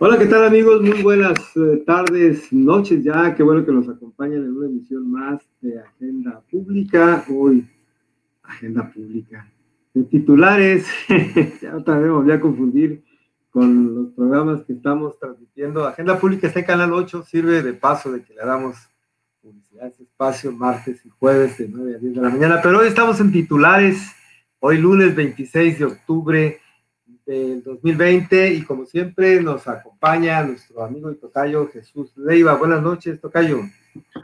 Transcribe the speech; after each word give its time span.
Hola, 0.00 0.16
¿qué 0.16 0.26
tal 0.26 0.44
amigos? 0.44 0.80
Muy 0.80 1.02
buenas 1.02 1.36
eh, 1.56 1.82
tardes, 1.84 2.52
noches 2.52 3.02
ya. 3.02 3.34
Qué 3.34 3.42
bueno 3.42 3.66
que 3.66 3.72
nos 3.72 3.88
acompañan 3.88 4.44
en 4.44 4.56
una 4.56 4.68
emisión 4.68 5.10
más 5.10 5.42
de 5.60 5.80
Agenda 5.80 6.40
Pública. 6.48 7.24
Hoy, 7.28 7.68
Agenda 8.44 8.88
Pública. 8.92 9.50
De 9.92 10.04
titulares, 10.04 10.86
ya 11.60 11.76
otra 11.76 11.98
vez 11.98 12.04
me 12.04 12.10
voy 12.12 12.30
a 12.30 12.40
confundir 12.40 13.02
con 13.50 13.92
los 13.92 14.12
programas 14.12 14.62
que 14.62 14.74
estamos 14.74 15.18
transmitiendo. 15.18 15.84
Agenda 15.84 16.16
Pública 16.16 16.46
está 16.46 16.64
Canal 16.64 16.92
8, 16.92 17.24
sirve 17.24 17.64
de 17.64 17.72
paso 17.72 18.12
de 18.12 18.22
que 18.22 18.34
le 18.34 18.46
damos 18.46 18.76
publicidad 19.42 19.86
a 19.86 19.88
ese 19.88 20.04
espacio 20.04 20.52
martes 20.52 21.04
y 21.04 21.08
jueves 21.08 21.58
de 21.58 21.68
9 21.68 21.96
a 21.96 21.98
10 21.98 22.14
de 22.14 22.20
la 22.20 22.30
mañana. 22.30 22.60
Pero 22.62 22.78
hoy 22.78 22.86
estamos 22.86 23.18
en 23.18 23.32
titulares, 23.32 24.12
hoy 24.60 24.78
lunes 24.78 25.16
26 25.16 25.80
de 25.80 25.84
octubre 25.86 26.60
del 27.28 27.62
2020 27.62 28.54
y 28.54 28.62
como 28.62 28.86
siempre 28.86 29.42
nos 29.42 29.68
acompaña 29.68 30.42
nuestro 30.42 30.82
amigo 30.82 31.10
y 31.10 31.16
tocayo 31.16 31.68
Jesús 31.70 32.10
Leiva. 32.16 32.54
Buenas 32.54 32.82
noches, 32.82 33.20
tocayo. 33.20 33.60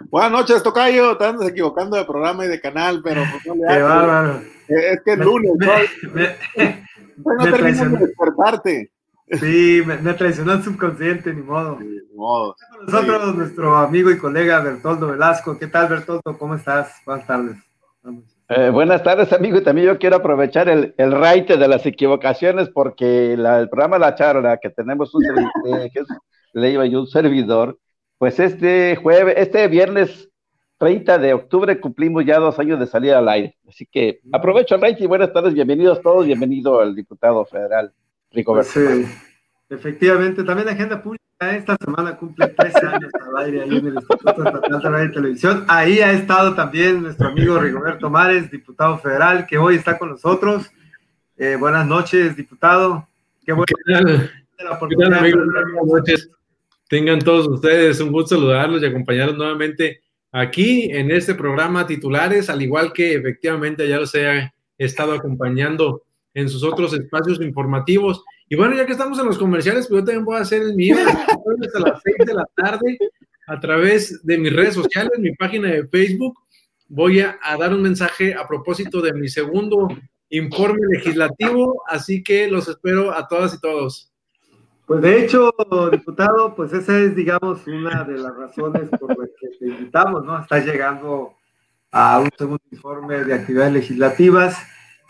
Buenas 0.09 0.33
noches, 0.33 0.63
tocayo. 0.63 1.15
Te 1.19 1.27
andas 1.27 1.49
equivocando 1.49 1.99
de 1.99 2.07
programa 2.07 2.47
y 2.47 2.49
de 2.49 2.61
canal, 2.61 3.03
pero 3.05 3.23
pues 3.31 3.47
no 3.47 3.55
le 3.57 3.75
Qué 3.75 3.83
bárbaro. 3.83 4.41
Eh, 4.69 4.93
es 4.93 5.03
que 5.05 5.13
es 5.13 5.19
lunes, 5.19 5.53
me, 5.59 5.67
¿no? 5.67 7.35
no 7.45 7.45
termino 7.45 7.91
de 7.91 8.07
despertarte. 8.07 8.91
Sí, 9.33 9.83
me, 9.85 10.15
traicionó 10.15 10.55
el 10.55 10.63
subconsciente, 10.63 11.35
ni 11.35 11.43
modo. 11.43 11.79
ni 11.81 12.01
modo. 12.15 12.57
Con 12.71 12.87
nosotros 12.87 13.37
nuestro 13.37 13.77
amigo 13.77 14.11
y 14.11 14.17
colega 14.17 14.61
Bertoldo 14.61 15.09
Velasco. 15.09 15.59
¿Qué 15.59 15.67
tal, 15.67 15.89
Bertoldo? 15.89 16.39
¿Cómo 16.39 16.55
estás? 16.55 17.03
Buenas 17.05 17.27
tardes. 17.27 17.57
Vamos. 18.03 18.34
Eh, 18.49 18.71
buenas 18.71 19.03
tardes, 19.03 19.33
amigo. 19.33 19.59
Y 19.59 19.63
también 19.63 19.87
yo 19.87 19.99
quiero 19.99 20.17
aprovechar 20.17 20.69
el, 20.69 20.95
el 20.99 21.13
raite 21.13 21.57
de 21.57 21.69
las 21.69 21.87
equivocaciones 21.87 22.69
porque 22.69 23.33
el 23.33 23.69
programa 23.69 23.99
La 23.99 24.15
Charla, 24.15 24.59
que 24.59 24.71
tenemos 24.71 25.15
un 25.15 25.25
eh, 25.81 25.91
que 25.93 26.01
es 26.01 26.07
Leiva 26.53 26.87
y 26.87 26.95
un 26.95 27.07
servidor, 27.07 27.79
pues 28.19 28.39
este 28.39 28.97
jueves, 28.97 29.35
este 29.39 29.67
viernes 29.69 30.29
30 30.79 31.19
de 31.19 31.35
octubre 31.35 31.81
cumplimos 31.81 32.25
ya 32.27 32.39
dos 32.39 32.59
años 32.59 32.79
de 32.79 32.87
salir 32.87 33.13
al 33.15 33.29
aire. 33.29 33.57
Así 33.67 33.87
que 33.87 34.21
aprovecho 34.33 34.75
el 34.75 34.83
raite 34.83 35.05
y 35.05 35.07
buenas 35.07 35.33
tardes, 35.33 35.55
bienvenidos 35.55 36.03
todos, 36.03 36.27
bienvenido 36.27 36.81
al 36.81 36.95
diputado 36.95 37.45
federal 37.47 37.93
Rico 38.31 38.53
pues, 38.53 38.69
sí, 38.69 38.81
efectivamente, 39.71 40.45
también 40.45 40.69
Agenda 40.69 41.03
Pública 41.03 41.24
esta 41.53 41.77
semana 41.77 42.17
cumple 42.17 42.49
13 42.49 42.87
años 42.87 43.11
al 43.27 43.45
aire 43.45 43.63
ahí 43.63 43.77
en 43.77 43.87
el 43.87 43.95
Instituto 43.95 44.45
Estatal 44.45 44.83
de 44.83 44.89
Radio 44.91 45.11
y 45.11 45.13
Televisión. 45.13 45.65
Ahí 45.69 46.01
ha 46.01 46.13
estado 46.13 46.55
también 46.55 47.03
nuestro 47.03 47.29
amigo 47.29 47.59
Rigoberto 47.59 48.11
Mares, 48.11 48.51
diputado 48.51 48.99
federal, 48.99 49.47
que 49.47 49.59
hoy 49.59 49.77
está 49.77 49.99
con 49.99 50.11
nosotros. 50.11 50.71
Eh, 51.37 51.57
buenas 51.59 51.87
noches, 51.87 52.37
diputado. 52.37 53.07
Qué, 53.45 53.53
bueno. 53.53 53.67
¿Qué 53.67 53.93
tal? 53.95 55.15
amigos? 55.15 55.47
Buenas 55.47 55.87
noches. 55.87 56.31
Tengan 56.89 57.19
todos 57.19 57.49
ustedes 57.49 58.01
un 58.01 58.13
gusto 58.13 58.37
saludarlos 58.37 58.83
y 58.83 58.87
acompañarlos 58.87 59.37
nuevamente 59.37 60.01
aquí 60.31 60.91
en 60.91 61.11
este 61.11 61.35
programa 61.35 61.87
titulares, 61.87 62.51
al 62.51 62.63
igual 62.63 62.93
que 62.93 63.15
efectivamente 63.15 63.89
ya 63.89 63.99
los 63.99 64.15
he 64.15 64.53
estado 64.79 65.13
acompañando 65.13 66.03
en 66.35 66.49
sus 66.49 66.63
otros 66.63 66.93
espacios 66.93 67.41
informativos. 67.41 68.25
Y 68.49 68.57
bueno, 68.57 68.77
ya 68.77 68.85
que 68.85 68.93
estamos 68.93 69.19
en 69.19 69.27
los 69.27 69.39
comerciales, 69.39 69.89
pues 69.89 70.01
yo 70.01 70.05
también 70.05 70.25
voy 70.25 70.37
a 70.37 70.43
hacer 70.43 70.63
el 70.63 70.75
mío 70.75 70.97
a 71.75 71.81
las 71.81 72.01
6 72.03 72.17
de 72.27 72.35
la 72.35 72.47
tarde 72.55 72.99
a 73.47 73.61
través 73.61 74.25
de 74.25 74.39
mis 74.39 74.55
redes 74.55 74.75
sociales, 74.75 75.19
mi 75.19 75.35
página 75.35 75.69
de 75.69 75.87
Facebook. 75.87 76.35
Voy 76.89 77.21
a, 77.21 77.39
dar 77.59 77.73
un 77.73 77.83
mensaje 77.83 78.35
a 78.35 78.47
propósito 78.47 79.01
de 79.01 79.13
mi 79.13 79.29
segundo 79.29 79.89
informe 80.29 80.87
legislativo, 80.91 81.83
así 81.89 82.23
que 82.23 82.49
los 82.49 82.69
espero 82.69 83.13
a 83.13 83.27
todas 83.27 83.55
y 83.55 83.61
todos. 83.61 84.11
Pues 84.87 85.01
de 85.01 85.25
hecho, 85.25 85.51
diputado, 85.91 86.55
pues 86.55 86.73
esa 86.75 86.99
es, 86.99 87.17
digamos, 87.17 87.67
una 87.67 88.05
de 88.05 88.19
las 88.19 88.37
razones 88.37 88.91
por 88.91 89.19
las 89.19 89.31
que 89.41 89.49
te 89.59 89.67
invitamos, 89.67 90.25
¿no? 90.25 90.39
Estás 90.39 90.67
llegando 90.67 91.35
a 91.91 92.21
un 92.21 92.29
segundo 92.37 92.63
informe 92.71 93.25
de 93.25 93.35
actividades 93.35 93.73
legislativas 93.73 94.59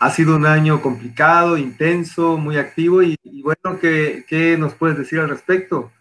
ha 0.05 0.11
sido 0.11 0.35
un 0.35 0.45
año 0.45 0.83
complicado, 0.83 1.57
intenso, 1.57 2.37
muy 2.37 2.57
activo 2.57 3.01
y, 3.01 3.17
bueno, 3.41 3.79
¿qué, 3.81 4.55
nos 4.59 4.75
puedes 4.75 4.99
decir 4.99 5.19
al 5.19 5.29
respecto? 5.29 5.91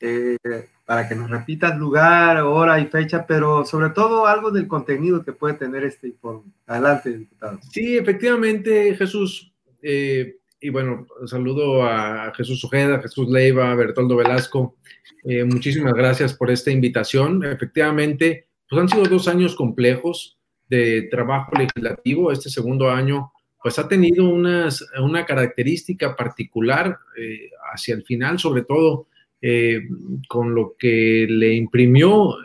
Eh, 0.00 0.36
para 0.84 1.08
que 1.08 1.14
nos 1.14 1.30
repitas 1.30 1.78
lugar, 1.78 2.42
hora 2.42 2.78
y 2.78 2.88
fecha, 2.88 3.26
pero 3.26 3.64
sobre 3.64 3.88
todo 3.88 4.26
algo 4.26 4.50
del 4.50 4.68
contenido 4.68 5.24
que 5.24 5.32
puede 5.32 5.54
tener 5.54 5.82
este 5.82 6.08
informe. 6.08 6.52
Adelante, 6.66 7.16
diputado. 7.16 7.58
Sí, 7.70 7.96
efectivamente, 7.96 8.94
Jesús. 8.96 9.50
Eh, 9.80 10.36
y 10.60 10.68
bueno, 10.68 11.06
saludo 11.24 11.84
a 11.84 12.34
Jesús 12.36 12.62
Ojeda, 12.66 13.00
Jesús 13.00 13.30
Leiva, 13.30 13.74
Bertoldo 13.74 14.16
Velasco. 14.16 14.76
Eh, 15.24 15.42
muchísimas 15.42 15.94
gracias 15.94 16.34
por 16.34 16.50
esta 16.50 16.70
invitación. 16.70 17.42
Efectivamente, 17.42 18.46
pues 18.68 18.82
han 18.82 18.90
sido 18.90 19.04
dos 19.04 19.26
años 19.26 19.56
complejos 19.56 20.38
de 20.68 21.08
trabajo 21.10 21.52
legislativo. 21.56 22.30
Este 22.30 22.50
segundo 22.50 22.90
año 22.90 23.30
pues 23.64 23.78
ha 23.78 23.88
tenido 23.88 24.28
unas, 24.28 24.84
una 25.00 25.24
característica 25.24 26.14
particular 26.14 26.98
eh, 27.16 27.48
hacia 27.72 27.94
el 27.94 28.02
final, 28.02 28.38
sobre 28.38 28.60
todo 28.60 29.06
eh, 29.40 29.80
con 30.28 30.54
lo 30.54 30.76
que 30.78 31.26
le 31.26 31.54
imprimió 31.54 32.36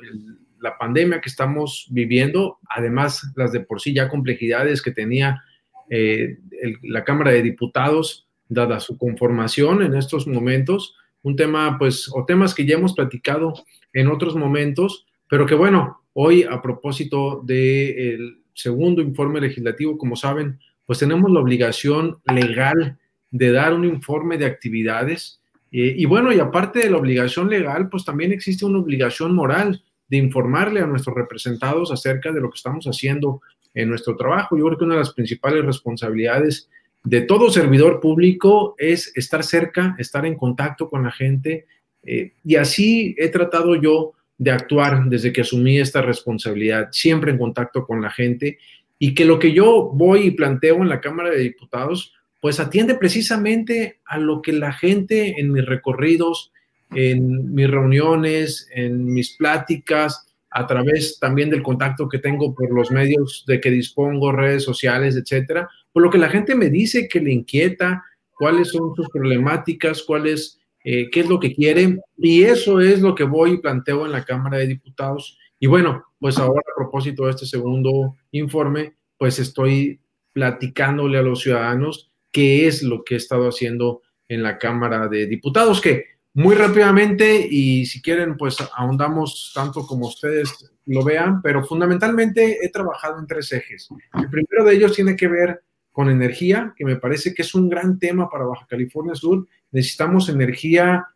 la 0.61 0.77
pandemia 0.77 1.19
que 1.19 1.27
estamos 1.27 1.87
viviendo, 1.91 2.59
además 2.69 3.33
las 3.35 3.51
de 3.51 3.59
por 3.59 3.81
sí 3.81 3.93
ya 3.93 4.07
complejidades 4.07 4.81
que 4.81 4.91
tenía 4.91 5.43
eh, 5.89 6.37
la 6.83 7.03
Cámara 7.03 7.31
de 7.31 7.41
Diputados, 7.41 8.29
dada 8.47 8.79
su 8.79 8.97
conformación 8.97 9.81
en 9.81 9.95
estos 9.95 10.25
momentos, 10.25 10.95
un 11.21 11.35
tema, 11.35 11.77
pues, 11.77 12.09
o 12.13 12.23
temas 12.23 12.55
que 12.55 12.65
ya 12.65 12.75
hemos 12.75 12.93
platicado 12.93 13.55
en 13.91 14.07
otros 14.07 14.37
momentos, 14.37 15.05
pero 15.27 15.45
que 15.45 15.55
bueno, 15.55 16.01
hoy 16.13 16.43
a 16.43 16.61
propósito 16.61 17.41
del 17.43 18.41
segundo 18.53 19.01
informe 19.01 19.41
legislativo, 19.41 19.97
como 19.97 20.15
saben, 20.15 20.59
pues 20.89 20.97
tenemos 20.97 21.29
la 21.29 21.39
obligación 21.39 22.17
legal 22.25 22.97
de 23.29 23.51
dar 23.51 23.75
un 23.75 23.85
informe 23.85 24.39
de 24.39 24.47
actividades. 24.47 25.39
Eh, 25.71 25.93
y 25.95 26.05
bueno, 26.05 26.33
y 26.33 26.39
aparte 26.39 26.79
de 26.79 26.89
la 26.89 26.97
obligación 26.97 27.47
legal, 27.47 27.89
pues 27.89 28.03
también 28.03 28.31
existe 28.31 28.65
una 28.65 28.79
obligación 28.79 29.35
moral 29.35 29.83
de 30.07 30.17
informarle 30.17 30.79
a 30.79 30.87
nuestros 30.87 31.15
representados 31.15 31.91
acerca 31.91 32.31
de 32.31 32.41
lo 32.41 32.49
que 32.49 32.55
estamos 32.55 32.85
haciendo 32.85 33.39
en 33.75 33.87
nuestro 33.87 34.17
trabajo. 34.17 34.57
Yo 34.57 34.65
creo 34.65 34.79
que 34.79 34.85
una 34.85 34.95
de 34.95 35.01
las 35.01 35.13
principales 35.13 35.63
responsabilidades 35.63 36.71
de 37.03 37.21
todo 37.21 37.51
servidor 37.51 37.99
público 37.99 38.73
es 38.79 39.15
estar 39.15 39.43
cerca, 39.43 39.95
estar 39.99 40.25
en 40.25 40.37
contacto 40.37 40.89
con 40.89 41.03
la 41.03 41.11
gente. 41.11 41.67
Eh, 42.01 42.33
y 42.43 42.55
así 42.55 43.15
he 43.19 43.29
tratado 43.29 43.75
yo 43.75 44.13
de 44.39 44.49
actuar 44.49 45.03
desde 45.05 45.31
que 45.31 45.41
asumí 45.41 45.77
esta 45.77 46.01
responsabilidad, 46.01 46.87
siempre 46.91 47.29
en 47.29 47.37
contacto 47.37 47.85
con 47.85 48.01
la 48.01 48.09
gente 48.09 48.57
y 48.99 49.15
que 49.15 49.25
lo 49.25 49.39
que 49.39 49.53
yo 49.53 49.89
voy 49.93 50.27
y 50.27 50.31
planteo 50.31 50.75
en 50.75 50.89
la 50.89 51.01
Cámara 51.01 51.29
de 51.29 51.39
Diputados, 51.39 52.13
pues 52.41 52.59
atiende 52.59 52.95
precisamente 52.95 53.99
a 54.05 54.17
lo 54.17 54.41
que 54.41 54.53
la 54.53 54.73
gente 54.73 55.39
en 55.39 55.51
mis 55.51 55.65
recorridos, 55.65 56.51
en 56.91 57.53
mis 57.53 57.69
reuniones, 57.69 58.67
en 58.73 59.05
mis 59.05 59.35
pláticas, 59.37 60.25
a 60.51 60.65
través 60.67 61.19
también 61.19 61.49
del 61.49 61.61
contacto 61.61 62.09
que 62.09 62.19
tengo 62.19 62.53
por 62.53 62.71
los 62.71 62.91
medios 62.91 63.43
de 63.47 63.61
que 63.61 63.71
dispongo, 63.71 64.31
redes 64.31 64.63
sociales, 64.63 65.15
etcétera, 65.15 65.69
por 65.91 66.03
lo 66.03 66.09
que 66.09 66.17
la 66.17 66.29
gente 66.29 66.55
me 66.55 66.69
dice 66.69 67.07
que 67.07 67.19
le 67.19 67.31
inquieta, 67.31 68.03
cuáles 68.35 68.69
son 68.69 68.95
sus 68.95 69.07
problemáticas, 69.09 70.03
cuáles, 70.03 70.59
eh, 70.83 71.09
qué 71.11 71.19
es 71.21 71.29
lo 71.29 71.39
que 71.39 71.53
quiere, 71.53 71.99
y 72.17 72.43
eso 72.43 72.81
es 72.81 73.01
lo 73.01 73.13
que 73.13 73.25
voy 73.25 73.53
y 73.53 73.57
planteo 73.57 74.05
en 74.05 74.11
la 74.11 74.25
Cámara 74.25 74.57
de 74.57 74.67
Diputados. 74.67 75.37
Y 75.59 75.67
bueno, 75.67 76.05
pues 76.19 76.37
ahora 76.37 76.61
a 76.61 76.75
propósito 76.75 77.25
de 77.25 77.31
este 77.31 77.45
segundo 77.45 78.15
informe, 78.31 78.95
pues 79.17 79.39
estoy 79.39 79.99
platicándole 80.33 81.17
a 81.17 81.23
los 81.23 81.41
ciudadanos 81.41 82.11
qué 82.31 82.67
es 82.67 82.83
lo 82.83 83.03
que 83.03 83.15
he 83.15 83.17
estado 83.17 83.47
haciendo 83.49 84.01
en 84.27 84.43
la 84.43 84.57
Cámara 84.57 85.07
de 85.07 85.25
Diputados, 85.25 85.81
que 85.81 86.05
muy 86.33 86.55
rápidamente 86.55 87.47
y 87.49 87.85
si 87.85 88.01
quieren, 88.01 88.37
pues 88.37 88.57
ahondamos 88.75 89.51
tanto 89.53 89.85
como 89.85 90.07
ustedes 90.07 90.71
lo 90.85 91.03
vean, 91.03 91.41
pero 91.41 91.65
fundamentalmente 91.65 92.57
he 92.63 92.69
trabajado 92.69 93.19
en 93.19 93.27
tres 93.27 93.51
ejes. 93.51 93.89
El 94.13 94.29
primero 94.29 94.63
de 94.63 94.75
ellos 94.75 94.93
tiene 94.93 95.15
que 95.15 95.27
ver 95.27 95.61
con 95.91 96.09
energía, 96.09 96.73
que 96.77 96.85
me 96.85 96.95
parece 96.95 97.33
que 97.33 97.41
es 97.41 97.53
un 97.55 97.67
gran 97.67 97.99
tema 97.99 98.29
para 98.29 98.45
Baja 98.45 98.67
California 98.69 99.15
Sur. 99.15 99.47
Necesitamos 99.71 100.29
energía 100.29 101.07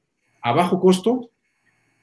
a 0.42 0.52
bajo 0.52 0.80
costo, 0.80 1.30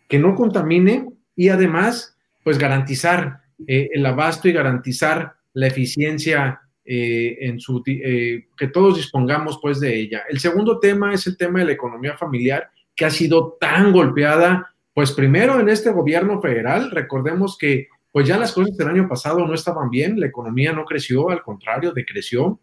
que 0.08 0.18
no 0.18 0.34
contamine 0.34 1.10
y 1.36 1.48
además 1.48 2.16
pues 2.42 2.58
garantizar 2.58 3.40
eh, 3.66 3.90
el 3.92 4.04
abasto 4.06 4.48
y 4.48 4.52
garantizar 4.52 5.34
la 5.52 5.66
eficiencia 5.66 6.60
eh, 6.84 7.36
en 7.40 7.60
su, 7.60 7.82
eh, 7.86 8.46
que 8.56 8.68
todos 8.68 8.96
dispongamos 8.96 9.58
pues 9.60 9.80
de 9.80 9.94
ella. 9.94 10.22
El 10.28 10.40
segundo 10.40 10.80
tema 10.80 11.12
es 11.12 11.26
el 11.26 11.36
tema 11.36 11.60
de 11.60 11.66
la 11.66 11.72
economía 11.72 12.16
familiar 12.16 12.70
que 12.96 13.04
ha 13.04 13.10
sido 13.10 13.56
tan 13.60 13.92
golpeada, 13.92 14.74
pues 14.94 15.12
primero 15.12 15.60
en 15.60 15.68
este 15.68 15.90
gobierno 15.90 16.40
federal, 16.40 16.90
recordemos 16.90 17.56
que 17.56 17.88
pues 18.12 18.26
ya 18.26 18.38
las 18.38 18.52
cosas 18.52 18.76
del 18.76 18.88
año 18.88 19.08
pasado 19.08 19.46
no 19.46 19.54
estaban 19.54 19.88
bien, 19.88 20.18
la 20.18 20.26
economía 20.26 20.72
no 20.72 20.84
creció, 20.84 21.30
al 21.30 21.42
contrario, 21.42 21.92
decreció. 21.92 22.58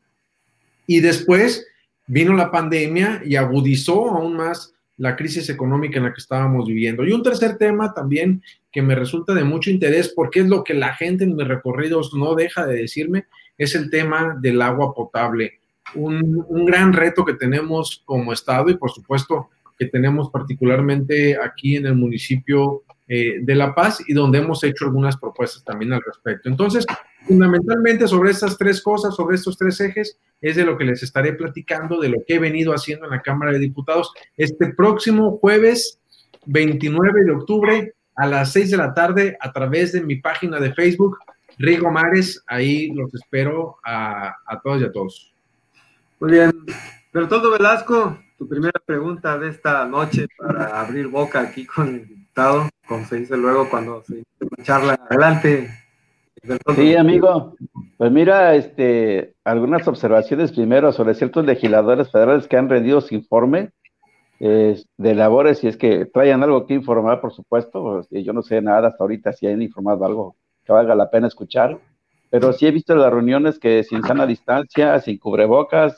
Y 0.85 0.99
después 0.99 1.65
vino 2.05 2.33
la 2.33 2.51
pandemia 2.51 3.21
y 3.25 3.35
agudizó 3.35 4.09
aún 4.09 4.35
más 4.35 4.73
la 4.97 5.15
crisis 5.15 5.49
económica 5.49 5.99
en 5.99 6.05
la 6.05 6.13
que 6.13 6.19
estábamos 6.19 6.67
viviendo. 6.67 7.05
Y 7.05 7.13
un 7.13 7.23
tercer 7.23 7.57
tema 7.57 7.93
también 7.93 8.41
que 8.77 8.83
me 8.83 8.93
resulta 8.93 9.33
de 9.33 9.43
mucho 9.43 9.71
interés, 9.71 10.13
porque 10.15 10.41
es 10.41 10.47
lo 10.47 10.63
que 10.63 10.75
la 10.75 10.93
gente 10.93 11.23
en 11.23 11.35
mis 11.35 11.47
recorridos 11.47 12.13
no 12.13 12.35
deja 12.35 12.63
de 12.67 12.75
decirme, 12.75 13.25
es 13.57 13.73
el 13.73 13.89
tema 13.89 14.37
del 14.39 14.61
agua 14.61 14.93
potable. 14.93 15.53
Un, 15.95 16.45
un 16.47 16.63
gran 16.63 16.93
reto 16.93 17.25
que 17.25 17.33
tenemos 17.33 18.03
como 18.05 18.31
Estado 18.31 18.69
y 18.69 18.77
por 18.77 18.91
supuesto 18.91 19.49
que 19.79 19.87
tenemos 19.87 20.29
particularmente 20.29 21.39
aquí 21.43 21.75
en 21.75 21.87
el 21.87 21.95
municipio 21.95 22.83
eh, 23.07 23.37
de 23.41 23.55
La 23.55 23.73
Paz 23.73 24.03
y 24.07 24.13
donde 24.13 24.37
hemos 24.37 24.63
hecho 24.63 24.85
algunas 24.85 25.17
propuestas 25.17 25.63
también 25.63 25.93
al 25.93 26.03
respecto. 26.05 26.47
Entonces, 26.47 26.85
fundamentalmente 27.25 28.07
sobre 28.07 28.29
estas 28.29 28.59
tres 28.59 28.79
cosas, 28.83 29.15
sobre 29.15 29.37
estos 29.37 29.57
tres 29.57 29.81
ejes, 29.81 30.19
es 30.39 30.55
de 30.55 30.65
lo 30.65 30.77
que 30.77 30.85
les 30.85 31.01
estaré 31.01 31.33
platicando, 31.33 31.99
de 31.99 32.09
lo 32.09 32.17
que 32.27 32.35
he 32.35 32.39
venido 32.39 32.73
haciendo 32.73 33.05
en 33.05 33.11
la 33.13 33.23
Cámara 33.23 33.53
de 33.53 33.57
Diputados 33.57 34.11
este 34.37 34.71
próximo 34.71 35.39
jueves 35.39 35.99
29 36.45 37.23
de 37.23 37.31
octubre 37.31 37.93
a 38.17 38.25
las 38.25 38.51
6 38.51 38.71
de 38.71 38.77
la 38.77 38.93
tarde 38.93 39.37
a 39.39 39.51
través 39.51 39.93
de 39.93 40.01
mi 40.01 40.17
página 40.17 40.59
de 40.59 40.73
Facebook, 40.73 41.17
Rigo 41.57 41.91
Mares. 41.91 42.43
Ahí 42.47 42.91
los 42.91 43.13
espero 43.13 43.77
a, 43.85 44.35
a 44.45 44.59
todos 44.59 44.81
y 44.81 44.85
a 44.85 44.91
todos. 44.91 45.33
Muy 46.19 46.31
bien. 46.31 46.51
Bertoldo 47.13 47.51
Velasco, 47.51 48.17
tu 48.37 48.47
primera 48.47 48.79
pregunta 48.85 49.37
de 49.37 49.49
esta 49.49 49.85
noche 49.85 50.27
para 50.37 50.81
abrir 50.81 51.07
boca 51.07 51.39
aquí 51.39 51.65
con 51.65 51.87
el 51.87 52.07
diputado, 52.07 52.69
como 52.87 53.05
se 53.05 53.17
dice 53.17 53.37
luego 53.37 53.69
cuando 53.69 54.03
se 54.03 54.23
charla. 54.63 54.99
Adelante. 55.09 55.69
Sí, 56.75 56.95
amigo. 56.95 57.55
Pues 57.97 58.11
mira, 58.11 58.55
este, 58.55 59.35
algunas 59.43 59.87
observaciones 59.87 60.51
primero 60.51 60.91
sobre 60.91 61.15
ciertos 61.15 61.45
legisladores 61.45 62.11
federales 62.11 62.47
que 62.47 62.57
han 62.57 62.69
rendido 62.69 63.01
su 63.01 63.15
informe 63.15 63.71
de 64.39 65.15
labores, 65.15 65.59
si 65.59 65.67
es 65.67 65.77
que 65.77 66.05
traen 66.05 66.43
algo 66.43 66.65
que 66.65 66.73
informar, 66.73 67.21
por 67.21 67.33
supuesto. 67.33 68.05
Pues, 68.09 68.23
yo 68.23 68.33
no 68.33 68.41
sé 68.41 68.61
nada 68.61 68.89
hasta 68.89 69.03
ahorita 69.03 69.33
si 69.33 69.47
han 69.47 69.61
informado 69.61 70.05
algo 70.05 70.35
que 70.63 70.73
valga 70.73 70.95
la 70.95 71.09
pena 71.09 71.27
escuchar, 71.27 71.79
pero 72.29 72.53
sí 72.53 72.67
he 72.67 72.71
visto 72.71 72.95
las 72.95 73.11
reuniones 73.11 73.57
que 73.57 73.83
sin 73.83 74.03
sana 74.03 74.25
distancia, 74.27 74.99
sin 74.99 75.17
cubrebocas, 75.17 75.97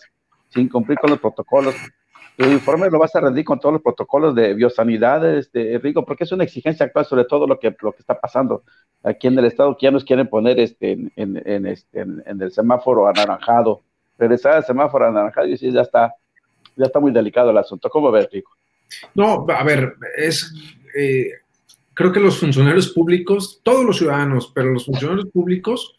sin 0.49 0.69
cumplir 0.69 0.97
con 0.99 1.09
los 1.09 1.19
protocolos. 1.19 1.75
El 2.37 2.53
informe 2.53 2.89
lo 2.89 2.99
vas 2.99 3.13
a 3.15 3.19
rendir 3.19 3.43
con 3.43 3.59
todos 3.59 3.73
los 3.73 3.81
protocolos 3.81 4.33
de 4.33 4.53
biosanidad, 4.53 5.37
este, 5.37 5.77
Rico, 5.79 6.05
porque 6.05 6.23
es 6.23 6.31
una 6.31 6.45
exigencia 6.45 6.85
actual 6.85 7.05
sobre 7.05 7.25
todo 7.25 7.45
lo 7.45 7.59
que, 7.59 7.75
lo 7.81 7.91
que 7.91 7.99
está 7.99 8.17
pasando 8.17 8.63
aquí 9.03 9.27
en 9.27 9.37
el 9.37 9.45
estado, 9.45 9.75
que 9.75 9.87
ya 9.87 9.91
nos 9.91 10.05
quieren 10.05 10.29
poner 10.29 10.57
este, 10.59 10.93
en, 10.93 11.11
en, 11.15 11.65
este, 11.65 12.05
el 12.25 12.51
semáforo 12.51 13.07
anaranjado. 13.07 13.81
Regresar 14.17 14.53
al 14.53 14.63
semáforo 14.65 15.07
anaranjado 15.07 15.47
y 15.47 15.51
decir, 15.51 15.73
ya 15.73 15.81
está, 15.81 16.15
ya 16.79 16.85
está 16.85 16.99
muy 16.99 17.11
delicado 17.11 17.51
el 17.51 17.57
asunto. 17.57 17.89
¿Cómo 17.89 18.11
ves, 18.11 18.27
Rico? 18.31 18.51
No, 19.13 19.45
a 19.47 19.63
ver, 19.63 19.93
es, 20.17 20.51
eh, 20.95 21.31
creo 21.93 22.11
que 22.11 22.19
los 22.19 22.39
funcionarios 22.39 22.89
públicos, 22.89 23.59
todos 23.61 23.85
los 23.85 23.97
ciudadanos, 23.97 24.51
pero 24.55 24.73
los 24.73 24.85
funcionarios 24.85 25.27
públicos, 25.27 25.95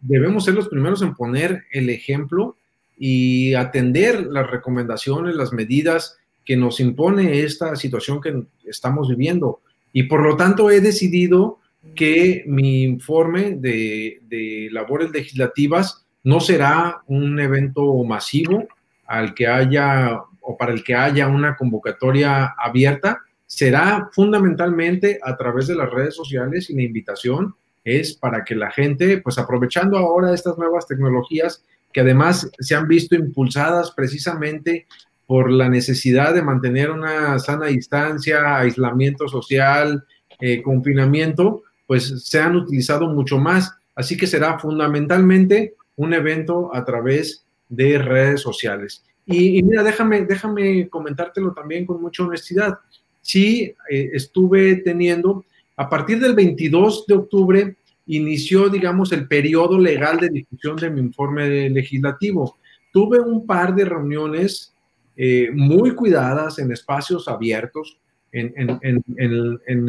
debemos 0.00 0.44
ser 0.44 0.54
los 0.54 0.68
primeros 0.68 1.00
en 1.00 1.14
poner 1.14 1.64
el 1.72 1.88
ejemplo 1.88 2.56
y 2.98 3.54
atender 3.54 4.26
las 4.26 4.50
recomendaciones, 4.50 5.34
las 5.36 5.52
medidas 5.52 6.18
que 6.44 6.56
nos 6.56 6.80
impone 6.80 7.42
esta 7.42 7.76
situación 7.76 8.20
que 8.20 8.42
estamos 8.64 9.08
viviendo. 9.08 9.60
Y 9.92 10.04
por 10.04 10.22
lo 10.22 10.36
tanto 10.36 10.70
he 10.70 10.80
decidido 10.80 11.58
que 11.94 12.44
mi 12.46 12.82
informe 12.82 13.56
de, 13.56 14.68
labores 14.72 15.10
legislativas 15.10 16.06
no 16.24 16.40
será 16.40 17.02
un 17.06 17.38
evento 17.38 18.02
masivo 18.04 18.66
al 19.08 19.34
que 19.34 19.46
haya 19.46 20.20
o 20.40 20.56
para 20.56 20.72
el 20.72 20.82
que 20.82 20.94
haya 20.94 21.28
una 21.28 21.56
convocatoria 21.56 22.54
abierta, 22.58 23.20
será 23.46 24.08
fundamentalmente 24.12 25.18
a 25.22 25.36
través 25.36 25.66
de 25.66 25.74
las 25.74 25.90
redes 25.90 26.14
sociales 26.14 26.70
y 26.70 26.76
la 26.76 26.82
invitación 26.82 27.54
es 27.84 28.14
para 28.14 28.44
que 28.44 28.54
la 28.54 28.70
gente, 28.70 29.18
pues 29.18 29.38
aprovechando 29.38 29.98
ahora 29.98 30.32
estas 30.32 30.56
nuevas 30.58 30.86
tecnologías, 30.86 31.64
que 31.92 32.00
además 32.00 32.50
se 32.58 32.74
han 32.74 32.86
visto 32.86 33.14
impulsadas 33.14 33.90
precisamente 33.92 34.86
por 35.26 35.50
la 35.50 35.68
necesidad 35.68 36.34
de 36.34 36.42
mantener 36.42 36.90
una 36.90 37.38
sana 37.38 37.66
distancia, 37.66 38.56
aislamiento 38.56 39.28
social, 39.28 40.04
eh, 40.40 40.62
confinamiento, 40.62 41.62
pues 41.86 42.24
se 42.24 42.40
han 42.40 42.56
utilizado 42.56 43.08
mucho 43.08 43.38
más. 43.38 43.74
Así 43.94 44.16
que 44.16 44.26
será 44.26 44.58
fundamentalmente 44.58 45.74
un 45.96 46.14
evento 46.14 46.74
a 46.74 46.84
través 46.84 47.44
de 47.68 47.98
redes 47.98 48.40
sociales. 48.40 49.04
Y, 49.26 49.62
mira, 49.62 49.82
déjame, 49.82 50.24
déjame 50.24 50.88
comentártelo 50.88 51.52
también 51.52 51.84
con 51.84 52.00
mucha 52.00 52.24
honestidad. 52.24 52.78
Sí, 53.20 53.74
eh, 53.90 54.10
estuve 54.14 54.76
teniendo, 54.76 55.44
a 55.76 55.88
partir 55.88 56.18
del 56.18 56.34
22 56.34 57.06
de 57.06 57.14
octubre, 57.14 57.76
inició, 58.06 58.70
digamos, 58.70 59.12
el 59.12 59.28
periodo 59.28 59.78
legal 59.78 60.18
de 60.18 60.30
discusión 60.30 60.76
de 60.76 60.90
mi 60.90 61.00
informe 61.00 61.68
legislativo. 61.68 62.56
Tuve 62.90 63.20
un 63.20 63.46
par 63.46 63.74
de 63.74 63.84
reuniones 63.84 64.74
eh, 65.16 65.50
muy 65.52 65.94
cuidadas 65.94 66.58
en 66.58 66.72
espacios 66.72 67.28
abiertos, 67.28 67.98
en, 68.32 68.52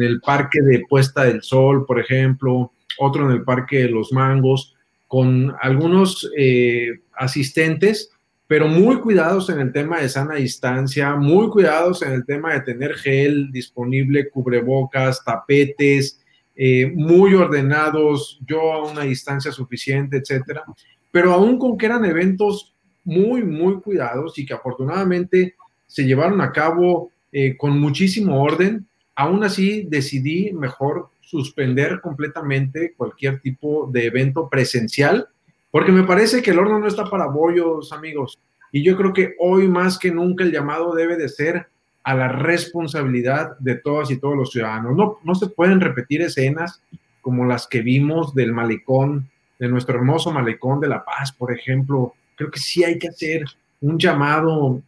el 0.00 0.20
Parque 0.24 0.60
de 0.60 0.82
Puesta 0.88 1.24
del 1.24 1.42
Sol, 1.42 1.86
por 1.86 2.00
ejemplo, 2.00 2.72
otro 2.98 3.26
en 3.26 3.32
el 3.32 3.44
Parque 3.44 3.78
de 3.78 3.90
los 3.90 4.12
Mangos, 4.12 4.74
con 5.06 5.54
algunos 5.60 6.30
eh, 6.36 7.00
asistentes, 7.20 8.10
pero 8.46 8.66
muy 8.66 8.98
cuidados 8.98 9.48
en 9.50 9.60
el 9.60 9.72
tema 9.72 10.00
de 10.00 10.08
sana 10.08 10.34
distancia, 10.36 11.14
muy 11.14 11.48
cuidados 11.50 12.02
en 12.02 12.12
el 12.12 12.24
tema 12.24 12.52
de 12.54 12.62
tener 12.62 12.94
gel 12.94 13.52
disponible, 13.52 14.28
cubrebocas, 14.28 15.22
tapetes, 15.24 16.20
eh, 16.56 16.90
muy 16.92 17.34
ordenados, 17.34 18.40
yo 18.46 18.72
a 18.72 18.90
una 18.90 19.02
distancia 19.02 19.52
suficiente, 19.52 20.16
etcétera, 20.16 20.64
pero 21.12 21.32
aún 21.32 21.58
con 21.58 21.78
que 21.78 21.86
eran 21.86 22.04
eventos 22.04 22.74
muy, 23.04 23.44
muy 23.44 23.80
cuidados 23.80 24.38
y 24.38 24.44
que 24.44 24.54
afortunadamente 24.54 25.54
se 25.86 26.04
llevaron 26.04 26.40
a 26.40 26.52
cabo 26.52 27.10
eh, 27.32 27.56
con 27.56 27.78
muchísimo 27.78 28.42
orden, 28.42 28.86
aún 29.14 29.44
así 29.44 29.86
decidí 29.88 30.52
mejor 30.52 31.10
suspender 31.20 32.00
completamente 32.00 32.94
cualquier 32.96 33.40
tipo 33.40 33.88
de 33.92 34.06
evento 34.06 34.48
presencial, 34.48 35.28
porque 35.70 35.92
me 35.92 36.04
parece 36.04 36.42
que 36.42 36.50
el 36.50 36.58
horno 36.58 36.78
no 36.78 36.86
está 36.86 37.04
para 37.04 37.26
bollos, 37.26 37.92
amigos. 37.92 38.38
Y 38.72 38.82
yo 38.82 38.96
creo 38.96 39.12
que 39.12 39.34
hoy 39.38 39.68
más 39.68 39.98
que 39.98 40.10
nunca 40.10 40.44
el 40.44 40.52
llamado 40.52 40.94
debe 40.94 41.16
de 41.16 41.28
ser 41.28 41.66
a 42.02 42.14
la 42.14 42.28
responsabilidad 42.28 43.58
de 43.58 43.76
todas 43.76 44.10
y 44.10 44.18
todos 44.18 44.36
los 44.36 44.50
ciudadanos. 44.50 44.96
No, 44.96 45.18
no 45.22 45.34
se 45.34 45.48
pueden 45.48 45.80
repetir 45.80 46.22
escenas 46.22 46.82
como 47.20 47.44
las 47.44 47.66
que 47.66 47.82
vimos 47.82 48.34
del 48.34 48.52
malecón, 48.52 49.28
de 49.58 49.68
nuestro 49.68 49.96
hermoso 49.96 50.32
malecón 50.32 50.80
de 50.80 50.88
La 50.88 51.04
Paz, 51.04 51.32
por 51.32 51.52
ejemplo. 51.52 52.14
Creo 52.36 52.50
que 52.50 52.58
sí 52.58 52.82
hay 52.82 52.98
que 52.98 53.08
hacer 53.08 53.44
un 53.80 53.98
llamado 53.98 54.80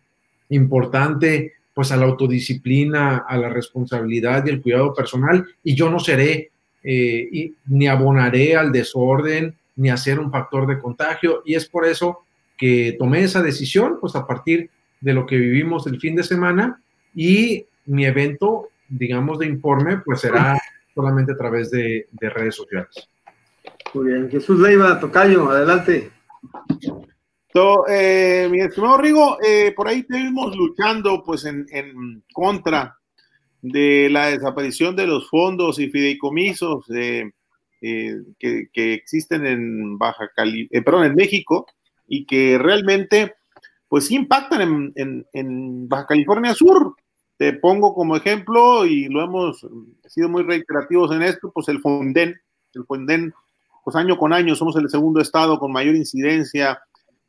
importante 0.48 1.52
pues 1.74 1.90
a 1.90 1.96
la 1.96 2.04
autodisciplina, 2.04 3.24
a 3.26 3.36
la 3.36 3.48
responsabilidad 3.48 4.44
y 4.44 4.50
el 4.50 4.60
cuidado 4.60 4.92
personal, 4.94 5.46
y 5.64 5.74
yo 5.74 5.90
no 5.90 5.98
seré 5.98 6.50
eh, 6.82 7.52
ni 7.66 7.86
abonaré 7.86 8.56
al 8.56 8.72
desorden, 8.72 9.54
ni 9.76 9.90
a 9.90 9.96
ser 9.96 10.18
un 10.18 10.30
factor 10.30 10.66
de 10.66 10.78
contagio, 10.78 11.42
y 11.44 11.54
es 11.54 11.68
por 11.68 11.86
eso 11.86 12.24
que 12.56 12.96
tomé 12.98 13.22
esa 13.22 13.42
decisión, 13.42 13.98
pues 14.00 14.14
a 14.14 14.26
partir 14.26 14.70
de 15.00 15.14
lo 15.14 15.26
que 15.26 15.36
vivimos 15.36 15.86
el 15.86 15.98
fin 15.98 16.14
de 16.14 16.22
semana, 16.22 16.80
y 17.14 17.66
mi 17.86 18.04
evento, 18.04 18.68
digamos, 18.88 19.38
de 19.38 19.46
informe, 19.46 19.98
pues 19.98 20.20
será 20.20 20.60
solamente 20.94 21.32
a 21.32 21.36
través 21.36 21.70
de, 21.70 22.06
redes 22.20 22.54
sociales. 22.54 23.08
Muy 23.94 24.06
bien, 24.06 24.30
Jesús 24.30 24.58
Leiva, 24.58 24.98
Tocayo, 25.00 25.50
adelante. 25.50 26.10
Eh, 27.88 28.48
mi 28.50 28.60
estimado 28.60 28.96
Rigo, 28.96 29.38
eh, 29.42 29.72
por 29.76 29.86
ahí 29.86 30.00
estuvimos 30.00 30.56
luchando 30.56 31.22
pues 31.22 31.44
en, 31.44 32.24
contra 32.32 32.96
de 33.60 34.08
la 34.10 34.28
desaparición 34.28 34.96
de 34.96 35.06
los 35.06 35.28
fondos 35.28 35.78
y 35.78 35.90
fideicomisos 35.90 36.86
eh, 36.90 37.30
que, 37.82 38.94
existen 38.94 39.46
en 39.46 39.98
Baja 39.98 40.30
Cali, 40.34 40.68
perdón, 40.68 41.04
en 41.04 41.14
México 41.14 41.66
y 42.06 42.24
que 42.24 42.58
realmente 42.58 43.34
pues 43.88 44.10
impactan 44.10 44.92
en, 44.94 45.88
Baja 45.88 46.06
California 46.06 46.54
Sur. 46.54 46.94
Te 47.36 47.52
pongo 47.54 47.94
como 47.94 48.16
ejemplo, 48.16 48.86
y 48.86 49.08
lo 49.08 49.22
hemos 49.22 49.66
sido 50.06 50.28
muy 50.28 50.44
reiterativos 50.44 51.10
en 51.12 51.22
esto, 51.22 51.50
pues 51.52 51.68
el 51.68 51.80
Fonden, 51.80 52.40
el 52.74 52.84
Fonden, 52.86 53.34
pues 53.84 53.96
año 53.96 54.16
con 54.16 54.32
año 54.32 54.54
somos 54.54 54.76
el 54.76 54.88
segundo 54.88 55.20
estado 55.20 55.58
con 55.58 55.72
mayor 55.72 55.96
incidencia 55.96 56.80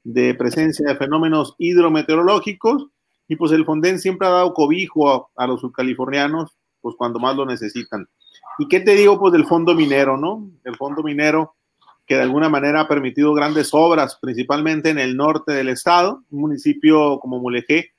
de 0.03 0.35
presencia 0.35 0.87
de 0.87 0.95
fenómenos 0.95 1.55
hidrometeorológicos, 1.57 2.87
y 3.27 3.35
pues 3.35 3.51
el 3.51 3.65
Fonden 3.65 3.99
siempre 3.99 4.27
ha 4.27 4.31
dado 4.31 4.53
cobijo 4.53 5.31
a, 5.35 5.47
los 5.47 5.61
subcalifornianos, 5.61 6.51
pues 6.81 6.95
cuando 6.97 7.19
más 7.19 7.35
lo 7.35 7.45
necesitan. 7.45 8.07
¿Y 8.59 8.67
qué 8.67 8.79
te 8.79 8.95
digo, 8.95 9.19
pues 9.19 9.33
del 9.33 9.45
fondo 9.45 9.73
minero, 9.75 10.17
no? 10.17 10.47
El 10.63 10.75
fondo 10.75 11.03
minero 11.03 11.55
que 12.05 12.15
de 12.15 12.21
alguna 12.21 12.49
manera 12.49 12.81
ha 12.81 12.87
permitido 12.87 13.33
grandes 13.33 13.69
obras, 13.73 14.17
principalmente 14.21 14.89
en 14.89 14.99
el 14.99 15.15
norte 15.15 15.53
del 15.53 15.69
estado, 15.69 16.21
un 16.31 16.41
municipio 16.41 17.19
como 17.19 17.39
Mulegé, 17.39 17.91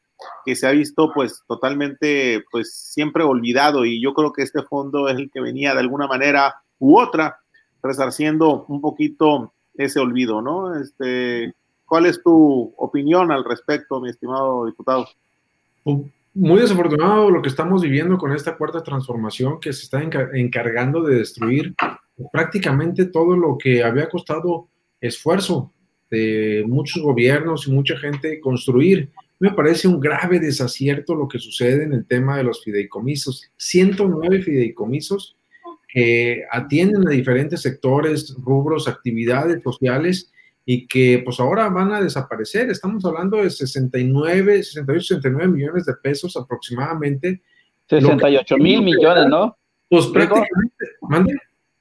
que 0.45 0.55
se 0.55 0.67
ha 0.67 0.71
visto 0.71 1.11
pues 1.13 1.43
totalmente 1.49 2.45
pues 2.51 2.75
siempre 2.75 3.25
olvidado 3.25 3.85
y 3.85 4.01
yo 4.01 4.15
creo 4.15 4.33
que 4.33 4.43
este 4.43 4.63
fondo 4.63 5.09
es 5.09 5.17
el 5.17 5.31
que 5.31 5.41
venía 5.41 5.75
de 5.75 5.81
alguna 5.81 6.07
manera 6.07 6.63
u 6.79 6.99
otra 6.99 7.39
resarciendo 7.83 8.65
un 8.69 8.81
poquito 8.81 9.53
ese 9.75 10.01
olvido, 10.01 10.41
¿no? 10.41 10.75
Este, 10.79 11.55
¿Cuál 11.87 12.07
es 12.07 12.23
tu 12.23 12.73
opinión 12.77 13.31
al 13.31 13.45
respecto, 13.45 14.01
mi 14.01 14.11
estimado 14.11 14.67
diputado? 14.67 15.07
Muy 16.37 16.61
desafortunado 16.61 17.31
lo 17.31 17.41
que 17.41 17.49
estamos 17.49 17.81
viviendo 17.81 18.19
con 18.19 18.33
esta 18.33 18.57
cuarta 18.57 18.83
transformación 18.83 19.61
que 19.61 19.73
se 19.73 19.85
está 19.85 20.03
encargando 20.03 21.05
de 21.05 21.19
destruir 21.19 21.75
prácticamente 22.33 23.05
todo 23.05 23.37
lo 23.37 23.57
que 23.57 23.85
había 23.85 24.09
costado 24.09 24.69
esfuerzo 25.01 25.73
de 26.11 26.65
muchos 26.67 27.01
gobiernos 27.05 27.69
y 27.69 27.73
mucha 27.73 27.97
gente 27.97 28.41
construir. 28.41 29.11
Me 29.39 29.53
parece 29.53 29.87
un 29.87 30.01
grave 30.01 30.41
desacierto 30.41 31.15
lo 31.15 31.29
que 31.29 31.39
sucede 31.39 31.85
en 31.85 31.93
el 31.93 32.05
tema 32.05 32.37
de 32.37 32.43
los 32.43 32.65
fideicomisos. 32.65 33.53
109 33.57 34.43
fideicomisos 34.43 35.37
que 35.87 36.43
atienden 36.51 37.07
a 37.07 37.13
diferentes 37.13 37.63
sectores, 37.63 38.35
rubros, 38.39 38.89
actividades 38.89 39.63
sociales 39.63 40.33
y 40.67 40.87
que 40.87 41.23
pues 41.25 41.41
ahora 41.41 41.69
van 41.69 41.93
a 41.93 42.01
desaparecer. 42.01 42.71
Estamos 42.71 43.05
hablando 43.05 43.39
de 43.39 43.51
69, 43.51 44.63
68, 44.63 45.01
69 45.01 45.53
millones 45.53 45.85
de 45.87 45.95
pesos 45.95 46.37
aproximadamente. 46.37 47.43
68 47.89 48.57
mil 48.57 48.83
millones, 48.83 49.27
¿no? 49.29 49.57
Pues 49.89 50.07
prácticamente, 50.07 50.87
¿mande? 51.03 51.39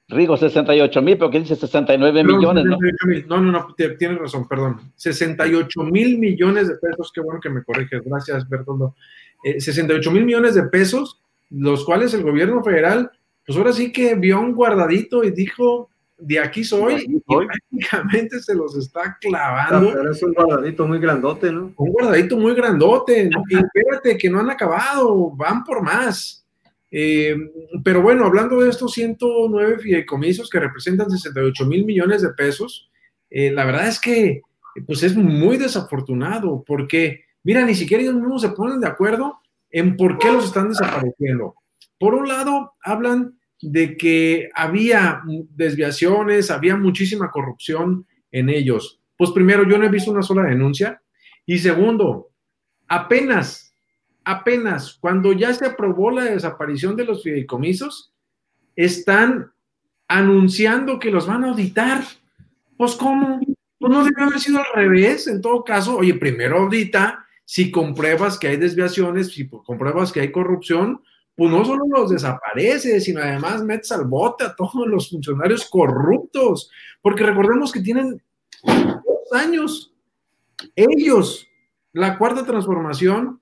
Rigo, 0.08 0.36
68 0.36 1.02
mil, 1.02 1.16
pero 1.16 1.30
que 1.30 1.40
dice 1.40 1.56
69 1.56 2.24
millones, 2.24 2.64
¿no? 2.64 2.78
No, 3.26 3.40
no, 3.40 3.52
no, 3.52 3.74
tienes 3.74 4.18
razón, 4.18 4.46
perdón. 4.46 4.92
68 4.96 5.82
mil 5.84 6.18
millones 6.18 6.68
de 6.68 6.74
pesos, 6.76 7.10
qué 7.12 7.22
bueno 7.22 7.40
que 7.40 7.48
me 7.48 7.64
corriges, 7.64 8.02
gracias, 8.04 8.46
Bertoldo. 8.48 8.94
68 9.42 10.08
eh, 10.08 10.12
mil 10.12 10.24
millones 10.26 10.54
de 10.54 10.64
pesos, 10.64 11.22
los 11.48 11.84
cuales 11.86 12.12
el 12.12 12.22
gobierno 12.22 12.62
federal, 12.62 13.10
pues 13.46 13.56
ahora 13.56 13.72
sí 13.72 13.92
que 13.92 14.14
vio 14.14 14.40
un 14.40 14.54
guardadito 14.54 15.24
y 15.24 15.30
dijo, 15.30 15.88
de 16.16 16.38
aquí 16.38 16.64
soy, 16.64 17.04
y 17.06 17.20
prácticamente 17.20 18.40
se 18.40 18.54
los 18.54 18.76
está 18.76 19.18
clavando. 19.20 19.92
Pero 19.92 20.10
es 20.12 20.22
un 20.22 20.32
guardadito 20.32 20.86
muy 20.86 20.98
grandote, 20.98 21.52
¿no? 21.52 21.72
Un 21.76 21.92
guardadito 21.92 22.36
muy 22.36 22.54
grandote, 22.54 23.28
¿no? 23.28 23.42
y 23.48 23.56
espérate, 23.56 24.16
que 24.16 24.30
no 24.30 24.40
han 24.40 24.50
acabado, 24.50 25.30
van 25.30 25.64
por 25.64 25.82
más. 25.82 26.44
Eh, 26.90 27.36
pero 27.82 28.02
bueno, 28.02 28.24
hablando 28.24 28.60
de 28.60 28.70
estos 28.70 28.92
109 28.92 29.78
fideicomisos 29.80 30.48
que 30.48 30.60
representan 30.60 31.10
68 31.10 31.66
mil 31.66 31.84
millones 31.84 32.22
de 32.22 32.30
pesos, 32.30 32.88
eh, 33.30 33.50
la 33.50 33.64
verdad 33.64 33.88
es 33.88 33.98
que 33.98 34.42
pues 34.86 35.02
es 35.02 35.16
muy 35.16 35.56
desafortunado 35.56 36.62
porque, 36.66 37.24
mira, 37.42 37.64
ni 37.64 37.74
siquiera 37.74 38.02
ellos 38.02 38.14
mismos 38.14 38.42
se 38.42 38.50
ponen 38.50 38.80
de 38.80 38.88
acuerdo 38.88 39.40
en 39.70 39.96
por 39.96 40.18
qué 40.18 40.30
los 40.30 40.44
están 40.44 40.68
desapareciendo. 40.68 41.56
Por 41.98 42.14
un 42.14 42.28
lado, 42.28 42.74
hablan 42.80 43.38
de 43.72 43.96
que 43.96 44.50
había 44.54 45.22
desviaciones, 45.50 46.50
había 46.50 46.76
muchísima 46.76 47.30
corrupción 47.30 48.06
en 48.30 48.48
ellos. 48.48 49.00
Pues 49.16 49.30
primero, 49.30 49.68
yo 49.68 49.78
no 49.78 49.84
he 49.84 49.90
visto 49.90 50.10
una 50.10 50.22
sola 50.22 50.42
denuncia. 50.44 51.00
Y 51.46 51.58
segundo, 51.58 52.30
apenas 52.88 53.64
apenas 54.24 54.96
cuando 55.00 55.32
ya 55.32 55.52
se 55.52 55.66
aprobó 55.66 56.10
la 56.10 56.24
desaparición 56.24 56.96
de 56.96 57.04
los 57.04 57.22
fideicomisos, 57.22 58.12
están 58.74 59.52
anunciando 60.08 60.98
que 60.98 61.10
los 61.10 61.26
van 61.26 61.44
a 61.44 61.50
auditar. 61.50 62.02
Pues 62.76 62.94
cómo? 62.96 63.40
Pues 63.78 63.92
no 63.92 64.04
debe 64.04 64.22
haber 64.22 64.40
sido 64.40 64.58
al 64.58 64.74
revés. 64.74 65.28
En 65.28 65.40
todo 65.40 65.62
caso, 65.62 65.96
oye, 65.98 66.14
primero 66.14 66.58
audita 66.58 67.24
si 67.44 67.70
compruebas 67.70 68.38
que 68.38 68.48
hay 68.48 68.56
desviaciones, 68.56 69.32
si 69.32 69.46
compruebas 69.48 70.12
que 70.12 70.20
hay 70.20 70.32
corrupción, 70.32 71.02
pues 71.36 71.50
no 71.50 71.64
solo 71.64 71.84
los 71.88 72.10
desaparece, 72.10 73.00
sino 73.00 73.20
además 73.20 73.62
metes 73.62 73.90
al 73.92 74.06
bote 74.06 74.44
a 74.44 74.54
todos 74.54 74.86
los 74.86 75.10
funcionarios 75.10 75.68
corruptos, 75.68 76.70
porque 77.02 77.24
recordemos 77.24 77.72
que 77.72 77.80
tienen 77.80 78.22
dos 78.64 79.32
años 79.32 79.92
ellos, 80.76 81.46
la 81.92 82.16
cuarta 82.16 82.44
transformación, 82.44 83.40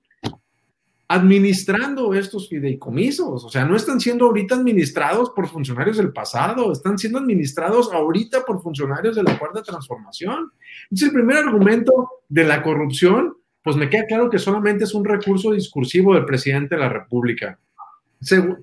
administrando 1.07 2.13
estos 2.13 2.49
fideicomisos. 2.49 3.43
O 3.43 3.49
sea, 3.49 3.65
no 3.65 3.75
están 3.75 3.99
siendo 3.99 4.25
ahorita 4.25 4.55
administrados 4.55 5.29
por 5.31 5.47
funcionarios 5.47 5.97
del 5.97 6.11
pasado, 6.11 6.71
están 6.71 6.97
siendo 6.97 7.19
administrados 7.19 7.91
ahorita 7.93 8.43
por 8.45 8.61
funcionarios 8.61 9.15
de 9.15 9.23
la 9.23 9.37
cuarta 9.37 9.61
transformación. 9.61 10.51
Entonces, 10.83 11.09
el 11.09 11.13
primer 11.13 11.37
argumento 11.37 12.09
de 12.29 12.43
la 12.45 12.63
corrupción, 12.63 13.35
pues 13.63 13.75
me 13.75 13.89
queda 13.89 14.07
claro 14.07 14.29
que 14.29 14.39
solamente 14.39 14.85
es 14.85 14.93
un 14.93 15.05
recurso 15.05 15.51
discursivo 15.51 16.15
del 16.15 16.25
presidente 16.25 16.75
de 16.75 16.81
la 16.81 16.89
República. 16.89 17.59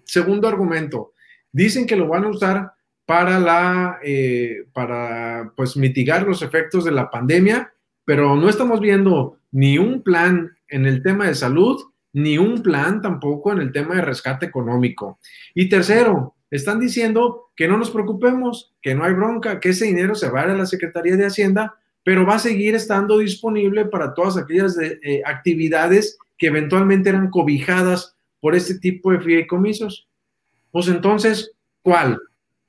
Segundo 0.04 0.48
argumento, 0.48 1.12
dicen 1.52 1.86
que 1.86 1.96
lo 1.96 2.08
van 2.08 2.24
a 2.24 2.28
usar 2.28 2.72
para 3.06 3.40
la, 3.40 3.98
eh, 4.04 4.66
para, 4.72 5.52
pues, 5.56 5.76
mitigar 5.76 6.26
los 6.26 6.42
efectos 6.42 6.84
de 6.84 6.92
la 6.92 7.10
pandemia, 7.10 7.72
pero 8.04 8.36
no 8.36 8.48
estamos 8.48 8.80
viendo 8.80 9.38
ni 9.50 9.78
un 9.78 10.02
plan 10.02 10.50
en 10.68 10.86
el 10.86 11.02
tema 11.02 11.26
de 11.26 11.34
salud, 11.34 11.80
ni 12.12 12.38
un 12.38 12.62
plan 12.62 13.02
tampoco 13.02 13.52
en 13.52 13.60
el 13.60 13.72
tema 13.72 13.96
de 13.96 14.02
rescate 14.02 14.46
económico. 14.46 15.18
Y 15.54 15.68
tercero, 15.68 16.34
están 16.50 16.80
diciendo 16.80 17.50
que 17.54 17.68
no 17.68 17.76
nos 17.76 17.90
preocupemos, 17.90 18.74
que 18.82 18.94
no 18.94 19.04
hay 19.04 19.14
bronca, 19.14 19.60
que 19.60 19.70
ese 19.70 19.86
dinero 19.86 20.14
se 20.14 20.30
va 20.30 20.42
a 20.42 20.46
la 20.48 20.66
Secretaría 20.66 21.16
de 21.16 21.26
Hacienda, 21.26 21.74
pero 22.02 22.26
va 22.26 22.36
a 22.36 22.40
seguir 22.40 22.74
estando 22.74 23.18
disponible 23.18 23.84
para 23.84 24.14
todas 24.14 24.36
aquellas 24.36 24.76
eh, 24.78 25.22
actividades 25.24 26.18
que 26.38 26.46
eventualmente 26.46 27.10
eran 27.10 27.30
cobijadas 27.30 28.16
por 28.40 28.54
este 28.54 28.78
tipo 28.78 29.12
de 29.12 29.20
fideicomisos. 29.20 30.08
Pues 30.70 30.88
entonces, 30.88 31.52
¿cuál? 31.82 32.18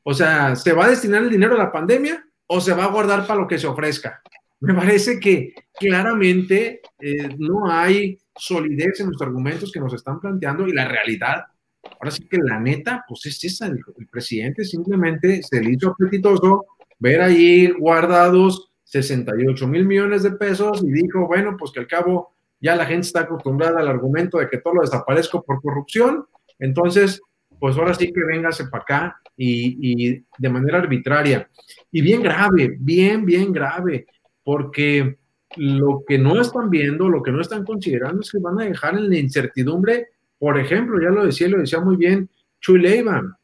O 0.03 0.13
sea, 0.13 0.55
¿se 0.55 0.73
va 0.73 0.85
a 0.85 0.89
destinar 0.89 1.23
el 1.23 1.29
dinero 1.29 1.55
a 1.55 1.59
la 1.59 1.71
pandemia 1.71 2.25
o 2.47 2.59
se 2.59 2.73
va 2.73 2.85
a 2.85 2.91
guardar 2.91 3.25
para 3.27 3.41
lo 3.41 3.47
que 3.47 3.59
se 3.59 3.67
ofrezca? 3.67 4.21
Me 4.59 4.73
parece 4.73 5.19
que 5.19 5.53
claramente 5.79 6.81
eh, 6.99 7.29
no 7.37 7.69
hay 7.69 8.19
solidez 8.35 8.99
en 8.99 9.11
los 9.11 9.21
argumentos 9.21 9.71
que 9.71 9.79
nos 9.79 9.93
están 9.93 10.19
planteando 10.19 10.67
y 10.67 10.73
la 10.73 10.87
realidad, 10.87 11.45
ahora 11.83 12.11
sí 12.11 12.27
que 12.27 12.37
la 12.37 12.59
neta, 12.59 13.03
pues 13.07 13.25
es 13.25 13.43
esa, 13.43 13.67
el, 13.67 13.79
presidente 14.11 14.63
simplemente 14.63 15.41
se 15.43 15.61
le 15.61 15.71
hizo 15.71 15.89
apetitoso 15.89 16.65
ver 16.99 17.21
ahí 17.21 17.71
guardados 17.71 18.71
68 18.83 19.67
mil 19.67 19.85
millones 19.85 20.23
de 20.23 20.31
pesos 20.31 20.83
y 20.83 20.91
dijo, 20.91 21.27
bueno, 21.27 21.55
pues 21.57 21.71
que 21.71 21.79
al 21.79 21.87
cabo 21.87 22.35
ya 22.61 22.75
la 22.75 22.85
gente 22.85 23.07
está 23.07 23.21
acostumbrada 23.21 23.79
al 23.79 23.87
argumento 23.87 24.37
de 24.37 24.49
que 24.49 24.59
todo 24.59 24.75
lo 24.75 24.81
desaparezco 24.81 25.43
por 25.43 25.61
corrupción, 25.61 26.25
entonces, 26.59 27.21
pues 27.59 27.75
ahora 27.75 27.93
sí 27.93 28.13
que 28.13 28.23
véngase 28.23 28.67
para 28.67 28.83
acá 28.83 29.21
y, 29.35 29.77
y 29.81 30.25
de 30.37 30.49
manera 30.49 30.77
arbitraria. 30.77 31.49
Y 31.91 32.01
bien 32.01 32.21
grave, 32.21 32.77
bien, 32.79 33.25
bien 33.25 33.51
grave, 33.51 34.05
porque 34.43 35.17
lo 35.57 36.03
que 36.07 36.17
no 36.17 36.39
están 36.39 36.69
viendo, 36.69 37.09
lo 37.09 37.21
que 37.21 37.31
no 37.31 37.41
están 37.41 37.65
considerando 37.65 38.21
es 38.21 38.31
que 38.31 38.39
van 38.39 38.59
a 38.59 38.65
dejar 38.65 38.95
en 38.95 39.09
la 39.09 39.17
incertidumbre, 39.17 40.07
por 40.39 40.57
ejemplo, 40.57 40.99
ya 41.01 41.09
lo 41.09 41.25
decía, 41.25 41.47
lo 41.49 41.59
decía 41.59 41.79
muy 41.79 41.97
bien 41.97 42.29
Chuy 42.59 42.79
Leiva, 42.79 43.37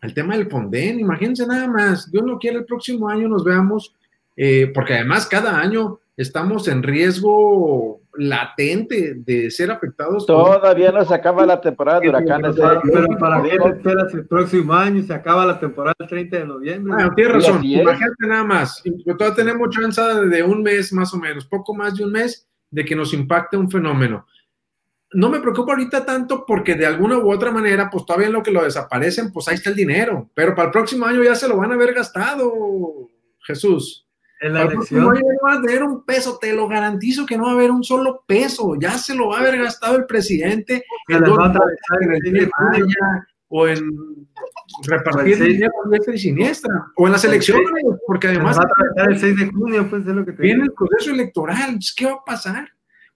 el 0.00 0.14
tema 0.14 0.36
del 0.36 0.48
Fonden, 0.48 1.00
imagínense 1.00 1.46
nada 1.46 1.68
más, 1.68 2.10
Dios 2.10 2.24
no 2.24 2.38
quiere 2.38 2.58
el 2.58 2.64
próximo 2.64 3.08
año 3.08 3.28
nos 3.28 3.44
veamos, 3.44 3.94
eh, 4.36 4.70
porque 4.72 4.94
además 4.94 5.26
cada 5.26 5.58
año 5.58 5.98
estamos 6.16 6.68
en 6.68 6.82
riesgo 6.82 8.00
latente 8.18 9.14
de 9.14 9.50
ser 9.50 9.70
afectados. 9.70 10.26
Todavía 10.26 10.90
no 10.90 11.04
se 11.04 11.14
acaba 11.14 11.46
la 11.46 11.60
temporada 11.60 12.00
de 12.00 12.08
huracanes. 12.08 12.56
Pero, 12.56 13.06
para 13.18 13.42
qué 13.42 13.54
esperas 13.54 14.12
el 14.12 14.26
próximo 14.26 14.74
año, 14.74 15.02
se 15.02 15.14
acaba 15.14 15.46
la 15.46 15.58
temporada 15.58 15.94
el 16.00 16.08
30 16.08 16.38
de 16.38 16.44
noviembre. 16.44 16.94
Ah, 16.98 17.10
tienes 17.14 17.34
razón, 17.34 17.64
imagínate 17.64 18.26
nada 18.26 18.44
más. 18.44 18.82
Todavía 19.06 19.34
tenemos 19.34 19.70
chance 19.70 20.02
de 20.02 20.42
un 20.42 20.62
mes 20.62 20.92
más 20.92 21.14
o 21.14 21.18
menos, 21.18 21.46
poco 21.46 21.72
más 21.74 21.96
de 21.96 22.04
un 22.04 22.12
mes, 22.12 22.48
de 22.70 22.84
que 22.84 22.96
nos 22.96 23.14
impacte 23.14 23.56
un 23.56 23.70
fenómeno. 23.70 24.26
No 25.12 25.30
me 25.30 25.40
preocupa 25.40 25.72
ahorita 25.72 26.04
tanto 26.04 26.44
porque 26.44 26.74
de 26.74 26.86
alguna 26.86 27.18
u 27.18 27.32
otra 27.32 27.50
manera, 27.50 27.88
pues 27.88 28.04
todavía 28.04 28.26
en 28.26 28.34
lo 28.34 28.42
que 28.42 28.50
lo 28.50 28.64
desaparecen, 28.64 29.32
pues 29.32 29.48
ahí 29.48 29.54
está 29.54 29.70
el 29.70 29.76
dinero. 29.76 30.28
Pero 30.34 30.54
para 30.54 30.66
el 30.66 30.72
próximo 30.72 31.06
año 31.06 31.22
ya 31.22 31.34
se 31.34 31.48
lo 31.48 31.56
van 31.56 31.70
a 31.70 31.74
haber 31.74 31.94
gastado, 31.94 33.08
Jesús. 33.40 34.07
En 34.40 34.54
la 34.54 34.62
elección. 34.62 35.02
No 35.02 35.10
va 35.44 35.54
a 35.54 35.62
tener 35.62 35.82
un 35.82 36.04
peso, 36.04 36.38
te 36.40 36.52
lo 36.52 36.68
garantizo 36.68 37.26
que 37.26 37.36
no 37.36 37.44
va 37.44 37.50
a 37.50 37.54
haber 37.54 37.70
un 37.70 37.82
solo 37.82 38.22
peso. 38.26 38.76
Ya 38.78 38.96
se 38.98 39.14
lo 39.14 39.28
va 39.28 39.38
a 39.38 39.40
haber 39.40 39.58
gastado 39.58 39.96
el 39.96 40.06
presidente 40.06 40.84
en, 41.08 41.24
en 41.24 42.50
o 43.48 43.66
en 43.66 44.28
repartir 44.86 45.42
dinero 45.42 45.72
diestra 45.90 46.14
y 46.14 46.18
siniestra, 46.18 46.92
o 46.96 47.06
en 47.06 47.12
las 47.12 47.24
elecciones, 47.24 47.66
porque 48.06 48.28
además 48.28 48.58
el 48.96 49.18
6 49.18 49.36
de 49.36 49.46
junio, 49.46 49.88
pues 49.88 50.06
es 50.06 50.14
lo 50.14 50.24
que 50.24 50.32
viene 50.32 50.64
el 50.64 50.72
proceso 50.72 51.12
electoral. 51.12 51.78
¿Qué 51.96 52.06
va 52.06 52.12
a 52.12 52.24
pasar? 52.24 52.68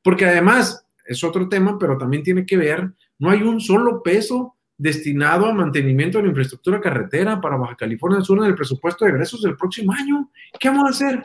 Porque 0.03 0.27
además 0.27 0.87
es 1.05 1.23
otro 1.23 1.49
tema, 1.49 1.79
pero 1.79 1.99
también 1.99 2.23
tiene 2.23 2.47
que 2.47 2.57
ver, 2.57 2.93
no 3.19 3.31
hay 3.31 3.43
un 3.43 3.61
solo 3.61 4.03
peso 4.03 4.57
destinado 4.83 5.47
a 5.47 5.55
mantenimiento 5.55 6.19
de 6.19 6.25
la 6.25 6.31
infraestructura 6.31 6.81
carretera 6.81 7.41
para 7.41 7.57
Baja 7.57 7.77
California 7.77 8.21
Sur 8.21 8.39
en 8.39 8.47
el 8.47 8.57
presupuesto 8.57 9.05
de 9.05 9.13
egresos 9.13 9.41
del 9.41 9.57
próximo 9.57 9.93
año. 9.93 10.29
¿Qué 10.59 10.69
vamos 10.69 10.87
a 10.87 10.91
hacer? 10.91 11.25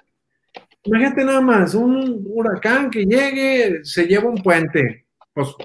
Imagínate 0.83 1.25
nada 1.25 1.41
más, 1.41 1.73
un 1.73 2.23
huracán 2.27 2.91
que 2.91 3.03
llegue, 3.05 3.83
se 3.83 4.05
lleva 4.05 4.29
un 4.29 4.43
puente. 4.43 5.07
pues, 5.33 5.55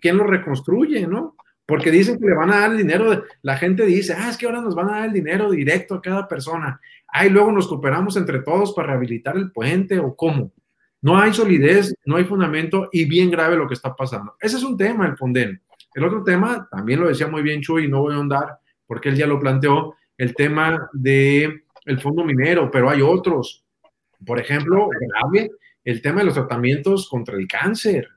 ¿quién 0.00 0.16
lo 0.16 0.24
reconstruye, 0.24 1.06
no? 1.06 1.36
Porque 1.64 1.92
dicen 1.92 2.18
que 2.18 2.26
le 2.26 2.34
van 2.34 2.50
a 2.50 2.60
dar 2.60 2.72
el 2.72 2.78
dinero, 2.78 3.24
la 3.42 3.56
gente 3.56 3.86
dice, 3.86 4.14
ah, 4.18 4.28
es 4.28 4.36
que 4.36 4.46
ahora 4.46 4.60
nos 4.60 4.74
van 4.74 4.88
a 4.88 4.98
dar 4.98 5.06
el 5.06 5.12
dinero 5.12 5.48
directo 5.52 5.94
a 5.94 6.02
cada 6.02 6.26
persona. 6.26 6.80
Ah, 7.06 7.24
y 7.24 7.30
luego 7.30 7.52
nos 7.52 7.68
cooperamos 7.68 8.16
entre 8.16 8.40
todos 8.40 8.72
para 8.72 8.88
rehabilitar 8.88 9.36
el 9.36 9.52
puente 9.52 10.00
o 10.00 10.16
cómo. 10.16 10.52
No 11.00 11.18
hay 11.18 11.32
solidez, 11.32 11.94
no 12.04 12.16
hay 12.16 12.24
fundamento 12.24 12.88
y 12.90 13.04
bien 13.04 13.30
grave 13.30 13.56
lo 13.56 13.68
que 13.68 13.74
está 13.74 13.94
pasando. 13.94 14.34
Ese 14.40 14.56
es 14.56 14.64
un 14.64 14.76
tema, 14.76 15.06
el 15.06 15.16
Fonden. 15.16 15.62
El 15.94 16.04
otro 16.04 16.22
tema, 16.24 16.68
también 16.70 17.00
lo 17.00 17.08
decía 17.08 17.26
muy 17.26 17.42
bien 17.42 17.60
Chuy, 17.60 17.88
no 17.88 18.00
voy 18.00 18.14
a 18.14 18.16
ahondar 18.16 18.58
porque 18.86 19.08
él 19.08 19.16
ya 19.16 19.26
lo 19.26 19.40
planteó, 19.40 19.94
el 20.18 20.34
tema 20.34 20.88
de 20.92 21.62
el 21.84 22.00
fondo 22.00 22.24
minero, 22.24 22.70
pero 22.70 22.90
hay 22.90 23.00
otros. 23.00 23.64
Por 24.24 24.38
ejemplo, 24.38 24.88
grave, 24.88 25.50
el 25.84 26.02
tema 26.02 26.20
de 26.20 26.26
los 26.26 26.34
tratamientos 26.34 27.08
contra 27.08 27.36
el 27.36 27.48
cáncer. 27.48 28.08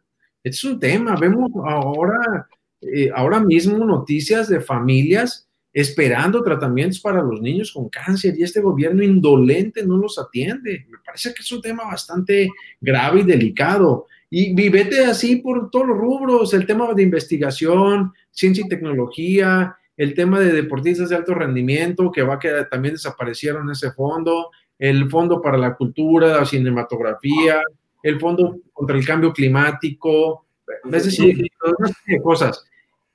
Este 0.44 0.56
es 0.56 0.64
un 0.66 0.80
tema. 0.80 1.16
Vemos 1.16 1.50
ahora, 1.66 2.48
eh, 2.82 3.10
ahora 3.16 3.40
mismo 3.40 3.84
noticias 3.86 4.50
de 4.50 4.60
familias 4.60 5.48
esperando 5.74 6.42
tratamientos 6.44 7.02
para 7.02 7.22
los 7.22 7.42
niños 7.42 7.74
con 7.74 7.90
cáncer 7.90 8.34
y 8.38 8.44
este 8.44 8.62
gobierno 8.62 9.04
indolente 9.04 9.86
no 9.86 9.98
los 9.98 10.18
atiende. 10.18 10.86
Me 10.90 11.00
parece 11.06 11.34
que 11.34 11.42
es 11.42 11.52
un 11.52 11.62
tema 11.62 11.86
bastante 11.86 12.50
grave 12.80 13.22
y 13.22 13.24
delicado. 13.24 14.06
Y 14.38 14.54
vivete 14.54 15.06
así 15.06 15.38
por 15.38 15.70
todos 15.70 15.88
los 15.88 15.98
rubros, 15.98 16.54
el 16.54 16.66
tema 16.66 16.94
de 16.94 17.04
investigación, 17.04 18.12
ciencia 18.32 18.66
y 18.66 18.68
tecnología, 18.68 19.78
el 19.96 20.14
tema 20.14 20.42
de 20.42 20.52
deportistas 20.52 21.08
de 21.08 21.16
alto 21.16 21.34
rendimiento, 21.34 22.12
que 22.12 22.22
va 22.22 22.34
a 22.34 22.40
quedar, 22.40 22.68
también 22.68 22.96
desaparecieron 22.96 23.72
ese 23.72 23.92
fondo, 23.94 24.52
el 24.78 25.10
fondo 25.10 25.42
para 25.42 25.58
la 25.58 25.76
cultura, 25.76 26.40
la 26.40 26.46
cinematografía, 26.46 27.62
el 28.04 28.20
fondo 28.20 28.58
contra 28.74 28.98
el 28.98 29.06
cambio 29.06 29.32
climático, 29.32 30.46
es 30.92 31.06
decir, 31.06 31.48
cosas. 32.22 32.66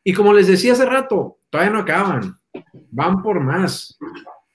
Y 0.03 0.15
como 0.15 0.33
les 0.33 0.47
decía 0.47 0.73
hace 0.73 0.87
rato, 0.87 1.37
todavía 1.51 1.75
no 1.75 1.81
acaban 1.81 2.41
van 2.91 3.23
por 3.23 3.41
más. 3.41 3.99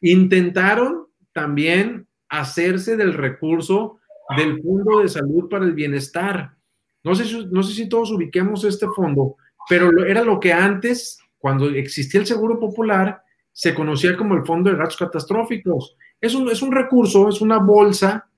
Intentaron 0.02 1.06
también 1.32 2.08
hacerse 2.28 2.98
del 2.98 3.14
recurso 3.14 4.00
del 4.36 4.62
Fondo 4.64 5.02
de 5.02 5.10
Salud 5.10 5.48
para 5.48 5.66
el 5.66 5.74
Bienestar. 5.74 6.55
No 7.06 7.16
sé, 7.16 7.24
si, 7.24 7.46
no 7.46 7.64
sé 7.64 7.74
si 7.74 7.88
todos 7.88 8.12
ubiquemos 8.12 8.66
este 8.66 8.88
fondo, 8.88 9.38
pero 9.70 10.06
era 10.06 10.24
lo 10.24 10.40
que 10.40 10.52
antes, 10.52 11.20
cuando 11.38 11.70
existía 11.70 12.20
el 12.20 12.28
Seguro 12.28 12.60
Popular, 12.60 13.22
se 13.54 13.74
conocía 13.74 14.18
como 14.18 14.36
el 14.36 14.46
Fondo 14.46 14.70
de 14.70 14.76
Gastos 14.76 14.98
Catastróficos. 14.98 15.96
Es 16.20 16.36
un, 16.36 16.50
es 16.50 16.62
un 16.62 16.74
recurso, 16.74 17.30
es 17.30 17.40
una 17.40 17.60
bolsa 17.60 18.30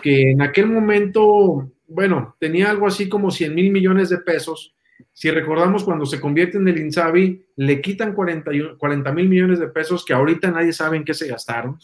que 0.00 0.30
en 0.30 0.42
aquel 0.42 0.68
momento, 0.68 1.72
bueno, 1.88 2.36
tenía 2.38 2.70
algo 2.70 2.86
así 2.86 3.08
como 3.08 3.32
100 3.32 3.52
mil 3.52 3.72
millones 3.72 4.10
de 4.10 4.18
pesos 4.18 4.76
si 5.12 5.30
recordamos 5.30 5.84
cuando 5.84 6.06
se 6.06 6.20
convierte 6.20 6.58
en 6.58 6.68
el 6.68 6.78
INSABI, 6.78 7.46
le 7.56 7.80
quitan 7.80 8.14
40 8.14 9.12
mil 9.12 9.28
millones 9.28 9.58
de 9.58 9.68
pesos 9.68 10.04
que 10.04 10.12
ahorita 10.12 10.50
nadie 10.50 10.72
sabe 10.72 10.96
en 10.96 11.04
qué 11.04 11.14
se 11.14 11.28
gastaron, 11.28 11.78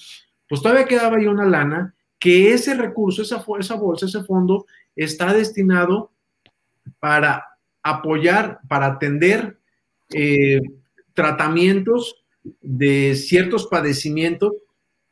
pues 0.49 0.63
todavía 0.63 0.87
quedaba 0.87 1.17
ahí 1.17 1.27
una 1.27 1.47
lana 1.47 1.95
que 2.23 2.53
ese 2.53 2.75
recurso, 2.75 3.23
esa, 3.23 3.39
bolsa, 3.75 4.07
ese 4.07 4.23
fondo 4.23 4.67
está 4.95 5.35
destinado 5.35 6.13
para 7.01 7.45
apoyar, 7.83 8.61
para 8.69 8.87
atender 8.87 9.59
eh, 10.15 10.61
tratamientos 11.15 12.25
de 12.61 13.17
ciertos 13.17 13.67
padecimientos, 13.67 14.53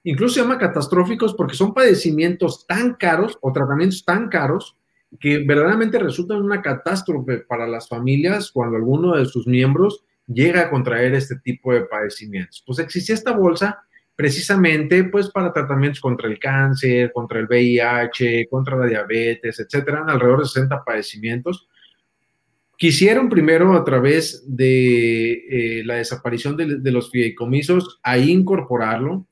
incluso 0.05 0.35
se 0.35 0.41
llama 0.43 0.59
catastróficos 0.59 1.35
porque 1.35 1.57
son 1.57 1.75
padecimientos 1.75 2.65
tan 2.65 2.95
caros 2.95 3.37
o 3.41 3.51
tratamientos 3.51 4.05
tan 4.05 4.29
caros 4.29 4.77
que 5.19 5.39
verdaderamente 5.39 5.99
resultan 5.99 6.41
una 6.41 6.63
catástrofe 6.63 7.39
para 7.39 7.67
las 7.67 7.89
familias 7.89 8.53
cuando 8.53 8.77
alguno 8.77 9.17
de 9.17 9.27
sus 9.27 9.49
miembros 9.49 10.05
llega 10.29 10.61
a 10.61 10.71
contraer 10.71 11.15
este 11.15 11.41
tipo 11.41 11.75
de 11.75 11.87
padecimientos. 11.87 12.63
Pues 12.65 12.79
existía 12.79 13.17
esta 13.17 13.33
bolsa 13.33 13.83
precisamente 14.21 15.05
pues 15.05 15.31
para 15.31 15.53
tratamientos 15.53 16.01
contra 16.01 16.29
el 16.29 16.39
cáncer, 16.39 17.11
contra 17.13 17.41
el 17.41 17.47
VIH, 17.47 18.49
contra 18.51 18.77
la 18.77 18.87
diabetes, 18.87 19.59
etcétera, 19.59 20.05
alrededor 20.07 20.41
de 20.41 20.47
60 20.47 20.85
padecimientos. 20.85 21.69
Quisieron 22.77 23.29
primero 23.29 23.75
a 23.75 23.85
través 23.85 24.45
de 24.47 25.33
eh, 25.33 25.85
la 25.85 25.95
desaparición 25.97 26.57
de, 26.57 26.91
los 26.91 27.11
fideicomisos 27.11 28.01
ahí 28.03 28.31
incorporarlo. 28.31 29.27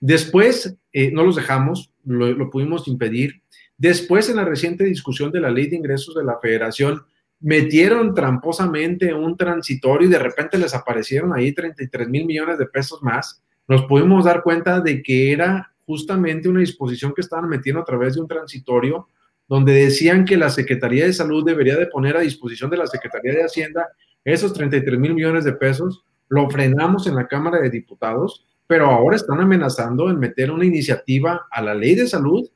Después 0.00 0.76
eh, 0.92 1.10
no 1.10 1.24
los 1.24 1.36
dejamos, 1.36 1.92
lo 2.04 2.50
pudimos 2.50 2.88
impedir 2.88 3.42
Después, 3.80 4.28
en 4.28 4.36
la 4.36 4.44
reciente 4.44 4.84
discusión 4.84 5.32
de 5.32 5.40
la 5.40 5.50
ley 5.50 5.66
de 5.66 5.76
ingresos 5.76 6.14
de 6.14 6.22
la 6.22 6.38
federación, 6.38 7.02
metieron 7.40 8.12
tramposamente 8.12 9.14
un 9.14 9.38
transitorio 9.38 10.06
y 10.06 10.10
de 10.10 10.18
repente 10.18 10.58
les 10.58 10.74
aparecieron 10.74 11.32
ahí 11.32 11.52
33 11.52 12.06
mil 12.06 12.26
millones 12.26 12.58
de 12.58 12.66
pesos 12.66 13.02
más. 13.02 13.42
Nos 13.68 13.84
pudimos 13.84 14.24
dar 14.24 14.42
cuenta 14.42 14.80
de 14.80 15.02
que 15.02 15.32
era 15.32 15.72
justamente 15.86 16.48
una 16.48 16.60
disposición 16.60 17.12
que 17.14 17.20
estaban 17.20 17.48
metiendo 17.48 17.80
a 17.80 17.84
través 17.84 18.14
de 18.14 18.20
un 18.20 18.28
transitorio 18.28 19.08
donde 19.50 19.72
decían 19.72 20.24
que 20.24 20.36
la 20.36 20.48
Secretaría 20.48 21.06
de 21.06 21.12
Salud 21.12 21.44
debería 21.44 21.76
de 21.76 21.88
poner 21.88 22.16
a 22.16 22.20
disposición 22.20 22.70
de 22.70 22.76
la 22.76 22.86
Secretaría 22.86 23.32
de 23.32 23.42
Hacienda 23.42 23.88
esos 24.24 24.52
33 24.52 24.96
mil 24.96 25.12
millones 25.12 25.42
de 25.42 25.52
pesos. 25.52 26.04
Lo 26.28 26.48
frenamos 26.48 27.08
en 27.08 27.16
la 27.16 27.26
Cámara 27.26 27.58
de 27.58 27.68
Diputados, 27.68 28.46
pero 28.68 28.86
ahora 28.86 29.16
están 29.16 29.40
amenazando 29.40 30.08
en 30.08 30.20
meter 30.20 30.52
una 30.52 30.64
iniciativa 30.64 31.48
a 31.50 31.62
la 31.62 31.74
ley 31.74 31.96
de 31.96 32.06
salud 32.06 32.48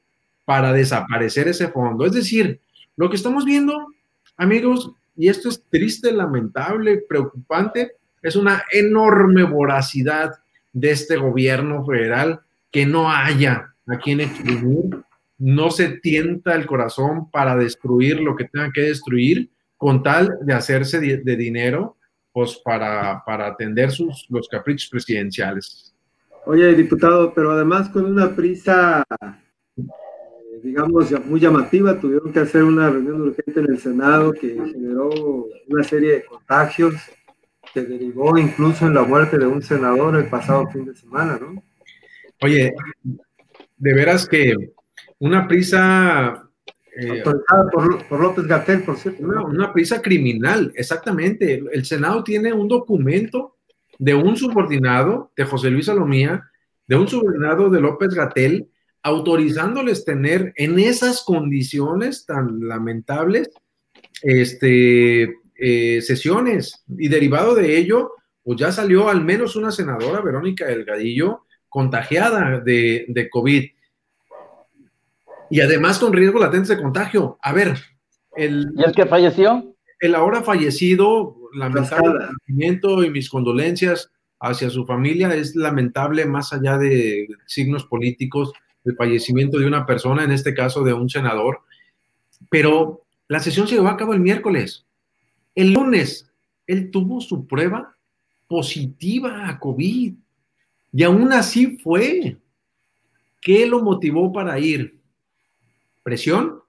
para 0.45 0.73
desaparecer 0.73 1.49
ese 1.49 1.67
fondo. 1.67 2.07
Es 2.07 2.13
decir, 2.13 2.61
lo 2.95 3.11
que 3.11 3.17
estamos 3.17 3.45
viendo, 3.45 3.89
amigos, 4.37 4.93
y 5.17 5.29
esto 5.29 5.49
es 5.49 5.65
triste, 5.69 6.13
lamentable, 6.13 6.99
preocupante, 7.09 7.97
es 8.23 8.37
una 8.37 8.63
enorme 8.71 9.43
voracidad 9.43 10.31
de 10.75 10.91
este 10.91 11.17
gobierno 11.17 11.87
federal 11.87 12.41
que 12.71 12.85
no 12.85 13.11
haya 13.11 13.75
a 13.87 13.99
quien 13.99 14.21
exprimir, 14.21 14.99
no 15.39 15.71
se 15.71 16.01
tienta 16.01 16.55
el 16.55 16.67
corazón 16.67 17.31
para 17.31 17.57
destruir 17.57 18.21
lo 18.21 18.37
que 18.37 18.45
tenga 18.45 18.71
que 18.73 18.83
destruir 18.83 19.51
con 19.77 20.03
tal 20.03 20.39
de 20.43 20.53
hacerse 20.53 21.01
de, 21.01 21.37
dinero 21.37 21.97
pues 22.33 22.61
para, 22.65 23.23
para 23.25 23.47
atender 23.47 23.91
sus, 23.91 24.27
los 24.29 24.49
caprichos 24.49 24.91
presidenciales. 24.91 25.95
Oye, 26.47 26.75
diputado, 26.75 27.33
pero 27.33 27.53
además 27.53 27.89
con 27.89 28.05
una 28.05 28.35
prisa 28.35 29.05
digamos, 30.65 31.13
muy 31.27 31.39
llamativa. 31.39 32.01
Tuvieron 32.01 32.33
que 32.33 32.41
hacer 32.41 32.65
una 32.65 32.91
reunión 32.91 33.21
urgente 33.21 33.61
en 33.61 33.71
el 33.71 33.79
Senado 33.79 34.33
que 34.33 34.49
generó 34.49 35.11
una 35.69 35.85
serie 35.85 36.13
de 36.13 36.25
contagios 36.25 36.95
que 37.75 37.83
derivó 37.83 38.39
incluso 38.39 38.87
en 38.87 38.95
la 38.95 39.03
muerte 39.03 39.37
de 39.37 39.47
un 39.47 39.61
senador 39.61 40.17
el 40.17 40.31
pasado 40.31 40.71
fin 40.71 40.85
de 40.85 40.95
semana, 40.95 41.39
¿no? 41.41 41.63
Oye, 42.41 42.73
de 43.77 43.95
veras 43.95 44.29
que 44.29 44.55
una 45.19 45.47
prisa... 45.49 46.49
Eh, 46.97 47.19
Autorizada 47.19 47.67
por, 48.09 48.21
López 48.21 48.47
Gatel, 48.47 48.83
por 48.85 48.97
cierto. 48.97 49.25
una 49.25 49.73
prisa 49.73 50.01
criminal, 50.01 50.73
exactamente. 50.77 51.65
El 51.73 51.85
Senado 51.85 52.23
tiene 52.23 52.53
un 52.53 52.69
documento 52.69 53.57
de 53.99 54.15
un 54.15 54.37
subordinado 54.37 55.33
de 55.37 55.45
José 55.45 55.71
Luis 55.71 55.87
Salomía, 55.87 56.49
de 56.87 56.97
un 56.97 57.09
subordinado 57.09 57.69
de 57.69 57.81
López 57.81 58.11
Gatel, 58.15 58.69
autorizándoles 59.03 60.05
tener 60.05 60.53
en 60.55 60.79
esas 60.79 61.25
condiciones 61.25 62.25
tan 62.25 62.61
lamentables 62.69 63.51
este, 64.23 65.35
eh, 65.57 66.01
sesiones. 66.03 66.85
Y 66.99 67.09
derivado 67.09 67.55
de 67.55 67.79
ello, 67.79 68.13
pues 68.43 68.59
ya 68.59 68.73
salió 68.73 69.09
al 69.09 69.25
menos 69.25 69.57
una 69.57 69.71
senadora, 69.71 70.21
Verónica 70.21 70.67
Delgadillo, 70.67 71.45
contagiada 71.69 72.61
de, 72.61 73.07
de 73.09 73.31
COVID. 73.31 73.65
Y 75.51 75.61
además 75.61 75.99
con 75.99 76.13
riesgo 76.13 76.39
latente 76.39 76.75
de 76.75 76.83
contagio. 76.83 77.39
A 77.43 77.53
ver, 77.53 77.77
el... 78.37 78.73
¿Y 78.77 78.85
el 78.85 78.93
que 78.93 79.07
falleció? 79.07 79.75
El 80.01 80.15
ahora 80.15 80.43
fallecido, 80.43 81.37
lamentable 81.55 83.07
y 83.07 83.11
mis 83.11 83.31
condolencias 83.31 84.11
hacia 84.41 84.69
su 84.71 84.85
familia 84.85 85.35
es 85.35 85.55
lamentable 85.55 86.27
más 86.27 86.53
allá 86.53 86.77
de 86.77 87.29
signos 87.47 87.85
políticos 87.85 88.53
el 88.85 88.97
fallecimiento 88.97 89.59
de 89.59 89.67
una 89.67 89.87
persona, 89.87 90.25
en 90.25 90.33
este 90.33 90.53
caso 90.53 90.85
de 90.85 90.93
un 90.93 91.09
senador, 91.09 91.61
pero 92.51 93.07
la 93.29 93.41
sesión 93.41 93.67
se 93.67 93.77
llevó 93.77 93.89
a 93.89 93.97
cabo 93.97 94.13
el 94.13 94.21
miércoles. 94.21 94.85
El 95.55 95.73
lunes, 95.73 96.31
él 96.67 96.91
tuvo 96.91 97.21
su 97.21 97.47
prueba 97.47 97.97
positiva 98.49 99.49
a 99.49 99.59
COVID 99.59 100.15
y 100.93 101.03
aún 101.03 101.33
así 101.33 101.79
fue. 101.79 102.39
¿Qué 103.41 103.67
lo 103.67 103.83
motivó 103.83 104.33
para 104.33 104.59
ir? 104.59 104.99
¿Presión? 106.03 106.61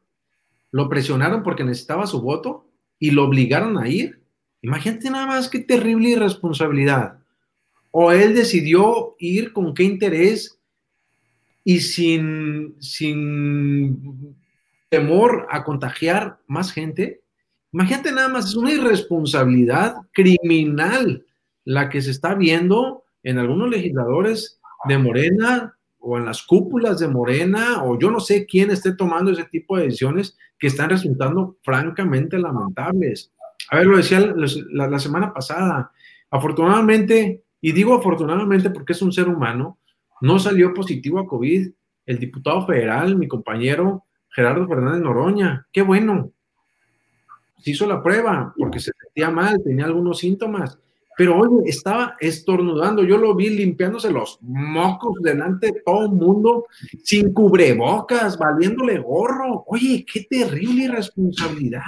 ¿Lo 0.72 0.90
presionaron 0.90 1.42
porque 1.42 1.64
necesitaba 1.64 2.06
su 2.06 2.22
voto 2.22 2.68
y 3.00 3.12
lo 3.12 3.24
obligaron 3.24 3.78
a 3.78 3.88
ir? 3.88 4.20
Imagínate 4.62 5.10
nada 5.10 5.28
más 5.28 5.48
qué 5.48 5.60
terrible 5.60 6.10
irresponsabilidad. 6.10 7.20
O 7.92 8.12
él 8.12 8.36
decidió 8.36 9.16
ir 9.20 9.54
con 9.54 9.74
qué 9.74 9.84
interés 9.84 10.60
y 11.64 11.80
sin, 11.80 12.76
sin 12.80 14.36
temor 14.90 15.48
a 15.50 15.64
contagiar 15.64 16.40
más 16.48 16.72
gente. 16.72 17.22
Imagínate 17.76 18.14
nada 18.14 18.30
más, 18.30 18.46
es 18.46 18.56
una 18.56 18.72
irresponsabilidad 18.72 19.98
criminal 20.14 21.26
la 21.66 21.90
que 21.90 22.02
se 22.02 22.12
está 22.12 22.34
viendo 22.34 23.04
en 23.22 23.38
algunos 23.38 23.70
legisladores 23.70 24.62
de 24.88 24.98
Morena 24.98 25.78
o 26.00 26.18
en 26.18 26.24
las 26.24 26.44
cúpulas 26.44 27.00
de 27.00 27.10
Morena, 27.10 27.84
o 27.84 28.00
yo 28.00 28.10
no 28.10 28.22
sé 28.22 28.46
quién 28.46 28.72
esté 28.72 28.96
tomando 28.96 29.30
ese 29.30 29.44
tipo 29.44 29.76
de 29.76 29.84
decisiones 29.84 30.38
que 30.58 30.68
están 30.68 30.90
resultando 30.90 31.58
francamente 31.64 32.40
lamentables. 32.40 33.34
A 33.70 33.76
ver, 33.76 33.88
lo 33.88 33.98
decía 33.98 34.22
la, 34.22 34.88
la 34.88 35.00
semana 35.00 35.34
pasada, 35.34 35.92
afortunadamente, 36.32 37.44
y 37.60 37.74
digo 37.74 37.94
afortunadamente 37.94 38.70
porque 38.70 38.94
es 38.94 39.02
un 39.02 39.12
ser 39.12 39.28
humano, 39.28 39.80
no 40.22 40.40
salió 40.40 40.74
positivo 40.74 41.20
a 41.20 41.28
COVID 41.28 41.70
el 42.06 42.20
diputado 42.20 42.66
federal, 42.66 43.18
mi 43.18 43.28
compañero 43.28 44.06
Gerardo 44.30 44.66
Fernández 44.66 45.02
Noroña. 45.02 45.68
Qué 45.74 45.82
bueno. 45.82 46.32
Se 47.58 47.72
hizo 47.72 47.88
la 47.88 48.02
prueba 48.02 48.54
porque 48.58 48.80
se 48.80 48.92
sentía 49.02 49.30
mal, 49.30 49.62
tenía 49.64 49.86
algunos 49.86 50.20
síntomas. 50.20 50.78
Pero 51.18 51.40
oye, 51.40 51.70
estaba 51.70 52.16
estornudando. 52.20 53.04
Yo 53.04 53.18
lo 53.18 53.36
vi 53.36 53.50
limpiándose 53.50 54.12
los 54.12 54.38
mocos 54.42 55.16
delante 55.22 55.68
de 55.68 55.82
todo 55.86 56.06
el 56.06 56.12
mundo, 56.12 56.66
sin 57.04 57.34
cubrebocas, 57.34 58.38
valiéndole 58.38 59.00
gorro. 59.00 59.64
Oye, 59.68 60.06
qué 60.12 60.26
terrible 60.30 60.84
irresponsabilidad. 60.86 61.82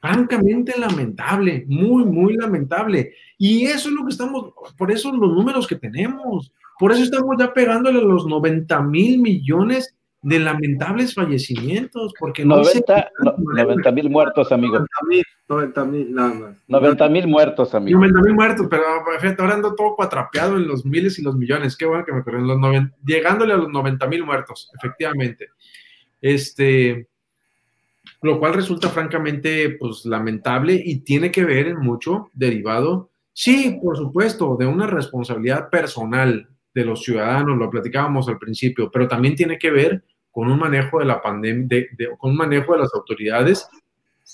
Francamente 0.00 0.78
lamentable, 0.78 1.64
muy, 1.68 2.04
muy 2.04 2.34
lamentable. 2.34 3.12
Y 3.38 3.66
eso 3.66 3.88
es 3.88 3.94
lo 3.94 4.04
que 4.04 4.12
estamos, 4.12 4.52
por 4.76 4.90
eso 4.90 5.12
los 5.12 5.32
números 5.32 5.66
que 5.66 5.76
tenemos. 5.76 6.52
Por 6.78 6.92
eso 6.92 7.02
estamos 7.02 7.36
ya 7.38 7.52
pegándole 7.52 8.00
los 8.00 8.26
90 8.26 8.80
mil 8.82 9.20
millones 9.20 9.94
de 10.22 10.38
lamentables 10.38 11.14
fallecimientos, 11.14 12.12
porque 12.18 12.44
90 12.44 13.92
mil 13.92 14.10
muertos, 14.10 14.52
amigo. 14.52 14.84
90 15.48 15.84
mil, 15.86 16.14
nada 16.14 16.34
más. 16.34 16.56
90 16.68 17.08
mil 17.08 17.26
muertos, 17.26 17.74
amigo. 17.74 17.98
90 17.98 18.20
mil 18.20 18.34
muertos, 18.34 18.66
pero 18.68 18.82
fíjate, 19.18 19.40
ahora 19.40 19.54
ando 19.54 19.74
todo 19.74 19.96
cuatrapeado 19.96 20.56
en 20.56 20.68
los 20.68 20.84
miles 20.84 21.18
y 21.18 21.22
los 21.22 21.36
millones. 21.36 21.76
Qué 21.76 21.86
bueno 21.86 22.04
que 22.04 22.12
me 22.12 22.18
acuerdo, 22.18 22.40
los 22.40 22.84
llegándole 23.04 23.54
a 23.54 23.56
los 23.56 23.70
90 23.70 24.06
mil 24.08 24.24
muertos, 24.24 24.70
efectivamente. 24.76 25.48
Este, 26.20 27.08
lo 28.22 28.38
cual 28.38 28.54
resulta 28.54 28.90
francamente, 28.90 29.70
pues, 29.70 30.04
lamentable 30.04 30.80
y 30.84 31.00
tiene 31.00 31.30
que 31.30 31.44
ver 31.44 31.68
en 31.68 31.78
mucho 31.78 32.30
derivado, 32.34 33.10
sí, 33.32 33.78
por 33.82 33.96
supuesto, 33.96 34.56
de 34.58 34.66
una 34.66 34.86
responsabilidad 34.86 35.70
personal 35.70 36.46
de 36.74 36.84
los 36.84 37.02
ciudadanos, 37.02 37.58
lo 37.58 37.70
platicábamos 37.70 38.28
al 38.28 38.38
principio, 38.38 38.90
pero 38.92 39.08
también 39.08 39.34
tiene 39.34 39.58
que 39.58 39.70
ver 39.70 40.04
con 40.30 40.50
un 40.50 40.58
manejo 40.58 40.98
de 40.98 41.04
la 41.04 41.20
pandemia, 41.20 41.66
de, 41.68 42.10
con 42.18 42.32
un 42.32 42.36
manejo 42.36 42.72
de 42.72 42.80
las 42.80 42.94
autoridades 42.94 43.68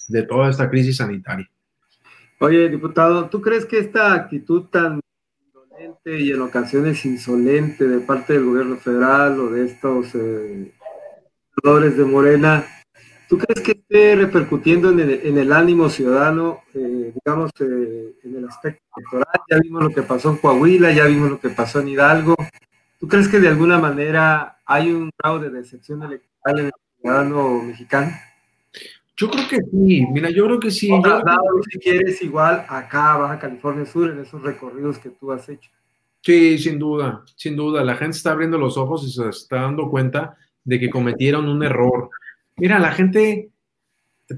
de 0.09 0.23
toda 0.23 0.51
esta 0.51 0.69
crisis 0.69 0.99
sanitaria. 0.99 1.49
Oye, 2.39 2.69
diputado, 2.69 3.29
¿tú 3.29 3.41
crees 3.41 3.65
que 3.65 3.79
esta 3.79 4.15
actitud 4.15 4.65
tan 4.65 5.01
indolente 5.47 6.21
y 6.21 6.31
en 6.31 6.43
ocasiones 6.43 7.05
insolente 7.07 7.89
de 7.89 8.01
parte 8.01 8.35
del 8.35 8.45
gobierno 8.45 8.77
federal 8.77 9.41
o 9.41 9.51
de 9.51 9.65
estos 9.65 10.15
eh, 10.15 10.73
de 11.63 12.05
Morena 12.05 12.65
¿Tú 13.29 13.39
crees 13.39 13.61
que 13.61 13.73
esté 13.73 14.15
repercutiendo 14.15 14.91
en 14.91 15.39
el, 15.39 15.53
ánimo 15.53 15.89
ciudadano, 15.89 16.63
eh, 16.75 17.13
digamos, 17.13 17.51
eh, 17.59 18.15
en 18.23 18.37
el 18.37 18.45
aspecto 18.49 18.85
electoral? 18.97 19.41
Ya 19.51 19.59
vimos 19.59 19.83
lo 19.83 19.91
que 19.91 20.03
pasó 20.03 20.31
en 20.31 20.37
Coahuila, 20.37 20.93
ya 20.93 21.07
vimos 21.07 21.31
lo 21.31 21.41
que 21.41 21.49
pasó 21.49 21.81
en 21.81 21.89
Hidalgo. 21.89 22.37
¿Tú 22.99 23.09
crees 23.09 23.29
que 23.29 23.41
de 23.41 23.49
alguna 23.49 23.79
manera 23.79 24.59
hay 24.65 24.91
un 24.91 25.11
grado 25.19 25.39
de 25.41 25.51
decepción 25.51 26.03
electoral 26.03 26.59
en 26.59 26.67
el 26.67 26.73
ciudadano 27.01 27.63
mexicano? 27.63 28.13
Yo 29.17 29.31
creo 29.31 29.49
que 29.49 29.57
sí, 29.57 30.07
mira, 30.13 30.31
yo 30.31 30.45
creo 30.45 30.61
que 30.61 30.71
sí. 30.71 30.91
si 31.71 31.79
quieres, 31.79 32.23
igual 32.23 32.67
acá, 32.69 33.17
Baja 33.17 33.39
California 33.39 33.87
Sur, 33.87 34.11
en 34.11 34.21
esos 34.21 34.43
recorridos 34.43 34.99
que 34.99 35.11
tú 35.11 35.33
has 35.33 35.49
hecho. 35.49 35.71
Sí, 36.21 36.59
sin 36.59 36.79
duda, 36.79 37.25
sin 37.37 37.57
duda. 37.57 37.83
La 37.85 37.97
gente 37.97 38.17
está 38.17 38.33
abriendo 38.33 38.59
los 38.59 38.77
ojos 38.77 39.05
y 39.05 39.11
se 39.11 39.29
está 39.29 39.63
dando 39.63 39.89
cuenta 39.89 40.37
de 40.65 40.79
que 40.81 40.91
cometieron 40.91 41.49
un 41.49 41.63
error 41.63 42.11
Mira, 42.59 42.79
la 42.79 42.91
gente, 42.93 43.51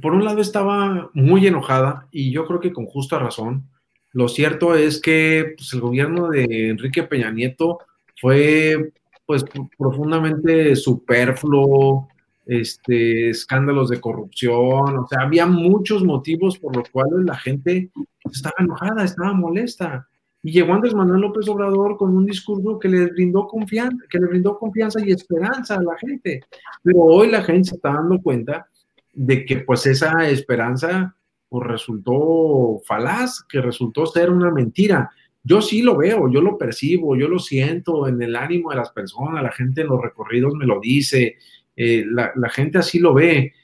por 0.02 0.12
un 0.12 0.24
lado, 0.24 0.40
estaba 0.40 1.08
muy 1.14 1.46
enojada 1.46 2.08
y 2.10 2.32
yo 2.32 2.46
creo 2.46 2.58
que 2.58 2.72
con 2.72 2.86
justa 2.86 3.18
razón. 3.18 3.68
Lo 4.12 4.28
cierto 4.28 4.74
es 4.74 5.00
que 5.00 5.54
pues, 5.56 5.72
el 5.72 5.80
gobierno 5.80 6.28
de 6.28 6.70
Enrique 6.70 7.04
Peña 7.04 7.30
Nieto 7.30 7.78
fue 8.20 8.92
pues 9.26 9.44
profundamente 9.76 10.74
superfluo, 10.74 12.08
este, 12.46 13.28
escándalos 13.28 13.90
de 13.90 14.00
corrupción, 14.00 14.98
o 14.98 15.06
sea, 15.06 15.20
había 15.20 15.44
muchos 15.44 16.02
motivos 16.02 16.58
por 16.58 16.74
los 16.74 16.88
cuales 16.88 17.26
la 17.26 17.36
gente 17.36 17.90
estaba 18.32 18.54
enojada, 18.58 19.04
estaba 19.04 19.34
molesta. 19.34 20.08
Y 20.42 20.52
llegó 20.52 20.72
Andrés 20.72 20.94
Manuel 20.94 21.20
López 21.20 21.46
Obrador 21.48 21.98
con 21.98 22.16
un 22.16 22.24
discurso 22.24 22.78
que 22.78 22.88
le 22.88 23.06
brindó 23.06 23.46
confianza, 23.46 24.02
que 24.08 24.18
le 24.18 24.28
brindó 24.28 24.58
confianza 24.58 24.98
y 25.04 25.10
esperanza 25.10 25.74
a 25.74 25.82
la 25.82 25.96
gente. 25.98 26.40
Pero 26.82 27.00
hoy 27.00 27.30
la 27.30 27.42
gente 27.42 27.70
se 27.70 27.74
está 27.74 27.92
dando 27.92 28.18
cuenta 28.22 28.66
de 29.12 29.44
que 29.44 29.58
pues 29.58 29.84
esa 29.84 30.28
esperanza 30.28 31.14
pues, 31.48 31.66
resultó 31.66 32.80
falaz, 32.86 33.42
que 33.48 33.60
resultó 33.60 34.06
ser 34.06 34.30
una 34.30 34.50
mentira. 34.50 35.10
Yo 35.48 35.62
sí 35.62 35.80
lo 35.80 35.96
veo, 35.96 36.30
yo 36.30 36.42
lo 36.42 36.58
percibo, 36.58 37.16
yo 37.16 37.26
lo 37.26 37.38
siento 37.38 38.06
en 38.06 38.20
el 38.20 38.36
ánimo 38.36 38.68
de 38.70 38.76
las 38.76 38.90
personas, 38.90 39.42
la 39.42 39.50
gente 39.50 39.80
en 39.80 39.86
los 39.86 40.02
recorridos 40.02 40.52
me 40.54 40.66
lo 40.66 40.78
dice, 40.78 41.36
eh, 41.74 42.04
la, 42.06 42.32
la 42.36 42.50
gente 42.50 42.76
así 42.76 42.98
lo 42.98 43.14
ve. 43.14 43.54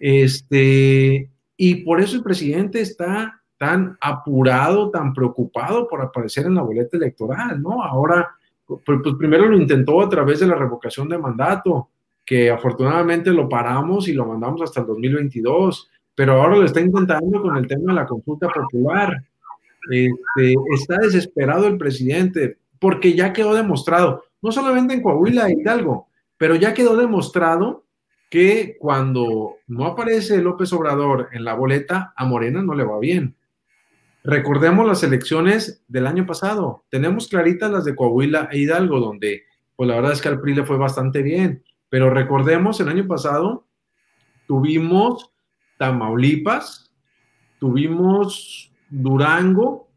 Este, 0.00 1.30
y 1.56 1.74
por 1.84 2.00
eso 2.00 2.16
el 2.16 2.24
presidente 2.24 2.80
está 2.80 3.40
tan 3.56 3.96
apurado, 4.00 4.90
tan 4.90 5.12
preocupado 5.12 5.88
por 5.88 6.02
aparecer 6.02 6.46
en 6.46 6.56
la 6.56 6.62
boleta 6.62 6.96
electoral, 6.96 7.62
¿no? 7.62 7.84
Ahora, 7.84 8.28
pues, 8.66 8.80
pues, 8.84 9.14
primero 9.16 9.46
lo 9.46 9.56
intentó 9.56 10.00
a 10.02 10.08
través 10.08 10.40
de 10.40 10.46
la 10.48 10.56
revocación 10.56 11.08
de 11.08 11.18
mandato, 11.18 11.90
que 12.24 12.50
afortunadamente 12.50 13.30
lo 13.30 13.48
paramos 13.48 14.08
y 14.08 14.12
lo 14.12 14.26
mandamos 14.26 14.62
hasta 14.62 14.80
el 14.80 14.86
2022, 14.86 15.88
pero 16.14 16.34
ahora 16.34 16.56
lo 16.56 16.64
está 16.64 16.80
intentando 16.80 17.42
con 17.42 17.56
el 17.56 17.66
tema 17.68 17.92
de 17.92 18.00
la 18.00 18.06
consulta 18.06 18.48
popular. 18.48 19.16
Este, 19.90 20.54
está 20.74 20.96
desesperado 20.98 21.66
el 21.66 21.78
presidente 21.78 22.58
porque 22.78 23.14
ya 23.14 23.32
quedó 23.32 23.54
demostrado, 23.54 24.24
no 24.42 24.52
solamente 24.52 24.94
en 24.94 25.02
Coahuila 25.02 25.50
y 25.50 25.60
Hidalgo, 25.60 26.08
pero 26.36 26.54
ya 26.54 26.74
quedó 26.74 26.96
demostrado 26.96 27.84
que 28.30 28.76
cuando 28.78 29.56
no 29.66 29.86
aparece 29.86 30.42
López 30.42 30.72
Obrador 30.72 31.28
en 31.32 31.44
la 31.44 31.54
boleta, 31.54 32.12
a 32.16 32.24
Morena 32.24 32.62
no 32.62 32.74
le 32.74 32.84
va 32.84 32.98
bien. 32.98 33.34
Recordemos 34.22 34.86
las 34.86 35.02
elecciones 35.02 35.82
del 35.88 36.06
año 36.06 36.26
pasado. 36.26 36.84
Tenemos 36.90 37.28
claritas 37.28 37.70
las 37.70 37.84
de 37.84 37.96
Coahuila 37.96 38.48
e 38.52 38.58
Hidalgo, 38.58 39.00
donde, 39.00 39.44
pues 39.74 39.88
la 39.88 39.96
verdad 39.96 40.12
es 40.12 40.20
que 40.20 40.28
al 40.28 40.40
PRI 40.40 40.54
le 40.54 40.66
fue 40.66 40.76
bastante 40.76 41.22
bien. 41.22 41.64
Pero 41.88 42.10
recordemos, 42.10 42.78
el 42.80 42.88
año 42.88 43.06
pasado 43.06 43.66
tuvimos 44.46 45.32
Tamaulipas, 45.78 46.92
tuvimos 47.58 48.67
Durango 48.88 49.88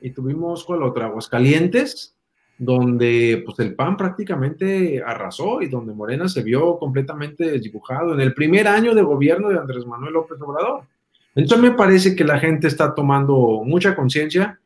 y 0.00 0.10
tuvimos, 0.10 0.64
¿cuál 0.64 0.82
otra? 0.82 1.06
Aguascalientes, 1.06 2.16
donde 2.58 3.42
pues 3.44 3.58
el 3.58 3.74
PAN 3.74 3.96
prácticamente 3.96 5.02
arrasó 5.04 5.62
y 5.62 5.68
donde 5.68 5.94
Morena 5.94 6.28
se 6.28 6.42
vio 6.42 6.78
completamente 6.78 7.50
desdibujado 7.50 8.14
en 8.14 8.20
el 8.20 8.34
primer 8.34 8.68
año 8.68 8.94
de 8.94 9.02
gobierno 9.02 9.48
de 9.48 9.58
Andrés 9.58 9.86
Manuel 9.86 10.12
López 10.12 10.40
Obrador. 10.40 10.82
Entonces 11.34 11.70
me 11.70 11.76
parece 11.76 12.14
que 12.14 12.24
la 12.24 12.38
gente 12.38 12.68
está 12.68 12.94
tomando 12.94 13.62
mucha 13.64 13.96
conciencia 13.96 14.60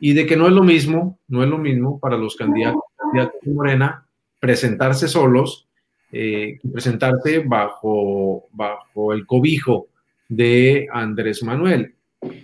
y 0.00 0.14
de 0.14 0.26
que 0.26 0.36
no 0.36 0.46
es 0.46 0.52
lo 0.52 0.62
mismo, 0.62 1.18
no 1.28 1.42
es 1.42 1.48
lo 1.48 1.58
mismo 1.58 1.98
para 1.98 2.16
los 2.16 2.36
candidatos, 2.36 2.82
de 3.12 3.52
Morena 3.52 4.06
presentarse 4.40 5.06
solos 5.08 5.68
eh, 6.16 6.60
presentarse 6.72 7.40
bajo, 7.40 8.44
bajo 8.52 9.12
el 9.12 9.26
cobijo 9.26 9.88
de 10.28 10.86
Andrés 10.92 11.42
Manuel. 11.42 11.92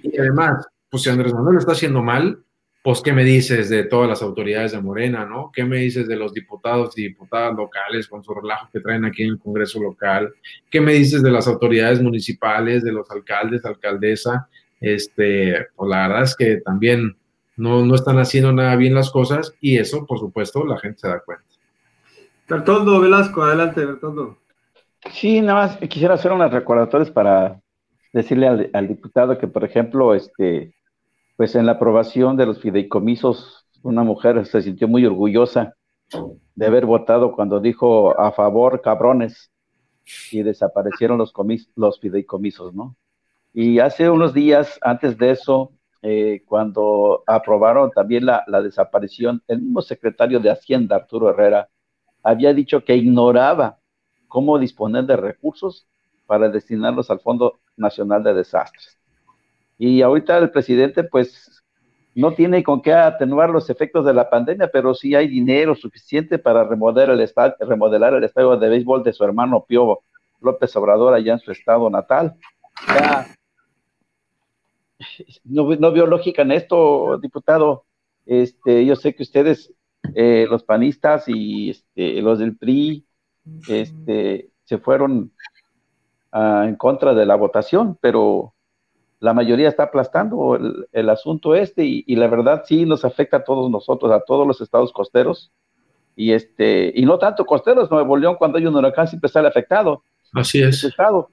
Y 0.03 0.19
además, 0.19 0.67
pues 0.89 1.03
si 1.03 1.11
Andrés 1.11 1.33
Manuel 1.33 1.55
lo 1.55 1.61
está 1.61 1.73
haciendo 1.73 2.03
mal, 2.03 2.43
pues 2.83 3.03
¿qué 3.03 3.13
me 3.13 3.25
dices 3.25 3.69
de 3.69 3.85
todas 3.85 4.09
las 4.09 4.23
autoridades 4.23 4.73
de 4.73 4.81
Morena, 4.81 5.27
no? 5.27 5.51
¿Qué 5.53 5.65
me 5.65 5.79
dices 5.79 6.09
de 6.09 6.17
los 6.17 6.33
diputados 6.33 6.97
y 6.97 7.03
diputadas 7.03 7.55
locales 7.55 8.09
con 8.09 8.25
su 8.25 8.33
relajo 8.33 8.69
que 8.73 8.81
traen 8.81 9.05
aquí 9.05 9.23
en 9.23 9.31
el 9.31 9.39
Congreso 9.39 9.81
local? 9.81 10.33
¿Qué 10.71 10.81
me 10.81 10.95
dices 10.95 11.23
de 11.23 11.31
las 11.31 11.47
autoridades 11.47 12.01
municipales, 12.01 12.83
de 12.83 12.93
los 12.93 13.11
alcaldes, 13.11 13.65
alcaldesa? 13.67 14.49
Este, 14.81 15.67
pues 15.77 15.91
la 15.91 16.09
verdad 16.09 16.23
es 16.23 16.35
que 16.35 16.57
también 16.63 17.17
no, 17.57 17.85
no 17.85 17.95
están 17.95 18.19
haciendo 18.19 18.51
nada 18.53 18.75
bien 18.77 18.95
las 18.95 19.11
cosas 19.11 19.55
y 19.61 19.77
eso, 19.77 20.07
por 20.07 20.19
supuesto, 20.19 20.65
la 20.65 20.79
gente 20.79 21.01
se 21.01 21.09
da 21.09 21.21
cuenta. 21.21 21.45
Bertoldo 22.49 23.01
Velasco, 23.01 23.43
adelante, 23.43 23.85
Bertoldo. 23.85 24.39
Sí, 25.13 25.41
nada 25.41 25.67
más 25.67 25.77
quisiera 25.89 26.15
hacer 26.15 26.33
unas 26.33 26.51
recordatorias 26.51 27.11
para 27.11 27.61
decirle 28.13 28.71
al, 28.73 28.89
diputado 28.89 29.39
que, 29.39 29.47
por 29.47 29.65
ejemplo, 29.65 30.15
este, 30.15 30.75
pues 31.37 31.55
en 31.55 31.67
la 31.67 31.73
aprobación 31.73 32.37
de 32.37 32.47
los 32.47 32.61
fideicomisos, 32.61 33.67
una 33.83 34.03
mujer 34.03 34.45
se 34.47 34.63
sintió 34.63 34.89
muy 34.89 35.07
orgullosa 35.07 35.75
de 36.55 36.67
haber 36.67 36.87
votado 36.87 37.33
cuando 37.33 37.61
dijo 37.61 38.19
a 38.21 38.33
favor, 38.33 38.81
cabrones. 38.81 39.51
y 40.33 40.43
desaparecieron 40.43 41.19
los, 41.19 41.33
los 41.77 42.01
fideicomisos, 42.01 42.75
¿no? 42.75 42.97
Y 43.53 43.79
hace 43.81 44.09
unos 44.11 44.33
días, 44.33 44.79
antes 44.83 45.19
de 45.19 45.31
eso, 45.33 45.73
eh, 46.03 46.43
cuando 46.47 47.23
aprobaron 47.27 47.91
también 47.91 48.25
la, 48.25 48.45
desaparición, 48.63 49.43
el 49.49 49.61
mismo 49.61 49.83
secretario 49.83 50.41
de 50.41 50.51
Hacienda, 50.51 50.97
Arturo 50.97 51.31
Herrera, 51.31 51.69
había 52.23 52.55
dicho 52.55 52.85
que 52.85 52.97
ignoraba 52.97 53.79
cómo 54.29 54.59
disponer 54.59 55.05
de 55.05 55.17
recursos 55.17 55.87
para 56.27 56.49
destinarlos 56.49 57.11
al 57.11 57.21
Fondo 57.21 57.61
Nacional 57.81 58.23
de 58.23 58.35
Desastres. 58.35 58.99
Y 59.79 60.03
ahorita 60.03 60.39
el 60.39 60.51
presidente, 60.51 61.05
pues, 61.05 61.61
no 62.15 62.35
tiene 62.35 62.63
con 62.63 62.83
qué 62.83 62.93
atenuar 62.93 63.51
los 63.51 63.71
efectos 63.71 64.05
de 64.05 64.13
la 64.13 64.29
pandemia, 64.29 64.69
pero 64.71 64.95
sí 64.95 65.15
hay 65.15 65.29
dinero 65.29 65.75
suficiente 65.75 66.39
para 66.39 66.65
remodelar 66.65 67.11
el, 67.11 67.21
estadio, 67.21 67.55
remodelar 67.61 68.15
el 68.15 68.25
estadio 68.25 68.57
de 68.57 68.69
béisbol 68.69 69.03
de 69.03 69.13
su 69.13 69.25
hermano 69.25 69.65
Pío 69.67 70.01
López 70.41 70.75
Obrador 70.77 71.15
allá 71.15 71.35
en 71.35 71.39
su 71.39 71.53
estado 71.53 71.89
natal. 71.89 72.37
no, 75.45 75.93
veo 75.93 76.07
lógica 76.07 76.43
en 76.43 76.53
esto, 76.53 77.19
diputado. 77.19 77.85
Este, 78.27 78.85
yo 78.85 78.97
sé 78.97 79.15
que 79.15 79.23
ustedes, 79.23 79.73
eh, 80.15 80.47
los 80.49 80.63
panistas 80.65 81.25
y 81.27 81.71
este, 81.71 82.21
los 82.23 82.39
del 82.39 82.57
PRI, 82.57 83.07
este, 83.69 84.51
se 84.65 84.79
fueron 84.79 85.33
ah, 86.33 86.65
en 86.67 86.77
contra 86.77 87.15
de 87.15 87.27
la 87.27 87.37
votación, 87.37 87.99
pero 88.01 88.55
la 89.21 89.35
mayoría 89.35 89.69
está 89.69 89.85
aplastando 89.85 90.59
el, 90.93 91.11
asunto 91.11 91.55
este 91.55 91.85
y, 91.85 92.17
la 92.17 92.27
verdad 92.27 92.63
sí 92.67 92.87
nos 92.87 93.05
afecta 93.05 93.39
a 93.39 93.45
todos 93.45 93.71
nosotros, 93.71 94.11
a 94.11 94.21
todos 94.21 94.47
los 94.47 94.61
estados 94.63 94.93
costeros 94.93 95.53
y 96.17 96.33
este 96.33 96.91
y 96.95 97.05
no 97.05 97.19
tanto 97.19 97.45
costeros, 97.45 97.91
Nuevo 97.91 98.17
León 98.17 98.37
cuando 98.39 98.57
hay 98.57 98.67
un 98.67 98.75
huracán 98.75 99.07
siempre 99.07 99.31
sale 99.31 99.49
afectado. 99.49 100.03
Así 100.33 100.63
es. 100.63 100.85
Estado, 100.85 101.29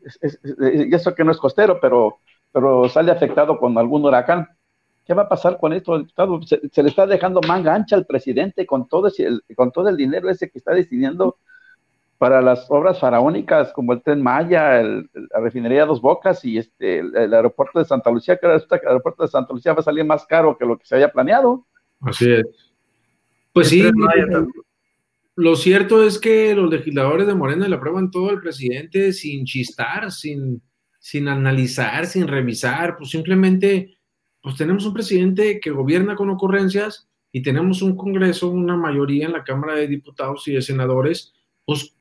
y 0.73 0.93
eso 0.93 1.15
que 1.15 1.23
no 1.23 1.31
es 1.31 1.37
costero, 1.37 1.79
pero, 1.79 2.17
pero 2.51 2.89
sale 2.89 3.11
afectado 3.11 3.57
con 3.57 3.77
algún 3.77 4.03
huracán. 4.03 4.47
¿Qué 5.05 5.13
va 5.13 5.23
a 5.23 5.29
pasar 5.29 5.57
con 5.57 5.71
esto? 5.71 6.05
Se, 6.45 6.67
se 6.69 6.83
le 6.83 6.89
está 6.89 7.05
dejando 7.05 7.39
manga 7.47 7.73
ancha 7.73 7.95
al 7.95 8.05
presidente 8.05 8.65
con 8.65 8.87
todo, 8.89 9.07
ese, 9.07 9.29
con 9.55 9.71
todo 9.71 9.87
el 9.87 9.95
dinero 9.95 10.29
ese 10.29 10.49
que 10.49 10.57
está 10.57 10.73
destinando 10.73 11.37
para 12.17 12.41
las 12.41 12.65
obras 12.69 12.99
faraónicas 12.99 13.71
como 13.73 13.93
el 13.93 14.01
Tren 14.01 14.21
Maya, 14.21 14.81
la 14.81 15.39
refinería 15.39 15.85
Dos 15.85 16.01
Bocas 16.01 16.43
y 16.43 16.57
este, 16.57 16.99
el, 16.99 17.33
aeropuerto 17.33 17.79
de 17.79 17.85
Santa 17.85 18.09
Lucía, 18.09 18.37
que 18.37 18.47
el 18.47 18.61
aeropuerto 18.87 19.23
de 19.23 19.29
Santa 19.29 19.53
Lucía 19.53 19.73
va 19.73 19.81
a 19.81 19.83
salir 19.83 20.03
más 20.03 20.25
caro 20.25 20.57
que 20.57 20.65
lo 20.65 20.77
que 20.77 20.85
se 20.85 20.95
había 20.95 21.11
planeado. 21.11 21.67
Así 22.01 22.31
es. 22.31 22.45
Pues 23.53 23.69
sí, 23.69 23.83
lo 25.35 25.55
cierto 25.55 26.03
es 26.03 26.19
que 26.19 26.55
los 26.55 26.71
legisladores 26.71 27.27
de 27.27 27.35
Morena 27.35 27.67
le 27.67 27.75
aprueban 27.75 28.09
todo 28.09 28.29
al 28.29 28.39
presidente 28.39 29.13
sin 29.13 29.45
chistar, 29.45 30.11
sin, 30.11 30.63
sin 30.99 31.27
analizar, 31.27 32.07
sin 32.07 32.27
revisar, 32.27 32.97
pues 32.97 33.11
simplemente, 33.11 33.97
pues 34.41 34.55
tenemos 34.55 34.85
un 34.85 34.93
presidente 34.93 35.59
que 35.59 35.69
gobierna 35.69 36.15
con 36.15 36.31
ocurrencias 36.31 37.07
y 37.31 37.43
tenemos 37.43 37.83
un 37.83 37.95
Congreso, 37.95 38.49
una 38.49 38.75
mayoría 38.75 39.27
en 39.27 39.33
la 39.33 39.43
Cámara 39.43 39.75
de 39.75 39.87
Diputados 39.87 40.47
y 40.47 40.53
de 40.53 40.61
Senadores, 40.63 41.33
pues 41.65 41.96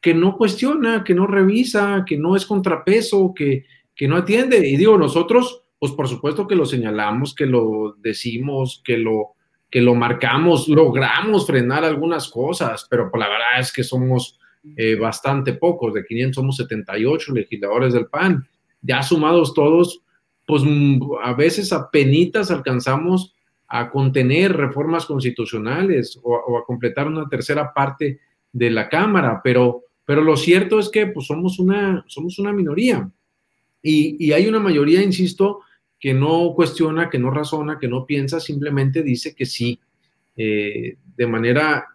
que 0.00 0.14
no 0.14 0.36
cuestiona, 0.36 1.04
que 1.04 1.14
no 1.14 1.26
revisa, 1.26 2.04
que 2.06 2.16
no 2.16 2.34
es 2.36 2.46
contrapeso, 2.46 3.34
que, 3.34 3.66
que 3.94 4.08
no 4.08 4.16
atiende. 4.16 4.66
Y 4.66 4.76
digo, 4.76 4.96
nosotros, 4.96 5.62
pues 5.78 5.92
por 5.92 6.08
supuesto 6.08 6.46
que 6.46 6.56
lo 6.56 6.64
señalamos, 6.64 7.34
que 7.34 7.46
lo 7.46 7.96
decimos, 7.98 8.82
que 8.84 8.96
lo, 8.96 9.34
que 9.70 9.82
lo 9.82 9.94
marcamos, 9.94 10.68
logramos 10.68 11.46
frenar 11.46 11.84
algunas 11.84 12.28
cosas, 12.28 12.86
pero 12.88 13.10
pues, 13.10 13.20
la 13.20 13.28
verdad 13.28 13.60
es 13.60 13.72
que 13.72 13.84
somos 13.84 14.38
eh, 14.76 14.94
bastante 14.96 15.52
pocos, 15.52 15.94
de 15.94 16.04
500 16.04 16.34
somos 16.34 16.56
78 16.56 17.32
legisladores 17.32 17.92
del 17.92 18.06
PAN. 18.06 18.46
Ya 18.82 19.02
sumados 19.02 19.52
todos, 19.52 20.02
pues 20.46 20.62
mm, 20.64 21.00
a 21.22 21.34
veces 21.34 21.72
a 21.72 21.90
penitas 21.90 22.50
alcanzamos 22.50 23.34
a 23.68 23.90
contener 23.90 24.56
reformas 24.56 25.06
constitucionales 25.06 26.18
o, 26.22 26.34
o 26.34 26.58
a 26.58 26.64
completar 26.64 27.06
una 27.06 27.28
tercera 27.28 27.72
parte 27.72 28.18
de 28.52 28.70
la 28.70 28.88
Cámara, 28.88 29.40
pero 29.44 29.84
pero 30.10 30.24
lo 30.24 30.36
cierto 30.36 30.80
es 30.80 30.88
que 30.88 31.06
pues, 31.06 31.28
somos, 31.28 31.60
una, 31.60 32.04
somos 32.08 32.36
una 32.40 32.52
minoría 32.52 33.08
y, 33.80 34.32
hay 34.32 34.48
una 34.48 34.58
mayoría, 34.58 35.00
insisto, 35.00 35.60
que 36.00 36.12
no 36.12 36.52
cuestiona, 36.52 37.08
que 37.08 37.20
no 37.20 37.30
razona, 37.30 37.78
que 37.78 37.86
no 37.86 38.06
piensa, 38.06 38.40
simplemente 38.40 39.04
dice 39.04 39.36
que 39.36 39.46
sí, 39.46 39.78
eh, 40.36 40.96
de 41.16 41.26
manera 41.28 41.86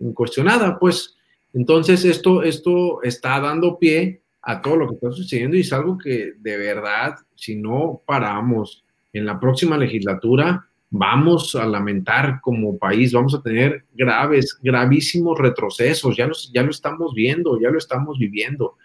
incuestionada, 0.00 0.78
pues. 0.78 1.16
Entonces, 1.52 2.04
esto, 2.04 2.44
esto 2.44 3.02
está 3.02 3.40
dando 3.40 3.76
pie 3.76 4.22
a 4.42 4.62
todo 4.62 4.76
lo 4.76 4.88
que 4.88 4.94
está 4.94 5.10
sucediendo 5.10 5.56
y 5.56 5.62
es 5.62 5.72
algo 5.72 5.98
que 5.98 6.34
de 6.38 6.56
verdad, 6.58 7.16
si 7.34 7.56
no 7.56 8.02
paramos 8.06 8.84
en 9.12 9.26
la 9.26 9.40
próxima 9.40 9.76
legislatura, 9.76 10.68
vamos 10.94 11.54
a 11.56 11.64
lamentar 11.64 12.40
como 12.42 12.76
país, 12.76 13.14
vamos 13.14 13.34
a 13.34 13.40
tener 13.40 13.86
graves, 13.94 14.58
gravísimos 14.62 15.38
retrocesos, 15.38 16.14
ya, 16.14 16.30
ya 16.52 16.62
lo 16.62 16.70
estamos 16.70 17.14
viendo, 17.14 17.58
ya 17.58 17.70
lo 17.70 17.78
estamos 17.78 18.18
viviendo. 18.18 18.76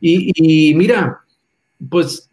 Y, 0.00 0.74
mira, 0.74 1.20
pues 1.88 2.28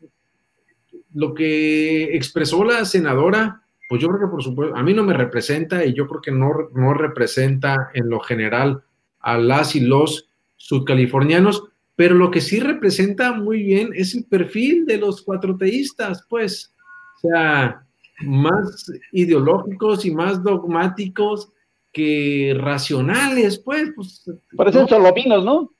lo 1.13 1.35
que 1.35 2.15
expresó 2.15 2.63
la 2.63 2.83
senadora, 2.85 3.61
pues 3.87 4.01
yo 4.01 4.07
creo 4.07 4.21
que 4.21 4.31
por 4.31 4.43
supuesto, 4.43 4.75
a 4.75 4.81
mí 4.81 4.95
no 4.95 5.03
me 5.03 5.13
representa 5.13 5.85
y 5.85 5.93
yo 5.93 6.07
creo 6.07 6.21
que 6.21 6.31
no, 6.31 6.51
no 6.73 6.95
representa 6.95 7.91
en 7.93 8.09
lo 8.09 8.19
general 8.21 8.81
a 9.19 9.37
las 9.37 9.75
y 9.75 9.81
los 9.81 10.27
sudcalifornianos, 10.57 11.65
pero 11.95 12.15
lo 12.15 12.31
que 12.31 12.41
sí 12.41 12.59
representa 12.59 13.33
muy 13.33 13.61
bien 13.61 13.91
es 13.93 14.15
el 14.15 14.23
perfil 14.23 14.87
de 14.87 14.97
los 14.97 15.21
cuatro 15.21 15.55
teístas, 15.55 16.25
pues, 16.27 16.73
o 17.17 17.27
sea, 17.27 17.83
más 18.21 18.91
ideológicos 19.11 20.05
y 20.05 20.11
más 20.11 20.43
dogmáticos 20.43 21.51
que 21.91 22.55
racionales, 22.57 23.59
pues. 23.59 23.91
pues 23.95 24.29
Parecen 24.55 24.87
solovinos, 24.87 25.43
¿no? 25.43 25.71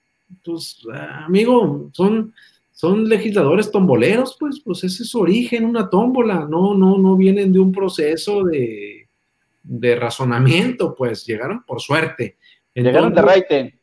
Pues, 0.44 0.82
amigo, 1.26 1.90
son, 1.94 2.34
son 2.72 3.08
legisladores 3.08 3.72
tomboleros, 3.72 4.36
pues, 4.40 4.60
pues 4.60 4.84
ese 4.84 5.04
es 5.04 5.10
su 5.10 5.20
origen, 5.20 5.66
una 5.66 5.90
tómbola, 5.90 6.48
no, 6.50 6.74
no, 6.74 6.98
no 6.98 7.16
vienen 7.16 7.52
de 7.52 7.60
un 7.60 7.72
proceso 7.72 8.44
de, 8.44 9.08
de 9.64 9.96
razonamiento, 9.96 10.96
pues, 10.96 11.26
llegaron 11.26 11.64
por 11.64 11.82
suerte. 11.82 12.38
llegaron 12.74 13.14
de 13.14 13.22
raite. 13.22 13.80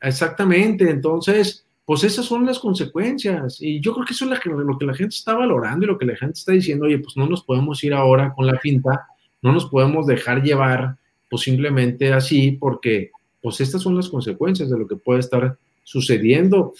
Exactamente, 0.00 0.90
entonces, 0.90 1.67
pues 1.88 2.04
esas 2.04 2.26
son 2.26 2.44
las 2.44 2.58
consecuencias. 2.58 3.62
Y 3.62 3.80
yo 3.80 3.94
creo 3.94 4.04
que 4.04 4.12
eso 4.12 4.30
es 4.30 4.44
lo 4.44 4.76
que 4.76 4.84
la 4.84 4.92
gente 4.92 5.14
está 5.14 5.32
valorando 5.32 5.86
y 5.86 5.88
lo 5.88 5.96
que 5.96 6.04
la 6.04 6.16
gente 6.16 6.38
está 6.38 6.52
diciendo, 6.52 6.84
oye, 6.84 6.98
pues 6.98 7.16
no 7.16 7.26
nos 7.26 7.42
podemos 7.42 7.82
ir 7.82 7.94
ahora 7.94 8.34
con 8.34 8.46
la 8.46 8.58
finta, 8.58 9.06
no 9.40 9.52
nos 9.52 9.70
podemos 9.70 10.06
dejar 10.06 10.42
llevar, 10.42 10.98
pues 11.30 11.44
simplemente 11.44 12.12
así, 12.12 12.52
porque 12.52 13.10
pues 13.40 13.62
estas 13.62 13.80
son 13.80 13.96
las 13.96 14.10
consecuencias 14.10 14.68
de 14.68 14.78
lo 14.78 14.86
que 14.86 14.96
puede 14.96 15.20
estar 15.20 15.56
sucediendo. 15.82 16.74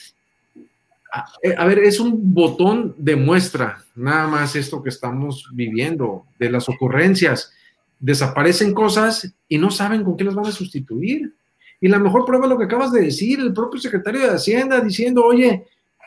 A, 1.11 1.25
eh, 1.43 1.55
a 1.57 1.65
ver, 1.65 1.79
es 1.79 2.01
un 2.01 2.35
botón 2.35 2.95
de 2.99 3.17
muestra, 3.17 3.83
nada 3.97 4.27
más 4.27 4.57
esto 4.57 4.83
que 4.83 4.91
estamos 4.91 5.49
viviendo, 5.55 6.27
de 6.39 6.51
las 6.51 6.69
ocurrencias. 6.69 7.51
Desaparecen 7.99 8.75
cosas 8.75 9.35
y 9.49 9.57
no 9.57 9.71
saben 9.71 10.05
con 10.05 10.19
qué 10.19 10.25
las 10.25 10.35
van 10.35 10.49
a 10.49 10.53
sustituir. 10.53 11.33
Y 11.81 11.89
la 11.89 11.99
mejor 11.99 12.25
prueba 12.25 12.47
es 12.47 12.51
lo 12.51 12.59
que 12.59 12.65
acabas 12.65 12.93
de 12.93 13.03
decir, 13.03 13.39
el 13.41 13.53
propio 13.53 13.81
secretario 13.81 14.21
de 14.21 14.35
Hacienda 14.35 14.81
diciendo, 14.81 15.25
oye, 15.25 15.65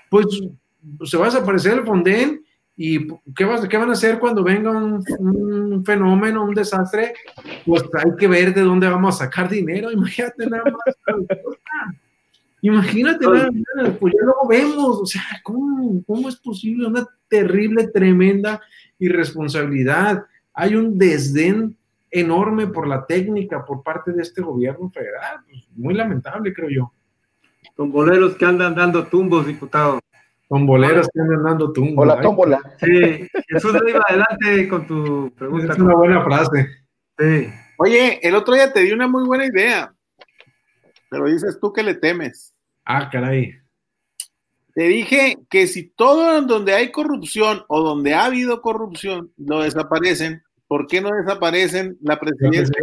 pues 0.09 0.27
se 1.05 1.17
va 1.17 1.27
a 1.27 1.29
desaparecer 1.29 1.73
el 1.73 1.85
Fonden 1.85 2.43
y 2.75 3.07
¿qué, 3.35 3.45
vas, 3.45 3.67
qué 3.67 3.77
van 3.77 3.89
a 3.89 3.93
hacer 3.93 4.19
cuando 4.19 4.43
venga 4.43 4.71
un, 4.71 5.83
fenómeno, 5.85 6.43
un 6.43 6.53
desastre? 6.53 7.13
Pues 7.65 7.83
hay 7.93 8.15
que 8.17 8.27
ver 8.27 8.53
de 8.53 8.61
dónde 8.61 8.89
vamos 8.89 9.15
a 9.15 9.25
sacar 9.25 9.49
dinero, 9.49 9.91
imagínate 9.91 10.47
nada 10.47 10.63
más. 10.65 10.95
Imagínate 12.63 13.25
nada 13.25 13.49
más, 13.51 13.97
pues 13.99 14.13
ya 14.13 14.23
luego 14.23 14.47
vemos, 14.47 15.01
o 15.01 15.05
sea, 15.07 15.23
¿cómo, 15.41 16.03
¿cómo 16.05 16.29
es 16.29 16.35
posible 16.35 16.85
una 16.85 17.07
terrible, 17.27 17.87
tremenda 17.87 18.61
irresponsabilidad? 18.99 20.25
Hay 20.53 20.75
un 20.75 20.95
desdén 20.95 21.75
enorme 22.11 22.67
por 22.67 22.87
la 22.87 23.05
técnica 23.05 23.65
por 23.65 23.81
parte 23.81 24.11
de 24.11 24.21
este 24.21 24.41
gobierno 24.41 24.89
federal. 24.91 25.39
Pues, 25.49 25.67
muy 25.75 25.93
lamentable, 25.93 26.53
creo 26.53 26.69
yo. 26.69 26.93
Tomboleros 27.75 28.35
que 28.35 28.45
andan 28.45 28.75
dando 28.75 29.07
tumbos, 29.07 29.47
diputado. 29.47 29.99
Tomboleros 30.49 31.07
que 31.13 31.21
andan 31.21 31.43
dando 31.43 31.71
tumbos. 31.71 32.03
O 32.03 32.05
la 32.05 32.21
tómbola. 32.21 32.61
Sí, 32.79 33.27
Jesús, 33.47 33.73
iba 33.87 34.03
adelante 34.07 34.67
con 34.67 34.85
tu 34.85 35.31
pregunta. 35.35 35.73
Es 35.73 35.79
una 35.79 35.95
buena 35.95 36.23
frase. 36.23 36.67
Sí. 37.17 37.49
Oye, 37.77 38.19
el 38.21 38.35
otro 38.35 38.53
día 38.53 38.71
te 38.71 38.81
di 38.81 38.91
una 38.91 39.07
muy 39.07 39.23
buena 39.23 39.45
idea, 39.45 39.93
pero 41.09 41.25
dices 41.25 41.57
tú 41.59 41.73
que 41.73 41.81
le 41.81 41.95
temes. 41.95 42.53
Ah, 42.85 43.09
caray. 43.09 43.55
Te 44.73 44.83
dije 44.83 45.37
que 45.49 45.67
si 45.67 45.89
todo 45.89 46.41
donde 46.43 46.73
hay 46.73 46.91
corrupción 46.91 47.63
o 47.67 47.81
donde 47.81 48.13
ha 48.13 48.25
habido 48.25 48.61
corrupción 48.61 49.31
lo 49.37 49.61
desaparecen, 49.61 50.43
¿por 50.71 50.87
qué 50.87 51.01
no 51.01 51.13
desaparecen 51.13 51.97
la 52.01 52.17
presidencia? 52.17 52.73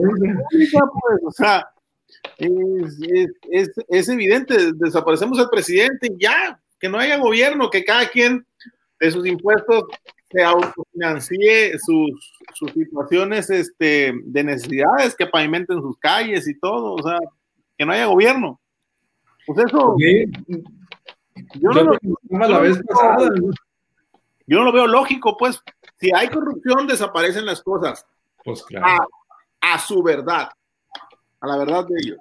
Pues, 0.51 1.21
o 1.25 1.31
sea, 1.31 1.67
es, 2.37 3.01
es, 3.89 4.09
evidente, 4.11 4.75
desaparecemos 4.75 5.39
al 5.39 5.49
presidente 5.49 6.09
y 6.09 6.23
ya, 6.23 6.61
que 6.79 6.87
no 6.87 6.99
haya 6.99 7.17
gobierno, 7.17 7.71
que 7.71 7.87
cada 7.87 8.07
quien 8.11 8.47
de 9.01 9.11
sus 9.11 9.27
impuestos 9.27 9.85
se 10.31 10.45
autofinancie 10.45 11.79
sus, 11.79 12.11
sus 12.53 12.73
situaciones 12.73 13.49
este, 13.49 14.13
de 14.23 14.45
necesidades, 14.45 15.17
que 15.17 15.25
pavimenten 15.25 15.81
sus 15.81 15.97
calles 15.97 16.47
y 16.47 16.59
todo, 16.59 16.93
o 16.93 17.03
sea, 17.03 17.19
que 17.79 17.87
no 17.87 17.93
haya 17.93 18.05
gobierno. 18.05 18.61
Pues 19.47 19.61
eso. 19.67 19.97
Yo, 21.55 21.71
no 21.71 21.85
lo, 21.85 21.93
yo 22.03 22.19
no 24.59 24.65
lo 24.65 24.73
veo 24.73 24.87
lógico, 24.87 25.39
pues. 25.39 25.63
Si 26.01 26.11
hay 26.15 26.29
corrupción, 26.29 26.87
desaparecen 26.87 27.45
las 27.47 27.63
cosas. 27.63 28.07
Pues 28.45 28.63
claro. 28.63 29.09
a 29.61 29.79
su 29.79 30.03
verdad, 30.03 30.49
a 31.41 31.47
la 31.47 31.57
verdad 31.59 31.87
de 31.87 31.95
ellos. 31.99 32.19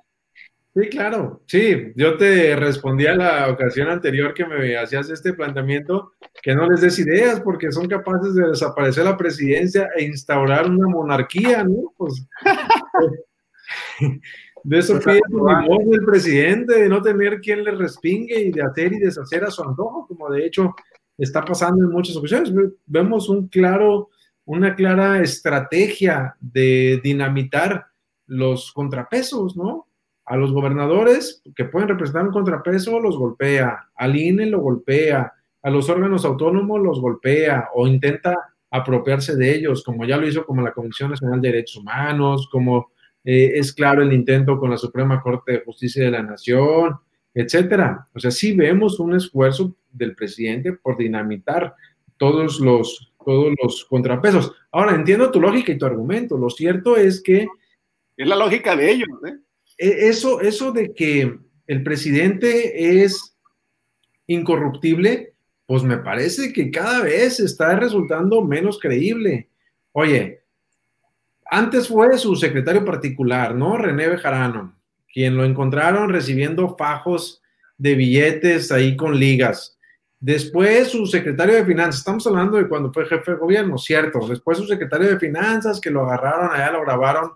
Sí, 0.77 0.89
claro. 0.89 1.41
Sí, 1.47 1.91
yo 1.95 2.17
te 2.17 2.55
respondí 2.55 3.07
a 3.07 3.15
la 3.15 3.49
ocasión 3.49 3.89
anterior 3.89 4.35
que 4.35 4.45
me 4.45 4.77
hacías 4.77 5.09
este 5.09 5.33
planteamiento, 5.33 6.13
que 6.43 6.53
no 6.53 6.69
les 6.69 6.81
des 6.81 6.99
ideas 6.99 7.39
porque 7.39 7.71
son 7.71 7.87
capaces 7.87 8.35
de 8.35 8.49
desaparecer 8.49 9.05
la 9.05 9.17
presidencia 9.17 9.89
e 9.95 10.03
instaurar 10.03 10.69
una 10.69 10.87
monarquía, 10.87 11.63
¿no? 11.63 11.93
Pues 11.97 12.27
de 14.63 14.77
eso 14.77 14.99
pide 14.99 15.19
el 15.93 16.05
presidente, 16.05 16.81
de 16.81 16.89
no 16.89 17.01
tener 17.01 17.41
quien 17.41 17.63
le 17.63 17.71
respingue 17.71 18.39
y 18.39 18.51
de 18.51 18.61
hacer 18.61 18.93
y 18.93 18.99
deshacer 18.99 19.45
a 19.45 19.51
su 19.51 19.63
antojo, 19.63 20.05
como 20.05 20.29
de 20.29 20.45
hecho 20.45 20.75
está 21.17 21.43
pasando 21.43 21.84
en 21.84 21.91
muchas 21.91 22.15
ocasiones. 22.15 22.51
Vemos 22.86 23.30
un 23.30 23.47
claro, 23.47 24.10
una 24.45 24.75
clara 24.75 25.21
estrategia 25.21 26.36
de 26.39 26.99
dinamitar 27.03 27.88
los 28.27 28.71
contrapesos, 28.71 29.56
¿no? 29.56 29.88
A 30.25 30.36
los 30.36 30.51
gobernadores 30.51 31.41
que 31.56 31.65
pueden 31.65 31.89
representar 31.89 32.25
un 32.25 32.34
contrapeso 32.34 32.99
los 32.99 33.17
golpea, 33.17 33.89
al 33.95 34.15
INE 34.15 34.45
lo 34.45 34.60
golpea, 34.60 35.34
a 35.62 35.69
los 35.69 35.89
órganos 35.89 36.25
autónomos 36.25 36.82
los 36.82 36.99
golpea 36.99 37.69
o 37.73 37.88
intenta 37.88 38.36
apropiarse 38.69 39.36
de 39.36 39.56
ellos, 39.56 39.84
como 39.84 40.06
ya 40.06 40.17
lo 40.17 40.27
hizo 40.27 40.45
como 40.45 40.62
la 40.62 40.73
Comisión 40.73 41.12
Nacional 41.12 41.41
de 41.41 41.49
Derechos 41.49 41.77
Humanos, 41.77 42.49
como 42.51 42.91
eh, 43.23 43.53
es 43.56 43.73
claro 43.73 44.01
el 44.01 44.13
intento 44.13 44.60
con 44.60 44.69
la 44.69 44.77
Suprema 44.77 45.21
Corte 45.21 45.53
de 45.53 45.63
Justicia 45.63 46.03
de 46.03 46.12
la 46.12 46.23
Nación, 46.23 46.97
etcétera. 47.34 48.08
O 48.13 48.19
sea, 48.19 48.32
sí 48.32 48.53
vemos 48.53 48.99
un 48.99 49.15
esfuerzo 49.15 49.75
del 49.97 50.15
presidente 50.15 50.73
por 50.73 50.97
dinamitar 50.97 51.75
todos 52.17 52.60
los, 52.60 53.13
todos 53.25 53.53
los 53.62 53.86
contrapesos. 53.86 54.51
Ahora, 54.71 54.95
entiendo 54.95 55.31
tu 55.31 55.41
lógica 55.41 55.71
y 55.71 55.77
tu 55.77 55.86
argumento. 55.86 56.38
Lo 56.38 56.49
cierto 56.49 56.97
es 56.97 57.21
que... 57.21 57.47
Es 58.15 58.27
la 58.27 58.36
lógica 58.36 58.75
de 58.75 58.91
ellos, 58.91 59.10
¿eh? 59.27 59.38
E, 59.77 60.07
eso, 60.07 60.41
eso 60.41 60.71
de 60.71 60.93
que 60.93 61.38
el 61.67 61.83
presidente 61.83 63.03
es 63.03 63.38
incorruptible, 64.25 65.33
pues 65.65 65.83
me 65.83 65.97
parece 65.97 66.53
que 66.53 66.71
cada 66.71 67.03
vez 67.03 67.39
está 67.39 67.75
resultando 67.75 68.43
menos 68.43 68.79
creíble. 68.79 69.49
Oye, 69.91 70.43
antes 71.49 71.88
fue 71.88 72.17
su 72.17 72.36
secretario 72.36 72.83
particular, 72.83 73.55
¿no? 73.55 73.77
René 73.77 74.07
Bejarano, 74.07 74.77
quien 75.13 75.38
lo 75.38 75.45
encontraron 75.45 76.10
recibiendo 76.10 76.75
fajos 76.77 77.41
de 77.77 77.95
billetes 77.95 78.71
ahí 78.71 78.95
con 78.95 79.19
ligas. 79.19 79.76
Después 80.19 80.89
su 80.89 81.06
secretario 81.06 81.56
de 81.56 81.65
finanzas, 81.65 81.99
estamos 81.99 82.25
hablando 82.25 82.58
de 82.58 82.67
cuando 82.67 82.91
fue 82.91 83.06
jefe 83.06 83.32
de 83.32 83.38
gobierno, 83.38 83.77
cierto. 83.77 84.27
Después 84.27 84.58
su 84.58 84.65
secretario 84.65 85.08
de 85.10 85.19
finanzas, 85.19 85.80
que 85.80 85.91
lo 85.91 86.06
agarraron 86.06 86.49
allá, 86.51 86.71
lo 86.71 86.82
grabaron, 86.82 87.32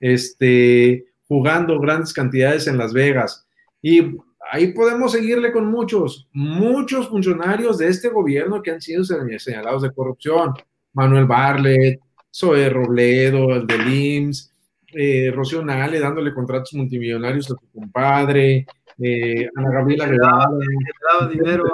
este, 0.00 1.04
jugando 1.28 1.78
grandes 1.78 2.12
cantidades 2.12 2.66
en 2.66 2.78
Las 2.78 2.92
Vegas. 2.92 3.46
Y 3.82 4.16
ahí 4.50 4.72
podemos 4.72 5.12
seguirle 5.12 5.52
con 5.52 5.66
muchos, 5.66 6.28
muchos 6.32 7.08
funcionarios 7.08 7.78
de 7.78 7.88
este 7.88 8.08
gobierno 8.08 8.62
que 8.62 8.70
han 8.70 8.80
sido 8.80 9.04
señalados 9.04 9.82
de 9.82 9.92
corrupción. 9.92 10.54
Manuel 10.94 11.26
Barlet, 11.26 12.00
Zoe 12.34 12.68
Robledo, 12.70 13.54
el 13.54 13.66
de 13.66 13.76
IMSS, 13.76 14.52
eh, 14.94 15.32
Rocío 15.34 15.64
Nale 15.64 16.00
dándole 16.00 16.34
contratos 16.34 16.74
multimillonarios 16.74 17.46
a 17.46 17.54
su 17.54 17.70
compadre, 17.72 18.66
eh, 19.02 19.48
Ana 19.56 19.70
Gabriela 19.70 20.06
Le 20.06 20.16
daba 20.18 21.28
dinero 21.28 21.64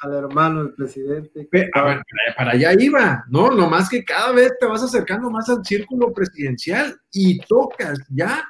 al 0.00 0.14
hermano 0.14 0.64
del 0.64 0.74
presidente. 0.74 1.48
A 1.74 1.82
ver, 1.82 2.02
para, 2.36 2.52
allá 2.52 2.72
iba, 2.78 3.24
¿no? 3.28 3.50
Lo 3.50 3.68
más 3.68 3.88
que 3.88 4.04
cada 4.04 4.32
vez 4.32 4.52
te 4.58 4.66
vas 4.66 4.82
acercando 4.82 5.30
más 5.30 5.48
al 5.48 5.64
círculo 5.64 6.12
presidencial 6.12 6.96
y 7.12 7.38
tocas 7.40 7.98
ya 8.08 8.44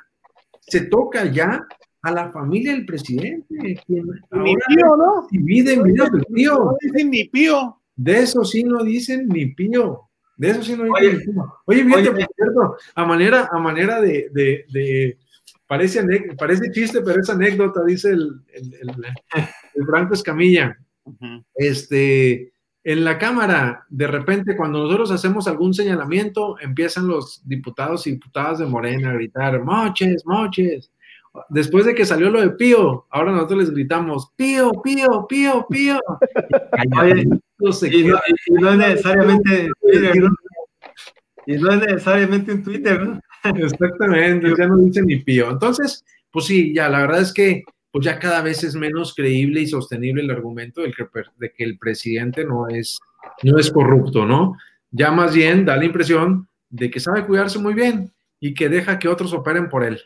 se 0.61 0.83
toca 0.83 1.25
ya 1.27 1.67
a 2.03 2.11
la 2.11 2.31
familia 2.31 2.73
del 2.73 2.87
presidente. 2.87 3.47
Quien 3.87 4.07
ni 4.31 4.55
pío, 4.57 4.97
¿no? 4.97 5.27
Divide 5.31 5.75
en 5.75 5.83
videos 5.83 6.11
del 6.11 6.25
pío. 6.25 6.59
No 6.59 6.77
dicen 6.81 7.11
ni 7.11 7.25
pío. 7.25 7.79
De 7.95 8.21
eso 8.21 8.45
sí 8.45 8.65
no 8.65 8.83
dicen 8.83 9.29
ni 9.29 9.47
pío. 9.47 10.09
De 10.37 10.51
eso 10.51 10.63
sí 10.63 10.75
no 10.77 10.85
dicen 10.85 11.19
ni 11.19 11.33
pío. 11.33 11.55
Oye, 11.67 11.85
fíjate, 11.85 12.11
por 12.11 12.35
cierto, 12.35 12.77
a 12.95 13.05
manera, 13.05 13.49
a 13.53 13.59
manera 13.59 14.01
de, 14.01 14.29
de, 14.33 14.65
de 14.71 15.19
parece, 15.73 16.05
parece 16.37 16.71
chiste, 16.71 17.01
pero 17.01 17.23
es 17.23 17.31
anécdota, 17.31 17.83
dice 17.87 18.11
el, 18.11 18.43
el, 18.53 18.75
el, 19.75 19.87
Franco 19.87 20.13
Escamilla. 20.13 20.77
Este, 21.55 22.53
en 22.85 23.05
la 23.05 23.17
Cámara, 23.17 23.87
de 23.89 24.07
repente, 24.07 24.55
cuando 24.55 24.81
nosotros 24.81 25.11
hacemos 25.13 25.49
algún 25.49 25.73
señalamiento, 25.73 26.57
empiezan 26.61 27.07
los 27.07 27.41
diputados 27.49 28.07
y 28.07 28.11
diputadas 28.13 28.59
de 28.59 28.67
Morena 28.67 29.13
a 29.13 29.15
gritar, 29.15 29.65
moches, 29.65 30.27
moches. 30.27 30.93
Después 31.49 31.87
de 31.87 31.95
que 31.95 32.05
salió 32.05 32.29
lo 32.29 32.43
de 32.43 32.51
Pío, 32.51 33.07
ahora 33.09 33.33
nosotros 33.33 33.61
les 33.61 33.71
gritamos, 33.71 34.31
Pío, 34.37 34.73
Pío, 34.85 35.27
Pío, 35.27 35.67
Pío. 35.71 35.99
y, 36.83 38.05
no, 38.05 38.73
es 38.73 38.77
necesariamente 38.77 39.71
Y 41.46 41.57
no 41.57 41.72
es 41.72 41.81
necesariamente 41.81 42.52
un 42.52 42.62
Twitter, 42.62 43.00
¿no? 43.00 43.20
Exactamente, 43.57 44.52
ya 44.57 44.66
no 44.66 44.76
dicen 44.76 45.07
ni 45.07 45.16
Pío. 45.16 45.50
Entonces, 45.50 46.05
pues 46.31 46.46
sí, 46.46 46.74
ya, 46.74 46.88
la 46.88 47.00
verdad 47.00 47.20
es 47.20 47.33
que 47.33 47.64
pues 47.90 48.07
ya 48.07 48.18
cada 48.18 48.40
vez 48.40 48.64
es 48.64 48.74
menos 48.74 49.14
creíble 49.14 49.61
y 49.61 49.66
sostenible 49.66 50.22
el 50.22 50.31
argumento 50.31 50.81
de 50.81 50.92
que, 50.92 51.07
de 51.37 51.52
que 51.52 51.62
el 51.62 51.78
presidente 51.78 52.42
no 52.44 52.66
es, 52.68 52.98
no 53.42 53.59
es 53.59 53.70
corrupto, 53.70 54.24
¿no? 54.24 54.57
Ya 54.90 55.11
más 55.11 55.35
bien 55.35 55.66
da 55.66 55.76
la 55.76 55.85
impresión 55.85 56.48
de 56.70 56.90
que 56.90 57.00
sabe 57.00 57.26
cuidarse 57.26 57.59
muy 57.59 57.74
bien 57.74 58.11
y 58.40 58.55
que 58.55 58.70
deja 58.70 58.98
que 58.98 59.09
otros 59.09 59.35
operen 59.35 59.68
por 59.68 59.85
él. 59.85 60.00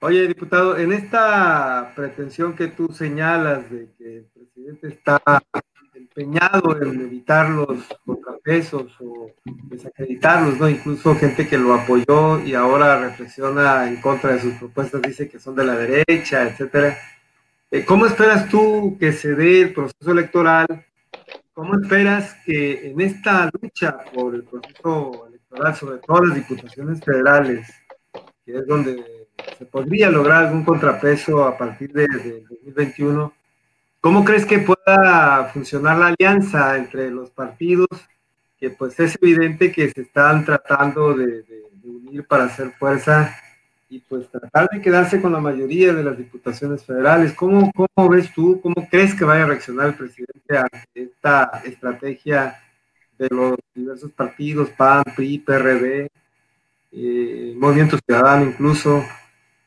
Oye, 0.00 0.28
diputado, 0.28 0.76
en 0.76 0.92
esta 0.92 1.92
pretensión 1.96 2.54
que 2.54 2.68
tú 2.68 2.88
señalas 2.92 3.68
de 3.70 3.90
que 3.98 4.18
el 4.18 4.24
presidente 4.26 4.88
está 4.88 5.20
empeñado 6.16 6.80
en 6.80 7.00
evitar 7.00 7.50
los 7.50 7.84
contrapesos 8.04 8.92
o 9.00 9.30
desacreditarlos, 9.44 10.60
¿no? 10.60 10.68
Incluso 10.68 11.16
gente 11.16 11.48
que 11.48 11.58
lo 11.58 11.74
apoyó 11.74 12.40
y 12.44 12.54
ahora 12.54 13.00
reflexiona 13.00 13.88
en 13.88 14.00
contra 14.00 14.32
de 14.32 14.40
sus 14.40 14.54
propuestas, 14.54 15.02
dice 15.02 15.28
que 15.28 15.40
son 15.40 15.56
de 15.56 15.64
la 15.64 15.76
derecha, 15.76 16.44
etcétera. 16.44 16.96
Eh, 17.70 17.84
¿Cómo 17.84 18.06
esperas 18.06 18.48
tú 18.48 18.96
que 19.00 19.12
se 19.12 19.34
dé 19.34 19.62
el 19.62 19.74
proceso 19.74 20.12
electoral? 20.12 20.66
¿Cómo 21.52 21.74
esperas 21.80 22.36
que 22.44 22.90
en 22.90 23.00
esta 23.00 23.50
lucha 23.60 23.98
por 24.12 24.34
el 24.34 24.44
proceso 24.44 25.26
electoral, 25.28 25.74
sobre 25.74 25.98
todo 25.98 26.24
las 26.24 26.36
diputaciones 26.36 27.00
federales, 27.00 27.68
que 28.44 28.58
es 28.58 28.66
donde 28.66 29.26
se 29.58 29.66
podría 29.66 30.10
lograr 30.10 30.44
algún 30.44 30.64
contrapeso 30.64 31.44
a 31.44 31.58
partir 31.58 31.92
de, 31.92 32.06
de 32.06 32.40
2021, 32.48 33.32
¿Cómo 34.04 34.22
crees 34.22 34.44
que 34.44 34.58
pueda 34.58 35.48
funcionar 35.54 35.96
la 35.96 36.08
alianza 36.08 36.76
entre 36.76 37.10
los 37.10 37.30
partidos? 37.30 37.88
Que 38.58 38.68
pues 38.68 39.00
es 39.00 39.16
evidente 39.22 39.72
que 39.72 39.90
se 39.90 40.02
están 40.02 40.44
tratando 40.44 41.14
de, 41.14 41.42
unir 41.82 42.26
para 42.26 42.44
hacer 42.44 42.72
fuerza 42.72 43.34
y 43.88 44.00
pues 44.00 44.30
tratar 44.30 44.68
de 44.68 44.82
quedarse 44.82 45.22
con 45.22 45.32
la 45.32 45.40
mayoría 45.40 45.94
de 45.94 46.04
las 46.04 46.18
diputaciones 46.18 46.84
federales. 46.84 47.32
¿Cómo, 47.32 47.72
cómo 47.72 48.10
ves 48.10 48.30
tú, 48.34 48.60
cómo 48.60 48.74
crees 48.90 49.14
que 49.14 49.24
vaya 49.24 49.44
a 49.44 49.46
reaccionar 49.46 49.86
el 49.86 49.94
presidente 49.94 50.58
a 50.58 50.68
esta 50.94 51.62
estrategia 51.64 52.60
de 53.16 53.28
los 53.30 53.56
diversos 53.74 54.12
partidos, 54.12 54.68
PAN, 54.68 55.02
PRI, 55.16 55.38
PRD, 55.38 56.10
eh, 56.92 57.54
Movimiento 57.56 57.98
Ciudadano 58.04 58.44
incluso, 58.50 59.02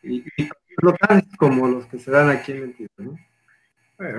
y, 0.03 0.23
locales 0.79 1.23
como 1.39 1.67
los 1.67 1.88
que 1.88 1.97
se 1.97 2.11
dan 2.11 2.29
aquí 2.29 2.51
en 2.51 2.75
el 2.77 2.89
¿no? 2.97 3.26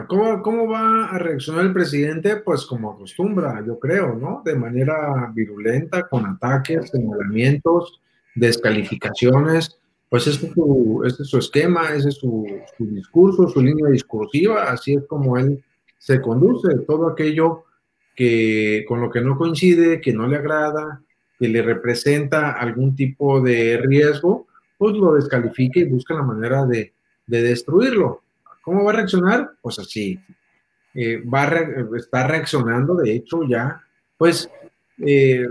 ¿Cómo, 0.08 0.42
¿Cómo 0.42 0.68
va 0.68 1.06
a 1.06 1.18
reaccionar 1.18 1.66
el 1.66 1.72
presidente? 1.72 2.36
Pues 2.36 2.66
como 2.66 2.92
acostumbra, 2.92 3.64
yo 3.64 3.78
creo, 3.78 4.14
¿no? 4.14 4.42
De 4.44 4.56
manera 4.56 5.30
virulenta, 5.32 6.08
con 6.08 6.26
ataques, 6.26 6.90
señalamientos, 6.90 8.00
descalificaciones. 8.34 9.78
Pues 10.08 10.26
ese 10.26 10.46
es 10.46 10.52
su, 10.52 11.02
es 11.06 11.14
su 11.16 11.38
esquema, 11.38 11.92
ese 11.94 12.08
es 12.08 12.16
su, 12.16 12.46
su, 12.76 12.86
discurso, 12.86 13.46
su 13.48 13.60
línea 13.60 13.90
discursiva, 13.90 14.64
así 14.70 14.94
es 14.94 15.04
como 15.06 15.38
él 15.38 15.62
se 15.98 16.20
conduce. 16.20 16.78
Todo 16.86 17.08
aquello 17.08 17.64
que 18.16 18.84
con 18.88 19.00
lo 19.00 19.10
que 19.10 19.20
no 19.20 19.36
coincide, 19.36 20.00
que 20.00 20.12
no 20.12 20.26
le 20.26 20.38
agrada, 20.38 21.02
que 21.38 21.46
le 21.46 21.62
representa 21.62 22.50
algún 22.50 22.96
tipo 22.96 23.40
de 23.40 23.76
riesgo, 23.78 24.48
pues 24.76 24.96
lo 24.96 25.14
descalifica 25.14 25.78
y 25.78 25.84
busca 25.84 26.14
la 26.14 26.22
manera 26.22 26.66
de, 26.66 26.92
destruirlo. 27.26 28.22
¿Cómo 28.68 28.84
va 28.84 28.90
a 28.90 28.96
reaccionar? 28.96 29.52
Pues 29.62 29.78
así. 29.78 30.20
Eh, 30.92 31.22
va 31.22 31.44
a 31.44 31.96
está 31.96 32.26
reaccionando, 32.26 32.96
de 32.96 33.14
hecho, 33.14 33.40
ya, 33.48 33.82
pues... 34.18 34.50
Eh, 34.98 35.46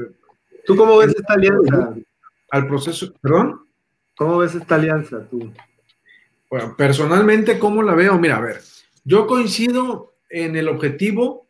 ¿Tú 0.68 0.76
cómo 0.76 0.98
ves 0.98 1.16
esta 1.18 1.34
alianza? 1.34 1.96
Al 2.52 2.68
proceso, 2.68 3.12
perdón. 3.20 3.62
¿Cómo 4.16 4.38
ves 4.38 4.54
esta 4.54 4.76
alianza 4.76 5.28
tú? 5.32 5.52
Bueno, 6.48 6.76
personalmente, 6.78 7.58
¿cómo 7.58 7.82
la 7.82 7.96
veo? 7.96 8.20
Mira, 8.20 8.38
a 8.38 8.42
ver, 8.42 8.62
yo 9.04 9.26
coincido 9.26 10.14
en 10.30 10.56
el 10.56 10.68
objetivo 10.68 11.48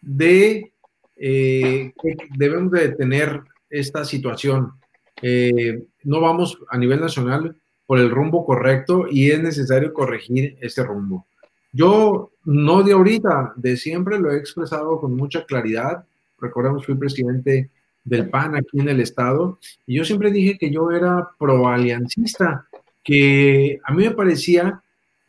de 0.00 0.72
eh, 1.16 1.92
que 2.02 2.16
debemos 2.38 2.72
de 2.72 2.92
tener 2.92 3.42
esta 3.68 4.06
situación. 4.06 4.72
Eh, 5.20 5.84
no 6.02 6.22
vamos 6.22 6.58
a 6.70 6.78
nivel 6.78 6.98
nacional 6.98 7.59
por 7.90 7.98
el 7.98 8.08
rumbo 8.08 8.46
correcto 8.46 9.06
y 9.10 9.32
es 9.32 9.42
necesario 9.42 9.92
corregir 9.92 10.56
ese 10.60 10.84
rumbo. 10.84 11.26
Yo 11.72 12.30
no 12.44 12.84
de 12.84 12.92
ahorita, 12.92 13.54
de 13.56 13.76
siempre 13.76 14.16
lo 14.16 14.30
he 14.30 14.36
expresado 14.36 15.00
con 15.00 15.16
mucha 15.16 15.44
claridad. 15.44 16.04
Recordemos, 16.40 16.86
fui 16.86 16.94
presidente 16.94 17.68
del 18.04 18.30
PAN 18.30 18.54
aquí 18.54 18.78
en 18.78 18.90
el 18.90 19.00
estado 19.00 19.58
y 19.88 19.96
yo 19.96 20.04
siempre 20.04 20.30
dije 20.30 20.56
que 20.56 20.70
yo 20.70 20.92
era 20.92 21.30
pro-aliancista, 21.36 22.64
que 23.02 23.80
a 23.82 23.92
mí 23.92 24.04
me 24.04 24.12
parecía 24.12 24.80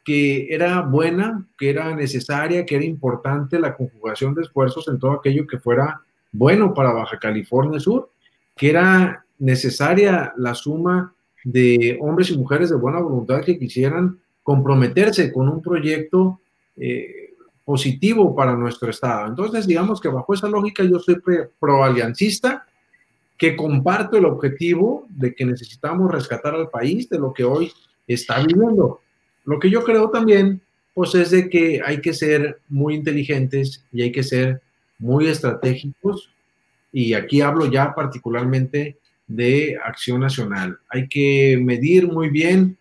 que 0.03 0.53
era 0.53 0.81
buena, 0.81 1.43
que 1.57 1.71
era 1.71 1.95
necesaria, 1.95 2.63
que 2.63 2.75
era 2.75 2.85
importante 2.85 3.57
la 3.57 3.75
conjugación 3.75 4.35
de 4.35 4.43
esfuerzos 4.43 4.87
en 4.87 4.99
todo 4.99 5.13
aquello 5.13 5.47
que 5.47 5.57
fuera 5.57 6.01
bueno 6.31 6.75
para 6.75 6.93
Baja 6.93 7.17
California 7.17 7.79
Sur, 7.79 8.11
que 8.55 8.69
era 8.69 9.25
necesaria 9.39 10.31
la 10.37 10.53
suma 10.53 11.15
de 11.43 11.97
hombres 12.01 12.29
y 12.29 12.37
mujeres 12.37 12.69
de 12.69 12.75
buena 12.75 12.99
voluntad 12.99 13.43
que 13.43 13.57
quisieran 13.57 14.19
comprometerse 14.43 15.31
con 15.31 15.49
un 15.49 15.61
proyecto 15.61 16.39
eh, 16.77 17.33
positivo 17.63 18.35
para 18.35 18.55
nuestro 18.55 18.89
Estado. 18.89 19.27
Entonces, 19.27 19.67
digamos 19.67 20.01
que 20.01 20.09
bajo 20.09 20.33
esa 20.33 20.47
lógica 20.47 20.83
yo 20.83 20.99
soy 20.99 21.17
pro-aliancista, 21.59 22.65
que 23.37 23.55
comparto 23.55 24.17
el 24.17 24.25
objetivo 24.25 25.07
de 25.09 25.33
que 25.33 25.45
necesitamos 25.45 26.11
rescatar 26.11 26.53
al 26.53 26.69
país 26.69 27.09
de 27.09 27.17
lo 27.17 27.33
que 27.33 27.43
hoy 27.43 27.71
está 28.07 28.39
viviendo. 28.43 28.99
Lo 29.45 29.59
que 29.59 29.69
yo 29.69 29.83
creo 29.83 30.09
también, 30.09 30.61
pues 30.93 31.15
es 31.15 31.31
de 31.31 31.49
que 31.49 31.81
hay 31.83 32.01
que 32.01 32.13
ser 32.13 32.59
muy 32.69 32.93
inteligentes 32.93 33.83
y 33.91 34.03
hay 34.03 34.11
que 34.11 34.23
ser 34.23 34.61
muy 34.99 35.27
estratégicos. 35.27 36.29
Y 36.91 37.13
aquí 37.13 37.41
hablo 37.41 37.65
ya 37.65 37.95
particularmente 37.95 38.97
de 39.35 39.77
acción 39.83 40.19
nacional. 40.19 40.77
Hay 40.89 41.07
que 41.07 41.57
medir 41.61 42.07
muy 42.07 42.29
bien 42.29 42.77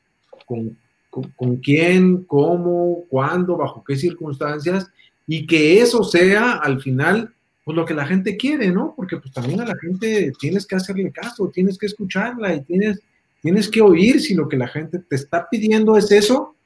con, 0.47 0.77
con, 1.11 1.57
quién, 1.57 2.25
cómo, 2.25 3.05
cuándo, 3.09 3.57
bajo 3.57 3.85
qué 3.85 3.97
circunstancias 3.97 4.89
y 5.27 5.47
que 5.47 5.81
eso 5.81 6.03
sea 6.03 6.55
al 6.55 6.81
final 6.81 7.33
pues 7.65 7.77
lo 7.77 7.85
que 7.85 7.95
la 7.95 8.07
gente 8.07 8.37
quiere, 8.37 8.71
¿no? 8.73 8.95
Porque 8.97 9.19
pues 9.19 9.33
también 9.33 9.61
a 9.61 9.67
la 9.67 9.77
gente 9.81 10.33
tienes 10.41 10.67
que 10.67 10.77
hacerle 10.77 11.13
caso, 11.13 11.51
tienes 11.55 11.79
que 11.79 11.87
escucharla 11.87 12.55
y 12.55 12.63
tienes, 12.63 13.01
tienes 13.43 13.69
que 13.69 13.81
oír 13.81 14.21
si 14.21 14.35
lo 14.35 14.49
que 14.49 14.57
la 14.57 14.67
gente 14.67 14.99
te 14.99 15.15
está 15.15 15.49
pidiendo 15.49 15.97
es 15.97 16.11
eso 16.11 16.57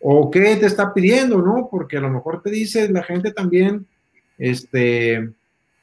o 0.00 0.30
qué 0.30 0.56
te 0.56 0.66
está 0.66 0.94
pidiendo, 0.94 1.42
¿no? 1.42 1.68
Porque 1.70 1.96
a 1.98 2.00
lo 2.00 2.10
mejor 2.10 2.42
te 2.42 2.50
dice 2.50 2.88
la 2.88 3.02
gente 3.02 3.32
también, 3.32 3.86
este, 4.38 5.30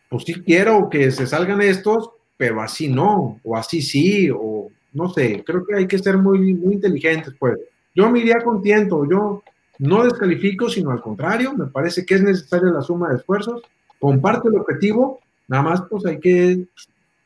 pues 0.09 0.23
sí 0.23 0.35
quiero 0.35 0.89
que 0.89 1.11
se 1.11 1.27
salgan 1.27 1.61
estos, 1.61 2.09
pero 2.37 2.61
así 2.61 2.87
no, 2.87 3.39
o 3.43 3.55
así 3.55 3.81
sí, 3.81 4.29
o 4.29 4.69
no 4.93 5.09
sé, 5.09 5.43
creo 5.45 5.65
que 5.65 5.75
hay 5.75 5.87
que 5.87 5.99
ser 5.99 6.17
muy, 6.17 6.53
muy 6.53 6.75
inteligentes, 6.75 7.33
pues. 7.39 7.57
Yo 7.95 8.09
me 8.09 8.19
iría 8.19 8.43
contento, 8.43 9.07
yo 9.09 9.43
no 9.79 10.03
descalifico, 10.03 10.69
sino 10.69 10.91
al 10.91 11.01
contrario, 11.01 11.53
me 11.53 11.67
parece 11.67 12.05
que 12.05 12.15
es 12.15 12.23
necesaria 12.23 12.71
la 12.71 12.81
suma 12.81 13.09
de 13.09 13.17
esfuerzos, 13.17 13.61
comparte 13.99 14.47
el 14.47 14.55
objetivo, 14.55 15.19
nada 15.47 15.63
más 15.63 15.83
pues 15.89 16.05
hay 16.05 16.19
que 16.19 16.65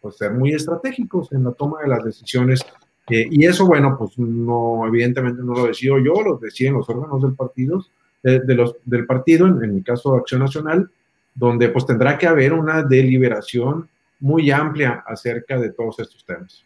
pues, 0.01 0.17
ser 0.17 0.33
muy 0.33 0.53
estratégicos 0.53 1.31
en 1.31 1.43
la 1.43 1.51
toma 1.51 1.81
de 1.81 1.87
las 1.87 2.03
decisiones. 2.03 2.61
Eh, 3.09 3.27
y 3.31 3.45
eso, 3.45 3.65
bueno, 3.65 3.95
pues 3.97 4.17
no, 4.17 4.85
evidentemente 4.85 5.41
no 5.41 5.53
lo 5.53 5.67
decido 5.67 5.97
yo, 5.99 6.21
lo 6.21 6.37
deciden 6.37 6.73
los 6.73 6.89
órganos 6.89 7.21
del 7.21 7.35
partido, 7.35 7.85
de, 8.23 8.55
los, 8.55 8.75
del 8.83 9.05
partido, 9.05 9.47
en, 9.47 9.63
en 9.63 9.75
mi 9.75 9.81
caso 9.81 10.15
Acción 10.15 10.41
Nacional, 10.41 10.89
donde 11.33 11.69
pues 11.69 11.85
tendrá 11.85 12.17
que 12.17 12.27
haber 12.27 12.51
una 12.51 12.83
deliberación 12.83 13.87
muy 14.19 14.51
amplia 14.51 15.03
acerca 15.05 15.57
de 15.59 15.71
todos 15.71 15.99
estos 15.99 16.25
temas. 16.25 16.63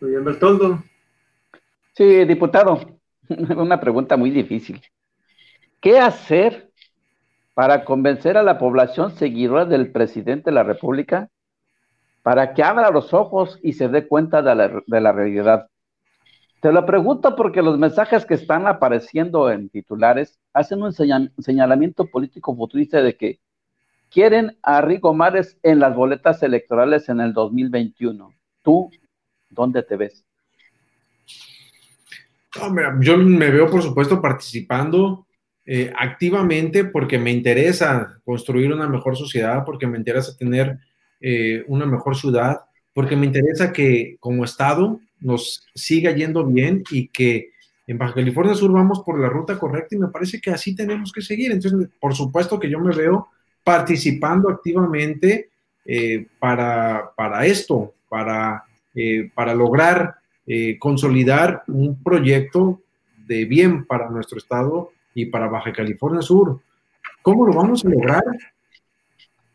Muy 0.00 0.10
bien, 0.10 0.24
Bertoldo. 0.24 0.82
Sí, 1.92 2.24
diputado, 2.24 2.98
una 3.28 3.80
pregunta 3.80 4.16
muy 4.16 4.30
difícil. 4.30 4.82
¿Qué 5.80 5.98
hacer 5.98 6.70
para 7.54 7.84
convencer 7.84 8.36
a 8.36 8.42
la 8.42 8.58
población 8.58 9.12
seguidora 9.12 9.64
del 9.64 9.92
presidente 9.92 10.50
de 10.50 10.54
la 10.54 10.62
República 10.64 11.28
para 12.22 12.54
que 12.54 12.62
abra 12.62 12.90
los 12.90 13.12
ojos 13.14 13.60
y 13.62 13.74
se 13.74 13.88
dé 13.88 14.08
cuenta 14.08 14.42
de 14.42 14.54
la, 14.54 14.82
de 14.86 15.00
la 15.00 15.12
realidad? 15.12 15.68
Te 16.60 16.72
lo 16.72 16.86
pregunto 16.86 17.36
porque 17.36 17.60
los 17.60 17.78
mensajes 17.78 18.24
que 18.24 18.34
están 18.34 18.66
apareciendo 18.66 19.50
en 19.50 19.68
titulares 19.68 20.40
hacen 20.54 20.82
un 20.82 20.94
señalamiento 20.94 22.06
político 22.06 22.56
futurista 22.56 23.02
de 23.02 23.16
que 23.16 23.38
quieren 24.14 24.56
a 24.62 24.80
Rigo 24.80 25.12
Mares 25.12 25.58
en 25.64 25.80
las 25.80 25.94
boletas 25.94 26.40
electorales 26.44 27.08
en 27.08 27.18
el 27.18 27.32
2021. 27.34 28.32
¿Tú 28.62 28.88
dónde 29.50 29.82
te 29.82 29.96
ves? 29.96 30.24
yo 33.00 33.18
me 33.18 33.50
veo, 33.50 33.68
por 33.68 33.82
supuesto, 33.82 34.22
participando 34.22 35.26
eh, 35.66 35.92
activamente 35.98 36.84
porque 36.84 37.18
me 37.18 37.32
interesa 37.32 38.20
construir 38.24 38.72
una 38.72 38.88
mejor 38.88 39.16
sociedad, 39.16 39.64
porque 39.66 39.88
me 39.88 39.98
interesa 39.98 40.36
tener 40.36 40.78
eh, 41.20 41.64
una 41.66 41.84
mejor 41.84 42.14
ciudad, 42.14 42.60
porque 42.92 43.16
me 43.16 43.26
interesa 43.26 43.72
que 43.72 44.16
como 44.20 44.44
Estado 44.44 45.00
nos 45.18 45.66
siga 45.74 46.12
yendo 46.12 46.46
bien 46.46 46.84
y 46.92 47.08
que 47.08 47.50
en 47.88 47.98
Baja 47.98 48.14
California 48.14 48.54
Sur 48.54 48.70
vamos 48.70 49.02
por 49.04 49.18
la 49.18 49.28
ruta 49.28 49.58
correcta 49.58 49.96
y 49.96 49.98
me 49.98 50.08
parece 50.08 50.40
que 50.40 50.52
así 50.52 50.76
tenemos 50.76 51.10
que 51.10 51.22
seguir. 51.22 51.50
Entonces, 51.50 51.88
por 52.00 52.14
supuesto 52.14 52.60
que 52.60 52.70
yo 52.70 52.78
me 52.78 52.94
veo 52.94 53.26
participando 53.64 54.50
activamente 54.50 55.48
eh, 55.86 56.26
para, 56.38 57.46
esto, 57.46 57.94
para, 58.08 58.64
eh, 58.94 59.30
para 59.34 59.54
lograr 59.54 60.16
eh, 60.46 60.78
consolidar 60.78 61.62
un 61.68 62.02
proyecto 62.02 62.80
de 63.26 63.46
bien 63.46 63.86
para 63.86 64.10
nuestro 64.10 64.38
estado 64.38 64.92
y 65.14 65.26
para 65.26 65.48
Baja 65.48 65.72
California 65.72 66.20
Sur. 66.20 66.60
¿Cómo 67.22 67.46
lo 67.46 67.54
vamos 67.54 67.84
a 67.84 67.88
lograr? 67.88 68.22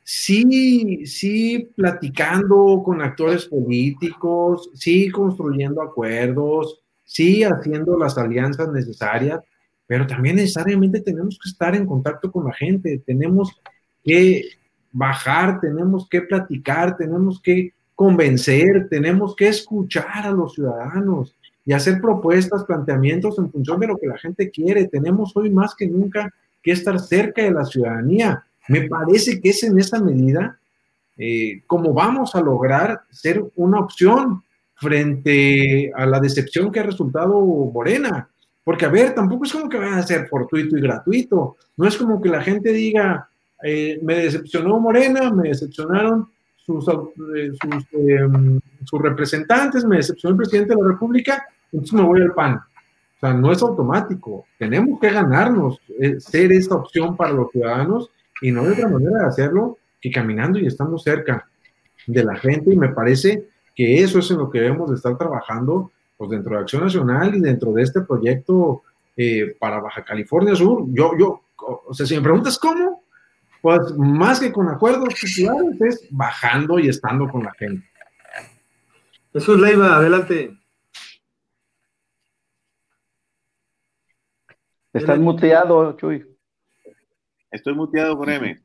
Sí, 0.04 1.06
sí, 1.06 1.70
platicando 1.76 2.82
con 2.84 3.00
actores 3.04 3.46
políticos, 3.46 4.72
sí, 4.74 5.12
construyendo 5.12 5.84
acuerdos, 5.84 6.82
sí, 7.06 7.44
haciendo 7.44 7.96
las 7.96 8.18
alianzas 8.18 8.72
necesarias, 8.72 9.42
pero 9.86 10.08
también 10.08 10.38
necesariamente 10.38 11.02
tenemos 11.02 11.38
que 11.38 11.50
estar 11.50 11.76
en 11.76 11.86
contacto 11.86 12.32
con 12.32 12.46
la 12.46 12.54
gente, 12.54 13.04
tenemos 13.06 13.62
que 14.04 14.44
bajar, 14.92 15.60
tenemos 15.60 16.08
que 16.10 16.22
platicar, 16.22 16.98
tenemos 16.98 17.42
que 17.42 17.74
convencer, 17.96 18.88
tenemos 18.90 19.36
que 19.36 19.50
escuchar 19.50 20.26
a 20.26 20.32
los 20.32 20.54
ciudadanos 20.54 21.36
y 21.66 21.74
hacer 21.74 22.02
propuestas, 22.02 22.64
planteamientos 22.64 23.38
en 23.38 23.52
función 23.52 23.80
de 23.80 23.88
lo 23.88 23.98
que 23.98 24.08
la 24.08 24.18
gente 24.18 24.50
quiere. 24.50 24.88
Tenemos 24.88 25.36
hoy 25.36 25.50
más 25.50 25.76
que 25.76 25.88
nunca 25.88 26.34
que 26.64 26.72
estar 26.72 27.00
cerca 27.00 27.44
de 27.44 27.52
la 27.52 27.66
ciudadanía. 27.66 28.44
Me 28.68 28.88
parece 28.88 29.40
que 29.40 29.50
es 29.50 29.64
en 29.64 29.78
esa 29.80 30.00
medida 30.00 30.60
eh, 31.22 31.64
como 31.68 31.94
vamos 31.94 32.34
a 32.34 32.40
lograr 32.40 33.02
ser 33.12 33.44
una 33.58 33.82
opción 33.82 34.42
frente 34.76 35.92
a 35.94 36.06
la 36.06 36.18
decepción 36.22 36.72
que 36.72 36.80
ha 36.80 36.84
resultado 36.84 37.42
Morena. 37.42 38.30
Porque, 38.64 38.86
a 38.86 38.90
ver, 38.90 39.14
tampoco 39.14 39.44
es 39.44 39.52
como 39.52 39.68
que 39.68 39.78
van 39.78 39.96
a 39.96 40.04
ser 40.04 40.28
fortuito 40.30 40.78
y 40.78 40.82
gratuito. 40.82 41.58
No 41.76 41.88
es 41.88 41.98
como 41.98 42.22
que 42.22 42.30
la 42.30 42.42
gente 42.42 42.72
diga, 42.72 43.30
eh, 43.64 44.00
me 44.02 44.16
decepcionó 44.16 44.80
Morena, 44.80 45.32
me 45.32 45.50
decepcionaron 45.50 46.30
sus, 46.56 46.88
eh, 46.88 47.52
em, 47.94 48.60
sus, 48.86 49.02
representantes, 49.02 49.84
me 49.86 49.98
decepcionó 49.98 50.34
el 50.34 50.38
presidente 50.38 50.76
de 50.76 50.82
la 50.82 50.88
República, 50.90 51.46
entonces 51.72 51.94
me 51.94 52.04
voy 52.04 52.22
al 52.22 52.34
PAN. 52.34 52.56
O 52.56 53.20
sea, 53.20 53.34
no 53.34 53.52
es 53.52 53.62
automático. 53.62 54.46
Tenemos 54.58 55.00
que 55.00 55.12
ganarnos, 55.12 55.82
eh, 56.00 56.20
ser 56.20 56.54
esta 56.54 56.76
opción 56.76 57.18
para 57.18 57.34
los 57.34 57.52
ciudadanos 57.52 58.10
y 58.42 58.52
no 58.52 58.62
hay 58.62 58.70
otra 58.70 58.88
manera 58.88 59.20
de 59.20 59.26
hacerlo 59.26 59.78
que 60.00 60.10
caminando 60.10 60.58
y 60.58 60.68
estando 60.68 60.98
cerca 60.98 61.50
de 62.08 62.24
la 62.24 62.38
gente. 62.38 62.74
Y 62.74 62.78
me 62.78 62.90
parece 62.90 63.50
que 63.76 64.02
eso 64.02 64.20
es 64.20 64.32
en 64.32 64.38
lo 64.38 64.50
que 64.50 64.62
debemos 64.62 64.90
de 64.90 64.96
estar 64.96 65.18
trabajando 65.18 65.92
pues, 66.16 66.30
dentro 66.30 66.56
de 66.56 66.62
Acción 66.62 66.84
Nacional 66.84 67.36
y 67.36 67.42
dentro 67.42 67.74
de 67.74 67.84
este 67.84 68.02
proyecto 68.02 68.84
para 69.60 69.82
Baja 69.82 70.06
California 70.06 70.56
Sur. 70.56 70.86
Yo, 70.94 71.12
yo, 71.20 71.42
o 71.58 71.94
sea, 71.94 72.06
si 72.06 72.16
me 72.16 72.22
preguntas 72.22 72.58
cómo, 72.58 73.04
pues 73.62 73.92
más 73.98 74.40
que 74.40 74.52
con 74.52 74.70
acuerdos 74.70 75.16
populares 75.16 75.82
es 75.82 76.08
bajando 76.10 76.80
y 76.80 76.90
estando 76.90 77.28
con 77.28 77.44
la 77.44 77.52
gente. 77.54 77.88
Jesús 79.34 79.60
Leiva, 79.60 79.98
adelante. 79.98 80.58
Estás 84.94 85.20
muteado, 85.20 85.96
Chuy. 85.98 86.26
Estoy 87.52 87.76
muteado 87.76 88.18
por 88.18 88.30
M. 88.30 88.60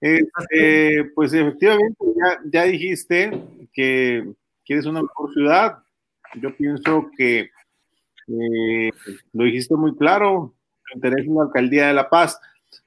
Eh, 0.00 1.04
pues 1.14 1.32
efectivamente, 1.32 2.04
ya, 2.52 2.64
dijiste 2.64 3.30
que 3.72 4.34
quieres 4.64 4.86
una 4.86 5.02
mejor 5.02 5.32
ciudad. 5.32 5.78
Yo 6.40 6.56
pienso 6.56 7.08
que 7.16 7.50
eh, 8.28 8.90
lo 9.32 9.44
dijiste 9.44 9.74
muy 9.76 9.96
claro, 9.96 10.54
interés 10.94 11.26
en 11.26 11.36
la 11.36 11.44
alcaldía 11.44 11.86
de 11.86 11.94
La 11.94 12.10
Paz. 12.10 12.38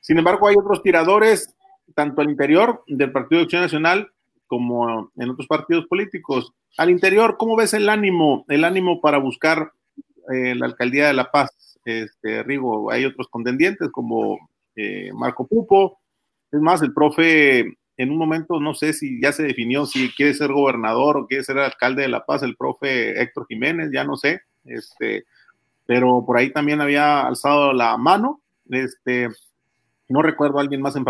Sin 0.08 0.18
embargo, 0.18 0.48
hay 0.48 0.56
otros 0.58 0.82
tiradores, 0.82 1.54
tanto 1.94 2.22
al 2.22 2.30
interior 2.30 2.82
del 2.88 3.12
Partido 3.12 3.40
de 3.40 3.44
Acción 3.44 3.62
Nacional 3.62 4.10
como 4.48 5.12
en 5.18 5.30
otros 5.30 5.48
partidos 5.48 5.86
políticos. 5.88 6.54
Al 6.78 6.92
interior, 6.92 7.36
¿cómo 7.38 7.58
ves 7.58 7.74
el 7.74 7.90
ánimo, 7.90 8.46
el 8.48 8.64
ánimo 8.64 9.02
para 9.02 9.18
buscar 9.18 9.74
eh, 10.34 10.56
la 10.56 10.68
alcaldía 10.68 11.08
de 11.08 11.14
La 11.14 11.30
Paz? 11.30 11.78
Este, 11.84 12.42
Rigo, 12.44 12.90
hay 12.90 13.04
otros 13.04 13.28
contendientes 13.28 13.90
como 13.92 14.50
eh, 14.78 15.12
Marco 15.14 15.46
Pupo. 15.46 16.00
Es 16.54 16.62
más, 16.62 16.82
el 16.82 16.94
profe 16.94 17.78
en 17.98 18.10
un 18.10 18.18
momento, 18.18 18.62
no 18.62 18.76
sé 18.76 18.94
si 18.94 19.20
ya 19.20 19.34
se 19.34 19.44
definió 19.44 19.86
si 19.86 20.10
quiere 20.14 20.34
ser 20.34 20.54
gobernador 20.54 21.18
o 21.18 21.28
quiere 21.28 21.44
ser 21.44 21.58
alcalde 21.60 22.04
de 22.04 22.08
La 22.08 22.26
Paz, 22.26 22.44
el 22.44 22.56
profe 22.56 23.22
Héctor 23.22 23.46
Jiménez, 23.50 23.90
ya 23.92 24.06
no 24.06 24.16
sé. 24.16 24.40
Este, 24.64 25.26
pero 25.86 26.24
por 26.26 26.38
ahí 26.38 26.54
también 26.54 26.80
había 26.80 27.28
alzado 27.28 27.74
la 27.74 27.98
mano. 27.98 28.40
Este, 28.70 29.28
no 30.10 30.22
recuerdo 30.22 30.58
a 30.58 30.62
alguien 30.62 30.82
más 30.82 30.96
en, 30.96 31.06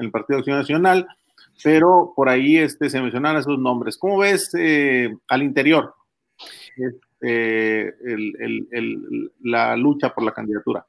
el 0.00 0.10
Partido 0.10 0.36
de 0.36 0.40
Acción 0.40 0.58
Nacional, 0.58 1.06
pero 1.62 2.12
por 2.14 2.28
ahí 2.28 2.58
este, 2.58 2.90
se 2.90 3.00
mencionaron 3.00 3.40
esos 3.40 3.58
nombres. 3.58 3.96
¿Cómo 3.96 4.18
ves 4.18 4.50
eh, 4.54 5.14
al 5.28 5.42
interior 5.42 5.94
este, 6.76 7.94
la 9.42 9.76
lucha 9.76 10.14
por 10.14 10.24
la 10.24 10.32
candidatura? 10.32 10.86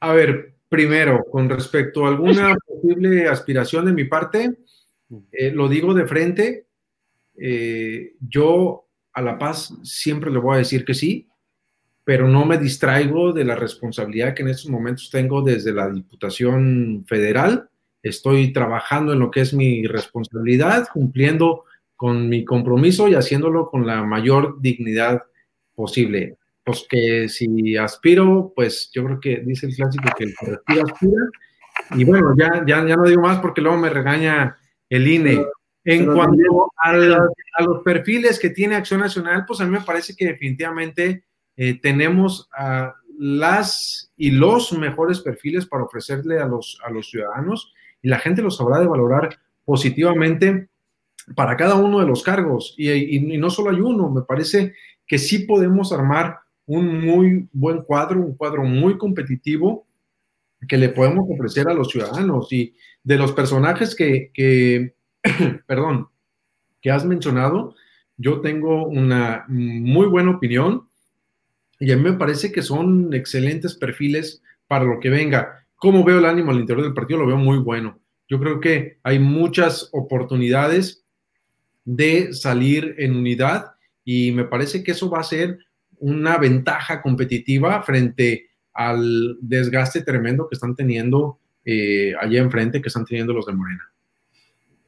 A 0.00 0.12
ver, 0.12 0.54
primero, 0.68 1.24
con 1.30 1.48
respecto 1.48 2.04
a 2.04 2.08
alguna 2.08 2.56
posible 2.66 3.28
aspiración 3.28 3.86
de 3.86 3.92
mi 3.92 4.04
parte, 4.04 4.58
eh, 5.30 5.52
lo 5.52 5.68
digo 5.68 5.94
de 5.94 6.06
frente, 6.06 6.66
eh, 7.36 8.14
yo 8.20 8.86
a 9.12 9.22
La 9.22 9.38
Paz 9.38 9.74
siempre 9.82 10.30
le 10.30 10.38
voy 10.38 10.54
a 10.54 10.58
decir 10.58 10.84
que 10.84 10.94
sí, 10.94 11.28
pero 12.04 12.28
no 12.28 12.44
me 12.44 12.58
distraigo 12.58 13.32
de 13.32 13.44
la 13.44 13.54
responsabilidad 13.54 14.34
que 14.34 14.42
en 14.42 14.48
estos 14.48 14.70
momentos 14.70 15.10
tengo 15.10 15.42
desde 15.42 15.72
la 15.72 15.88
Diputación 15.88 17.04
Federal. 17.06 17.68
Estoy 18.02 18.52
trabajando 18.52 19.12
en 19.12 19.20
lo 19.20 19.30
que 19.30 19.42
es 19.42 19.54
mi 19.54 19.86
responsabilidad, 19.86 20.88
cumpliendo 20.92 21.64
con 21.94 22.28
mi 22.28 22.44
compromiso 22.44 23.06
y 23.06 23.14
haciéndolo 23.14 23.70
con 23.70 23.86
la 23.86 24.02
mayor 24.02 24.60
dignidad 24.60 25.22
posible. 25.74 26.36
Pues 26.64 26.84
que 26.88 27.28
si 27.28 27.76
aspiro, 27.76 28.52
pues 28.56 28.90
yo 28.92 29.04
creo 29.04 29.20
que 29.20 29.42
dice 29.44 29.66
el 29.66 29.76
clásico 29.76 30.08
que 30.16 30.24
el 30.24 30.34
que 30.38 30.46
respira 30.46 30.82
aspira. 30.82 31.22
Y 31.96 32.04
bueno, 32.04 32.34
ya, 32.36 32.64
ya, 32.66 32.86
ya 32.86 32.96
no 32.96 33.04
digo 33.04 33.22
más 33.22 33.38
porque 33.38 33.60
luego 33.60 33.78
me 33.78 33.90
regaña 33.90 34.56
el 34.88 35.06
INE. 35.06 35.44
En 35.84 36.06
cuanto 36.06 36.70
a, 36.84 36.90
a, 36.90 37.62
los 37.64 37.82
perfiles 37.84 38.38
que 38.38 38.50
tiene 38.50 38.76
Acción 38.76 39.00
Nacional, 39.00 39.44
pues 39.46 39.60
a 39.60 39.64
mí 39.64 39.70
me 39.70 39.80
parece 39.80 40.14
que 40.14 40.26
definitivamente 40.26 41.24
eh, 41.56 41.80
tenemos 41.80 42.48
las 43.18 44.12
y 44.16 44.30
los 44.30 44.72
mejores 44.72 45.20
perfiles 45.20 45.66
para 45.66 45.84
ofrecerle 45.84 46.40
a 46.40 46.46
los, 46.46 46.78
a 46.84 46.90
los 46.90 47.08
ciudadanos 47.08 47.72
y 48.02 48.08
la 48.08 48.18
gente 48.18 48.42
los 48.42 48.56
sabrá 48.56 48.80
de 48.80 48.86
valorar 48.86 49.38
positivamente 49.64 50.68
para 51.36 51.56
cada 51.56 51.76
uno 51.76 52.00
de 52.00 52.06
los 52.06 52.22
cargos. 52.22 52.74
Y, 52.76 53.20
no 53.38 53.50
solo 53.50 53.70
hay 53.70 53.80
uno, 53.80 54.10
me 54.10 54.22
parece 54.22 54.74
que 55.06 55.18
sí 55.18 55.40
podemos 55.40 55.92
armar 55.92 56.40
un 56.66 57.00
muy 57.04 57.48
buen 57.52 57.82
cuadro, 57.82 58.20
un 58.20 58.36
cuadro 58.36 58.64
muy 58.64 58.98
competitivo 58.98 59.86
que 60.68 60.76
le 60.76 60.88
podemos 60.88 61.26
ofrecer 61.28 61.68
a 61.68 61.74
los 61.74 61.88
ciudadanos. 61.88 62.52
Y 62.52 62.74
de 63.04 63.18
los 63.18 63.32
personajes 63.32 63.94
que, 63.94 64.30
que 64.34 64.94
perdón, 65.66 66.08
que 66.80 66.90
has 66.90 67.04
mencionado, 67.04 67.74
yo 68.16 68.40
tengo 68.40 68.86
una 68.86 69.44
muy 69.48 70.06
buena 70.06 70.32
opinión 70.32 70.88
y 71.82 71.90
a 71.90 71.96
mí 71.96 72.02
me 72.04 72.12
parece 72.12 72.52
que 72.52 72.62
son 72.62 73.12
excelentes 73.12 73.74
perfiles 73.74 74.40
para 74.68 74.84
lo 74.84 75.00
que 75.00 75.10
venga. 75.10 75.66
¿Cómo 75.74 76.04
veo 76.04 76.20
el 76.20 76.26
ánimo 76.26 76.52
al 76.52 76.60
interior 76.60 76.84
del 76.84 76.94
partido? 76.94 77.18
Lo 77.18 77.26
veo 77.26 77.38
muy 77.38 77.58
bueno. 77.58 77.98
Yo 78.28 78.38
creo 78.38 78.60
que 78.60 79.00
hay 79.02 79.18
muchas 79.18 79.88
oportunidades 79.92 81.04
de 81.84 82.32
salir 82.34 82.94
en 82.98 83.16
unidad 83.16 83.72
y 84.04 84.30
me 84.30 84.44
parece 84.44 84.84
que 84.84 84.92
eso 84.92 85.10
va 85.10 85.18
a 85.18 85.24
ser 85.24 85.58
una 85.98 86.38
ventaja 86.38 87.02
competitiva 87.02 87.82
frente 87.82 88.50
al 88.72 89.36
desgaste 89.40 90.02
tremendo 90.02 90.48
que 90.48 90.54
están 90.54 90.76
teniendo 90.76 91.40
eh, 91.64 92.14
allá 92.20 92.42
enfrente, 92.42 92.80
que 92.80 92.88
están 92.90 93.04
teniendo 93.04 93.32
los 93.32 93.46
de 93.46 93.54
Morena. 93.54 93.92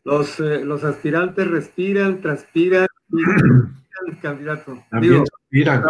Los, 0.05 0.39
eh, 0.39 0.65
los 0.65 0.85
aspirantes 0.85 1.45
respiran, 1.49 2.21
transpiran 2.21 2.87
y 3.11 4.17
candidato. 4.23 4.81
También 4.91 5.25
respiran. 5.25 5.83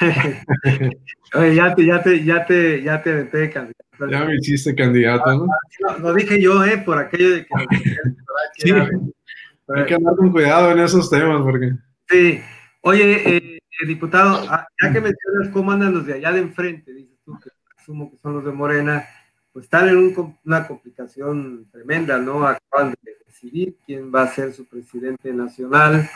Oye, 1.34 1.54
ya 1.54 1.74
te, 1.74 1.86
ya 1.86 2.02
te, 2.02 2.24
ya 2.24 2.44
te, 2.44 2.82
ya 2.82 3.02
te 3.02 3.50
candidato. 3.50 4.10
Ya 4.10 4.24
me 4.24 4.34
hiciste 4.36 4.74
candidato, 4.74 5.34
¿no? 5.34 5.46
Ah, 5.88 5.96
lo, 5.98 6.14
dije 6.14 6.40
yo, 6.40 6.62
¿eh? 6.64 6.78
Por 6.78 6.98
aquello 6.98 7.30
de 7.30 7.46
que... 7.46 7.54
sí, 8.58 8.72
hay 8.72 9.84
que 9.86 9.94
andar 9.94 10.16
con 10.16 10.30
cuidado 10.30 10.72
en 10.72 10.80
esos 10.80 11.08
temas, 11.10 11.42
porque... 11.42 11.72
Sí. 12.08 12.40
Oye, 12.82 13.36
eh, 13.36 13.58
diputado, 13.86 14.46
ah, 14.48 14.66
ya 14.82 14.92
que 14.92 15.00
mencionas 15.00 15.48
cómo 15.52 15.72
andan 15.72 15.94
los 15.94 16.06
de 16.06 16.14
allá 16.14 16.32
de 16.32 16.40
enfrente, 16.40 16.92
dices 16.92 17.18
tú 17.24 17.38
que 17.40 17.50
asumo 17.76 18.10
que 18.10 18.18
son 18.18 18.34
los 18.34 18.44
de 18.44 18.52
Morena, 18.52 19.04
pues 19.52 19.64
están 19.64 19.88
en 19.88 20.14
una 20.44 20.68
complicación 20.68 21.68
tremenda, 21.72 22.18
¿no? 22.18 22.46
Acaban 22.46 22.94
de 23.02 23.12
decidir 23.26 23.76
quién 23.84 24.14
va 24.14 24.22
a 24.22 24.28
ser 24.28 24.52
su 24.52 24.66
presidente 24.66 25.32
nacional, 25.32 26.08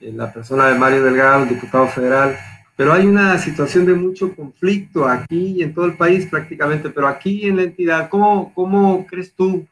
eh, 0.00 0.12
la 0.12 0.32
persona 0.32 0.66
de 0.66 0.78
Mario 0.78 1.04
Delgado, 1.04 1.46
diputado 1.46 1.86
federal 1.86 2.36
pero 2.78 2.92
hay 2.92 3.08
una 3.08 3.36
situación 3.38 3.86
de 3.86 3.94
mucho 3.94 4.36
conflicto 4.36 5.08
aquí 5.08 5.56
y 5.56 5.62
en 5.64 5.74
todo 5.74 5.86
el 5.86 5.96
país 5.96 6.26
prácticamente, 6.26 6.90
pero 6.90 7.08
aquí 7.08 7.44
en 7.44 7.56
la 7.56 7.64
entidad, 7.64 8.08
¿cómo, 8.08 8.54
cómo 8.54 9.04
crees 9.04 9.34
tú 9.34 9.66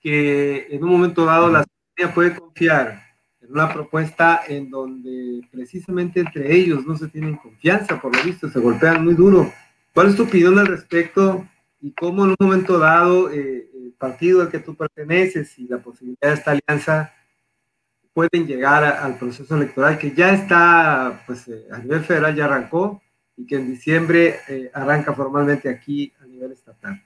que 0.00 0.66
en 0.68 0.82
un 0.82 0.90
momento 0.90 1.24
dado 1.24 1.48
la 1.48 1.62
ciudadanía 1.62 2.12
puede 2.16 2.34
confiar 2.34 3.00
en 3.40 3.52
una 3.52 3.72
propuesta 3.72 4.40
en 4.48 4.70
donde 4.70 5.42
precisamente 5.52 6.18
entre 6.18 6.52
ellos 6.52 6.84
no 6.84 6.96
se 6.96 7.06
tienen 7.06 7.36
confianza, 7.36 8.00
por 8.00 8.16
lo 8.16 8.20
visto, 8.24 8.50
se 8.50 8.58
golpean 8.58 9.04
muy 9.04 9.14
duro? 9.14 9.52
¿Cuál 9.94 10.08
es 10.08 10.16
tu 10.16 10.24
opinión 10.24 10.58
al 10.58 10.66
respecto 10.66 11.46
y 11.80 11.92
cómo 11.92 12.24
en 12.24 12.30
un 12.30 12.36
momento 12.40 12.76
dado 12.76 13.30
eh, 13.30 13.70
el 13.72 13.92
partido 13.96 14.42
al 14.42 14.50
que 14.50 14.58
tú 14.58 14.74
perteneces 14.74 15.56
y 15.60 15.68
la 15.68 15.78
posibilidad 15.78 16.30
de 16.30 16.34
esta 16.34 16.58
alianza 16.58 17.12
pueden 18.14 18.46
llegar 18.46 18.84
al 18.84 19.18
proceso 19.18 19.56
electoral 19.56 19.98
que 19.98 20.12
ya 20.12 20.34
está, 20.34 21.22
pues 21.26 21.48
eh, 21.48 21.66
a 21.70 21.78
nivel 21.78 22.00
federal 22.00 22.34
ya 22.34 22.44
arrancó 22.44 23.02
y 23.36 23.46
que 23.46 23.56
en 23.56 23.70
diciembre 23.70 24.36
eh, 24.48 24.70
arranca 24.74 25.14
formalmente 25.14 25.68
aquí 25.68 26.12
a 26.20 26.26
nivel 26.26 26.52
estatal. 26.52 27.02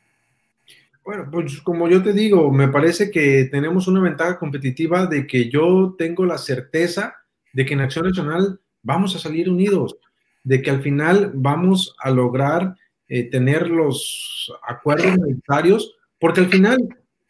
Bueno, 1.05 1.29
pues 1.31 1.61
como 1.61 1.89
yo 1.89 2.03
te 2.03 2.13
digo, 2.13 2.51
me 2.51 2.67
parece 2.67 3.13
que 3.13 3.49
tenemos 3.51 3.87
una 3.87 4.01
ventaja 4.01 4.39
competitiva 4.39 5.07
de 5.07 5.25
que 5.27 5.49
yo 5.49 5.95
tengo 5.97 6.27
la 6.27 6.37
certeza 6.37 7.15
de 7.53 7.65
que 7.65 7.75
en 7.75 7.81
Acción 7.81 8.07
Nacional 8.07 8.61
vamos 8.83 9.15
a 9.15 9.21
salir 9.21 9.49
unidos, 9.49 9.97
de 10.43 10.61
que 10.63 10.71
al 10.71 10.83
final 10.83 11.31
vamos 11.33 11.95
a 12.01 12.11
lograr 12.11 12.75
eh, 13.09 13.31
tener 13.31 13.71
los 13.71 14.53
acuerdos 14.67 15.17
necesarios, 15.17 15.97
porque 16.19 16.41
al 16.41 16.49
final 16.49 16.77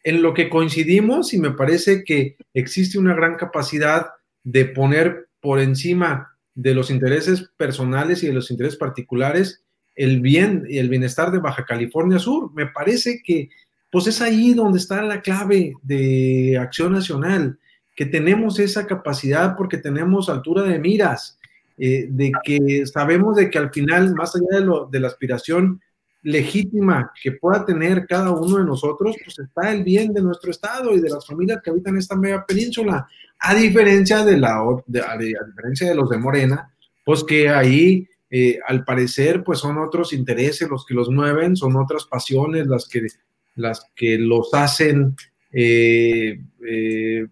en 0.07 0.21
lo 0.21 0.33
que 0.33 0.47
coincidimos 0.47 1.33
y 1.33 1.37
me 1.37 1.51
parece 1.51 2.05
que 2.05 2.37
existe 2.53 2.97
una 2.97 3.13
gran 3.13 3.35
capacidad 3.35 4.11
de 4.41 4.63
poner 4.63 5.27
por 5.41 5.59
encima 5.59 6.37
de 6.55 6.73
los 6.73 6.89
intereses 6.89 7.49
personales 7.57 8.23
y 8.23 8.27
de 8.27 8.33
los 8.33 8.49
intereses 8.49 8.79
particulares 8.79 9.65
el 9.95 10.21
bien 10.21 10.63
y 10.69 10.77
el 10.77 10.87
bienestar 10.87 11.29
de 11.29 11.39
Baja 11.39 11.65
California 11.65 12.19
Sur. 12.19 12.53
Me 12.53 12.67
parece 12.67 13.21
que 13.21 13.49
pues 13.91 14.07
es 14.07 14.21
ahí 14.21 14.53
donde 14.53 14.79
está 14.79 15.01
la 15.01 15.21
clave 15.21 15.73
de 15.81 16.57
acción 16.57 16.93
nacional, 16.93 17.59
que 17.93 18.05
tenemos 18.05 18.59
esa 18.59 18.87
capacidad 18.87 19.57
porque 19.57 19.77
tenemos 19.77 20.29
altura 20.29 20.63
de 20.63 20.79
miras, 20.79 21.37
eh, 21.77 22.07
de 22.09 22.31
que 22.45 22.85
sabemos 22.85 23.35
de 23.35 23.49
que 23.49 23.57
al 23.57 23.71
final, 23.71 24.15
más 24.15 24.33
allá 24.37 24.65
de, 24.89 24.99
la 25.01 25.07
aspiración 25.07 25.81
legítima 26.23 27.11
que 27.21 27.33
pueda 27.33 27.65
tener 27.65 28.05
cada 28.07 28.31
uno 28.31 28.57
de 28.57 28.65
nosotros, 28.65 29.15
pues 29.23 29.39
está 29.39 29.71
el 29.71 29.83
bien 29.83 30.13
de 30.13 30.21
nuestro 30.21 30.51
estado 30.51 30.93
y 30.93 30.99
de 30.99 31.09
las 31.09 31.25
familias 31.25 31.61
que 31.63 31.69
habitan 31.69 31.97
esta 31.97 32.15
media 32.15 32.43
península, 32.45 33.07
a 33.39 33.55
diferencia 33.55 34.23
de 34.25 34.37
la 34.37 34.57
a 34.57 35.17
diferencia 35.17 35.87
de 35.87 35.95
los 35.95 36.09
de 36.09 36.17
Morena, 36.17 36.73
pues 37.05 37.23
que 37.23 37.49
ahí 37.49 38.07
eh, 38.29 38.59
al 38.67 38.83
parecer 38.83 39.43
pues 39.43 39.59
son 39.59 39.77
otros 39.77 40.11
intereses 40.11 40.69
los 40.69 40.85
que 40.85 40.93
los 40.93 41.09
mueven, 41.09 41.55
son 41.55 41.75
otras 41.77 42.05
pasiones 42.05 42.67
las 42.67 42.87
que 42.87 43.07
las 43.55 43.89
que 43.95 44.17
los 44.17 44.53
hacen 44.53 45.15
eh, 45.51 46.39
eh, 46.67 47.27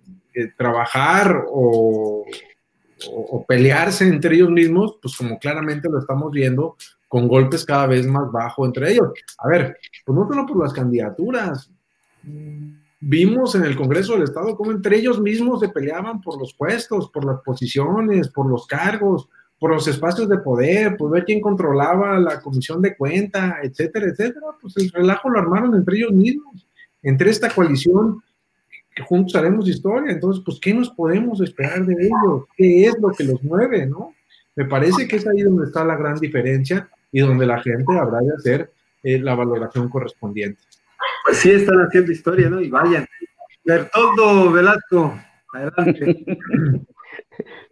trabajar 0.57 1.43
o, 1.49 2.25
o 3.11 3.45
pelearse 3.45 4.07
entre 4.07 4.35
ellos 4.35 4.49
mismos, 4.49 4.97
pues 5.01 5.15
como 5.15 5.37
claramente 5.37 5.89
lo 5.89 5.99
estamos 5.99 6.31
viendo 6.31 6.77
con 7.15 7.29
golpes 7.29 7.63
cada 7.63 7.87
vez 7.87 8.05
más 8.05 8.29
bajos 8.29 8.67
entre 8.67 8.91
ellos. 8.91 9.07
A 9.37 9.47
ver, 9.47 9.77
pues 10.05 10.19
no 10.19 10.27
solo 10.27 10.45
por 10.45 10.61
las 10.61 10.73
candidaturas, 10.73 11.71
vimos 12.99 13.55
en 13.55 13.63
el 13.63 13.77
Congreso 13.77 14.15
del 14.15 14.23
Estado 14.23 14.53
cómo 14.57 14.71
entre 14.71 14.97
ellos 14.97 15.21
mismos 15.21 15.61
se 15.61 15.69
peleaban 15.69 16.19
por 16.19 16.37
los 16.37 16.53
puestos, 16.53 17.09
por 17.11 17.23
las 17.23 17.39
posiciones, 17.39 18.27
por 18.27 18.47
los 18.47 18.67
cargos, 18.67 19.29
por 19.57 19.71
los 19.71 19.87
espacios 19.87 20.27
de 20.27 20.39
poder, 20.39 20.97
por 20.97 21.09
ver 21.09 21.23
quién 21.23 21.39
controlaba 21.39 22.19
la 22.19 22.41
comisión 22.41 22.81
de 22.81 22.97
cuenta, 22.97 23.59
etcétera, 23.63 24.07
etcétera. 24.07 24.47
Pues 24.61 24.75
el 24.75 24.91
relajo 24.91 25.29
lo 25.29 25.39
armaron 25.39 25.73
entre 25.73 25.95
ellos 25.95 26.11
mismos, 26.11 26.67
entre 27.01 27.29
esta 27.29 27.49
coalición 27.49 28.21
que 28.93 29.03
juntos 29.03 29.37
haremos 29.37 29.69
historia. 29.69 30.11
Entonces, 30.11 30.43
pues, 30.45 30.59
¿qué 30.59 30.73
nos 30.73 30.89
podemos 30.89 31.39
esperar 31.39 31.85
de 31.85 31.93
ellos? 31.93 32.43
¿Qué 32.57 32.87
es 32.87 32.99
lo 32.99 33.11
que 33.11 33.23
los 33.23 33.41
mueve, 33.41 33.85
no? 33.85 34.13
Me 34.53 34.65
parece 34.65 35.07
que 35.07 35.15
es 35.15 35.25
ahí 35.25 35.43
donde 35.43 35.67
está 35.67 35.85
la 35.85 35.95
gran 35.95 36.15
diferencia 36.15 36.89
y 37.11 37.21
donde 37.21 37.45
la 37.45 37.61
gente 37.61 37.85
habrá 37.97 38.19
de 38.19 38.33
hacer 38.35 38.71
eh, 39.03 39.19
la 39.19 39.35
valoración 39.35 39.89
correspondiente. 39.89 40.61
Pues 41.25 41.37
sí, 41.37 41.51
están 41.51 41.77
haciendo 41.79 42.11
historia, 42.11 42.49
¿no? 42.49 42.59
Y 42.61 42.69
vayan. 42.69 43.05
Bertoldo 43.63 44.51
Velasco, 44.51 45.19
adelante. 45.53 46.25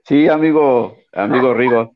Sí, 0.05 0.27
amigo, 0.27 0.97
amigo 1.13 1.53
Rigo. 1.53 1.95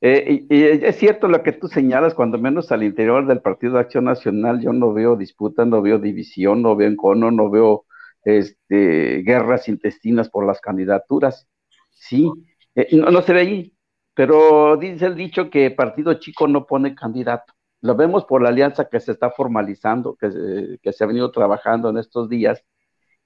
Eh, 0.00 0.46
y, 0.48 0.62
es 0.62 0.96
cierto 0.96 1.28
lo 1.28 1.42
que 1.42 1.52
tú 1.52 1.68
señalas, 1.68 2.14
cuando 2.14 2.38
menos 2.38 2.70
al 2.72 2.82
interior 2.82 3.26
del 3.26 3.40
Partido 3.40 3.74
de 3.74 3.80
Acción 3.80 4.04
Nacional 4.04 4.60
yo 4.60 4.72
no 4.72 4.92
veo 4.92 5.16
disputa, 5.16 5.64
no 5.64 5.80
veo 5.80 5.98
división, 5.98 6.62
no 6.62 6.76
veo 6.76 6.88
encono, 6.88 7.30
no 7.30 7.50
veo 7.50 7.86
este, 8.22 9.22
guerras 9.22 9.68
intestinas 9.68 10.28
por 10.28 10.46
las 10.46 10.60
candidaturas. 10.60 11.48
Sí, 11.90 12.30
eh, 12.74 12.88
no, 12.92 13.10
no 13.10 13.22
se 13.22 13.32
ve 13.32 13.40
ahí, 13.40 13.75
pero 14.16 14.76
dice 14.78 15.06
el 15.06 15.14
dicho 15.14 15.50
que 15.50 15.70
partido 15.70 16.14
chico 16.14 16.48
no 16.48 16.66
pone 16.66 16.94
candidato. 16.94 17.52
Lo 17.82 17.94
vemos 17.94 18.24
por 18.24 18.42
la 18.42 18.48
alianza 18.48 18.88
que 18.88 18.98
se 18.98 19.12
está 19.12 19.30
formalizando, 19.30 20.16
que, 20.16 20.78
que 20.82 20.92
se 20.92 21.04
ha 21.04 21.06
venido 21.06 21.30
trabajando 21.30 21.90
en 21.90 21.98
estos 21.98 22.28
días, 22.28 22.64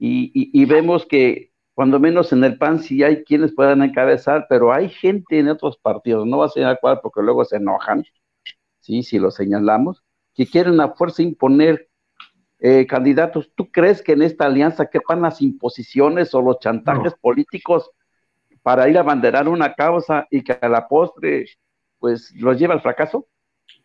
y, 0.02 0.64
vemos 0.64 1.04
que 1.04 1.52
cuando 1.74 2.00
menos 2.00 2.32
en 2.32 2.42
el 2.44 2.56
PAN 2.56 2.78
sí 2.78 3.02
hay 3.02 3.22
quienes 3.22 3.52
puedan 3.52 3.82
encabezar, 3.82 4.46
pero 4.48 4.72
hay 4.72 4.88
gente 4.88 5.38
en 5.38 5.48
otros 5.48 5.76
partidos, 5.76 6.26
no 6.26 6.38
va 6.38 6.46
a 6.46 6.48
señalar 6.48 6.78
cuál 6.80 7.00
porque 7.02 7.20
luego 7.20 7.44
se 7.44 7.56
enojan, 7.56 8.04
sí, 8.80 9.02
si 9.02 9.18
lo 9.18 9.30
señalamos, 9.30 10.02
que 10.34 10.46
quieren 10.46 10.80
a 10.80 10.88
fuerza 10.94 11.22
imponer 11.22 11.90
eh, 12.60 12.86
candidatos. 12.86 13.52
¿Tú 13.54 13.70
crees 13.70 14.02
que 14.02 14.12
en 14.12 14.22
esta 14.22 14.46
alianza 14.46 14.86
quepan 14.86 15.20
las 15.20 15.42
imposiciones 15.42 16.34
o 16.34 16.40
los 16.40 16.58
chantajes 16.60 17.14
políticos 17.20 17.90
para 18.70 18.88
ir 18.88 18.96
a 18.96 19.02
banderar 19.02 19.48
una 19.48 19.74
causa 19.74 20.28
y 20.30 20.44
que 20.44 20.52
a 20.52 20.68
la 20.68 20.86
postre 20.86 21.44
pues 21.98 22.32
los 22.36 22.56
lleva 22.56 22.72
al 22.72 22.80
fracaso? 22.80 23.26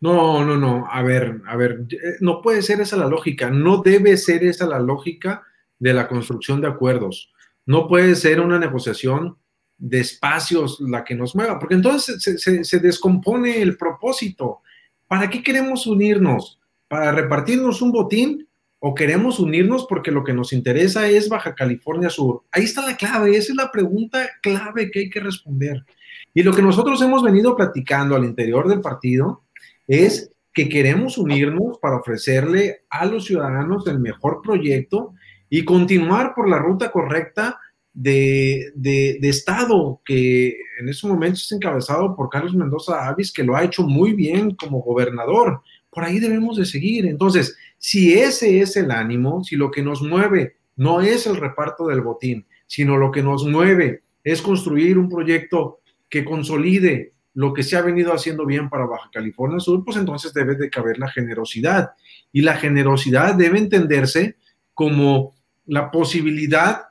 No, 0.00 0.44
no, 0.44 0.56
no. 0.56 0.86
A 0.88 1.02
ver, 1.02 1.42
a 1.48 1.56
ver, 1.56 1.86
eh, 1.90 2.18
no 2.20 2.40
puede 2.40 2.62
ser 2.62 2.80
esa 2.80 2.96
la 2.96 3.08
lógica. 3.08 3.50
No 3.50 3.82
debe 3.82 4.16
ser 4.16 4.44
esa 4.44 4.64
la 4.64 4.78
lógica 4.78 5.42
de 5.80 5.92
la 5.92 6.06
construcción 6.06 6.60
de 6.60 6.68
acuerdos. 6.68 7.32
No 7.64 7.88
puede 7.88 8.14
ser 8.14 8.40
una 8.40 8.60
negociación 8.60 9.36
de 9.76 9.98
espacios 9.98 10.78
la 10.78 11.02
que 11.02 11.16
nos 11.16 11.34
mueva, 11.34 11.58
porque 11.58 11.74
entonces 11.74 12.22
se, 12.22 12.78
descompone 12.78 13.60
el 13.60 13.76
propósito. 13.76 14.60
¿Para 15.08 15.28
qué 15.28 15.42
queremos 15.42 15.88
unirnos? 15.88 16.60
¿Para 16.86 17.10
repartirnos 17.10 17.82
un 17.82 17.90
botín? 17.90 18.45
¿O 18.88 18.94
queremos 18.94 19.40
unirnos 19.40 19.84
porque 19.88 20.12
lo 20.12 20.22
que 20.22 20.32
nos 20.32 20.52
interesa 20.52 21.08
es 21.08 21.28
Baja 21.28 21.56
California 21.56 22.08
Sur? 22.08 22.44
Ahí 22.52 22.62
está 22.62 22.86
la 22.86 22.96
clave, 22.96 23.36
esa 23.36 23.50
es 23.50 23.56
la 23.56 23.72
pregunta 23.72 24.30
clave 24.40 24.92
que 24.92 25.00
hay 25.00 25.10
que 25.10 25.18
responder. 25.18 25.84
Y 26.32 26.44
lo 26.44 26.52
que 26.52 26.62
nosotros 26.62 27.02
hemos 27.02 27.20
venido 27.24 27.56
platicando 27.56 28.14
al 28.14 28.24
interior 28.24 28.68
del 28.68 28.80
partido 28.80 29.42
es 29.88 30.30
que 30.54 30.68
queremos 30.68 31.18
unirnos 31.18 31.80
para 31.80 31.96
ofrecerle 31.96 32.84
a 32.88 33.06
los 33.06 33.24
ciudadanos 33.24 33.88
el 33.88 33.98
mejor 33.98 34.40
proyecto 34.40 35.14
y 35.50 35.64
continuar 35.64 36.32
por 36.32 36.48
la 36.48 36.58
ruta 36.58 36.92
correcta 36.92 37.58
de, 37.92 39.18
Estado, 39.20 40.00
que 40.04 40.58
en 40.78 40.88
estos 40.88 41.10
momentos 41.10 41.42
es 41.42 41.50
encabezado 41.50 42.14
por 42.14 42.28
Carlos 42.28 42.54
Mendoza 42.54 43.08
Avis, 43.08 43.32
que 43.32 43.42
lo 43.42 43.56
ha 43.56 43.64
hecho 43.64 43.82
muy 43.82 44.12
bien 44.12 44.54
como 44.54 44.80
gobernador. 44.80 45.60
Por 45.90 46.04
ahí 46.04 46.20
debemos 46.20 46.56
de 46.56 46.66
seguir. 46.66 47.04
Entonces, 47.06 47.56
si 47.78 48.14
ese 48.14 48.60
es 48.60 48.76
el 48.76 48.90
ánimo, 48.90 49.44
si 49.44 49.56
lo 49.56 49.70
que 49.70 49.82
nos 49.82 50.02
mueve 50.02 50.56
no 50.76 51.00
es 51.00 51.26
el 51.26 51.36
reparto 51.36 51.86
del 51.86 52.00
botín, 52.00 52.46
sino 52.66 52.96
lo 52.96 53.10
que 53.10 53.22
nos 53.22 53.44
mueve 53.46 54.02
es 54.24 54.42
construir 54.42 54.98
un 54.98 55.08
proyecto 55.08 55.80
que 56.08 56.24
consolide 56.24 57.12
lo 57.34 57.52
que 57.52 57.62
se 57.62 57.76
ha 57.76 57.82
venido 57.82 58.14
haciendo 58.14 58.46
bien 58.46 58.70
para 58.70 58.86
Baja 58.86 59.10
California 59.12 59.60
Sur, 59.60 59.84
pues 59.84 59.98
entonces 59.98 60.32
debe 60.32 60.54
de 60.54 60.70
caber 60.70 60.98
la 60.98 61.10
generosidad. 61.10 61.90
Y 62.32 62.40
la 62.40 62.56
generosidad 62.56 63.34
debe 63.34 63.58
entenderse 63.58 64.36
como 64.72 65.34
la 65.66 65.90
posibilidad 65.90 66.86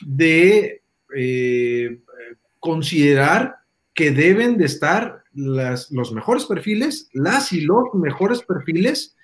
de 0.00 0.82
eh, 1.16 1.98
considerar 2.60 3.56
que 3.92 4.12
deben 4.12 4.56
de 4.56 4.66
estar 4.66 5.24
los 5.34 6.12
mejores 6.12 6.44
perfiles, 6.44 7.08
las 7.12 7.52
y 7.52 7.62
los 7.62 7.92
mejores 7.94 8.42
perfiles, 8.42 9.16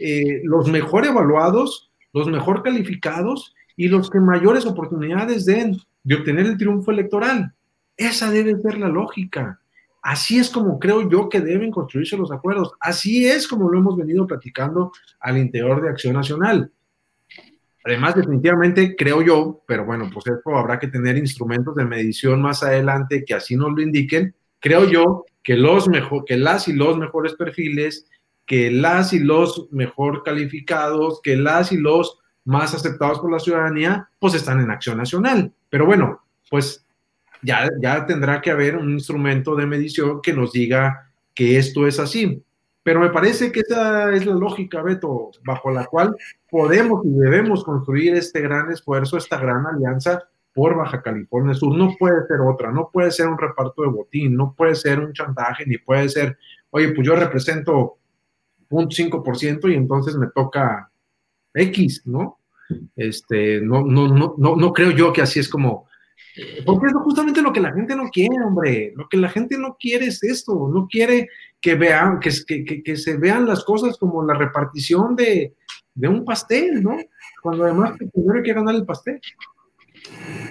eh, 0.00 0.40
los 0.44 0.68
mejor 0.68 1.06
evaluados, 1.06 1.90
los 2.12 2.26
mejor 2.28 2.62
calificados 2.62 3.54
y 3.76 3.88
los 3.88 4.10
que 4.10 4.18
mayores 4.18 4.66
oportunidades 4.66 5.44
den 5.44 5.76
de 6.02 6.14
obtener 6.14 6.46
el 6.46 6.56
triunfo 6.56 6.90
electoral. 6.90 7.52
Esa 7.96 8.30
debe 8.30 8.56
ser 8.60 8.78
la 8.78 8.88
lógica. 8.88 9.60
Así 10.02 10.38
es 10.38 10.48
como 10.48 10.78
creo 10.78 11.08
yo 11.08 11.28
que 11.28 11.40
deben 11.40 11.70
construirse 11.70 12.16
los 12.16 12.32
acuerdos. 12.32 12.72
Así 12.80 13.26
es 13.26 13.46
como 13.46 13.68
lo 13.68 13.78
hemos 13.78 13.96
venido 13.96 14.26
platicando 14.26 14.92
al 15.20 15.36
interior 15.36 15.82
de 15.82 15.90
Acción 15.90 16.14
Nacional. 16.14 16.72
Además, 17.84 18.14
definitivamente 18.14 18.94
creo 18.96 19.22
yo, 19.22 19.62
pero 19.66 19.84
bueno, 19.84 20.10
pues 20.12 20.26
esto 20.26 20.56
habrá 20.56 20.78
que 20.78 20.88
tener 20.88 21.16
instrumentos 21.16 21.74
de 21.74 21.84
medición 21.84 22.40
más 22.42 22.62
adelante 22.62 23.24
que 23.24 23.34
así 23.34 23.56
nos 23.56 23.72
lo 23.72 23.80
indiquen. 23.82 24.34
Creo 24.58 24.84
yo 24.88 25.24
que 25.42 25.56
los 25.56 25.88
mejor, 25.88 26.24
que 26.24 26.36
las 26.36 26.68
y 26.68 26.74
los 26.74 26.98
mejores 26.98 27.34
perfiles, 27.34 28.06
que 28.50 28.68
las 28.68 29.12
y 29.12 29.20
los 29.20 29.68
mejor 29.70 30.24
calificados, 30.24 31.20
que 31.22 31.36
las 31.36 31.70
y 31.70 31.76
los 31.76 32.18
más 32.44 32.74
aceptados 32.74 33.20
por 33.20 33.30
la 33.30 33.38
ciudadanía, 33.38 34.08
pues 34.18 34.34
están 34.34 34.58
en 34.58 34.72
acción 34.72 34.98
nacional. 34.98 35.52
Pero 35.68 35.86
bueno, 35.86 36.20
pues 36.50 36.84
ya, 37.42 37.68
ya 37.80 38.04
tendrá 38.06 38.40
que 38.40 38.50
haber 38.50 38.76
un 38.76 38.90
instrumento 38.90 39.54
de 39.54 39.66
medición 39.66 40.20
que 40.20 40.32
nos 40.32 40.50
diga 40.50 41.12
que 41.32 41.58
esto 41.58 41.86
es 41.86 42.00
así. 42.00 42.42
Pero 42.82 42.98
me 42.98 43.10
parece 43.10 43.52
que 43.52 43.60
esa 43.60 44.12
es 44.12 44.26
la 44.26 44.34
lógica, 44.34 44.82
Beto, 44.82 45.30
bajo 45.44 45.70
la 45.70 45.84
cual 45.84 46.16
podemos 46.50 47.06
y 47.06 47.10
debemos 47.10 47.62
construir 47.62 48.16
este 48.16 48.40
gran 48.40 48.68
esfuerzo, 48.72 49.16
esta 49.16 49.38
gran 49.38 49.64
alianza 49.64 50.24
por 50.52 50.74
Baja 50.76 51.00
California 51.02 51.54
Sur. 51.54 51.76
No 51.76 51.94
puede 51.96 52.26
ser 52.26 52.40
otra, 52.40 52.72
no 52.72 52.90
puede 52.92 53.12
ser 53.12 53.28
un 53.28 53.38
reparto 53.38 53.82
de 53.82 53.90
botín, 53.90 54.34
no 54.34 54.54
puede 54.58 54.74
ser 54.74 54.98
un 54.98 55.12
chantaje, 55.12 55.64
ni 55.66 55.78
puede 55.78 56.08
ser, 56.08 56.36
oye, 56.70 56.88
pues 56.88 57.06
yo 57.06 57.14
represento 57.14 57.99
0.5% 58.70 59.70
y 59.70 59.74
entonces 59.74 60.16
me 60.16 60.28
toca 60.34 60.90
X, 61.54 62.02
¿no? 62.06 62.38
Este, 62.94 63.60
no, 63.60 63.82
no, 63.82 64.08
no, 64.08 64.34
no, 64.38 64.56
no 64.56 64.72
creo 64.72 64.92
yo 64.92 65.12
que 65.12 65.22
así 65.22 65.40
es 65.40 65.48
como 65.48 65.88
porque 66.64 66.86
es 66.86 66.92
justamente 66.92 67.42
lo 67.42 67.52
que 67.52 67.60
la 67.60 67.72
gente 67.72 67.96
no 67.96 68.08
quiere, 68.08 68.36
hombre. 68.44 68.92
Lo 68.96 69.08
que 69.08 69.16
la 69.16 69.28
gente 69.28 69.58
no 69.58 69.76
quiere 69.78 70.06
es 70.06 70.22
esto. 70.22 70.70
No 70.72 70.86
quiere 70.88 71.28
que 71.60 71.74
vean, 71.74 72.20
que, 72.20 72.30
que, 72.46 72.82
que 72.82 72.96
se 72.96 73.16
vean 73.16 73.46
las 73.46 73.64
cosas 73.64 73.96
como 73.98 74.24
la 74.24 74.34
repartición 74.34 75.16
de, 75.16 75.54
de 75.94 76.08
un 76.08 76.24
pastel, 76.24 76.82
¿no? 76.82 76.96
Cuando 77.42 77.64
además 77.64 77.98
primero 78.12 78.38
hay 78.38 78.42
que 78.42 78.54
ganar 78.54 78.74
el 78.74 78.86
pastel. 78.86 79.20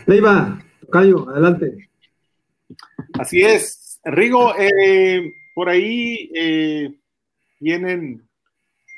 Leiva, 0.05 0.61
Cayo, 0.91 1.30
adelante. 1.30 1.89
Así 3.17 3.41
es. 3.41 3.99
Rigo, 4.03 4.53
eh, 4.57 5.34
por 5.55 5.70
ahí 5.70 6.30
eh, 6.34 6.99
vienen 7.60 8.28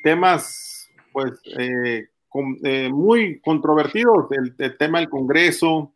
temas, 0.03 0.89
pues, 1.11 1.33
eh, 1.57 2.07
muy 2.91 3.39
controvertidos. 3.41 4.31
El, 4.31 4.55
el, 4.57 4.77
tema 4.77 4.99
del 4.99 5.09
Congreso, 5.09 5.93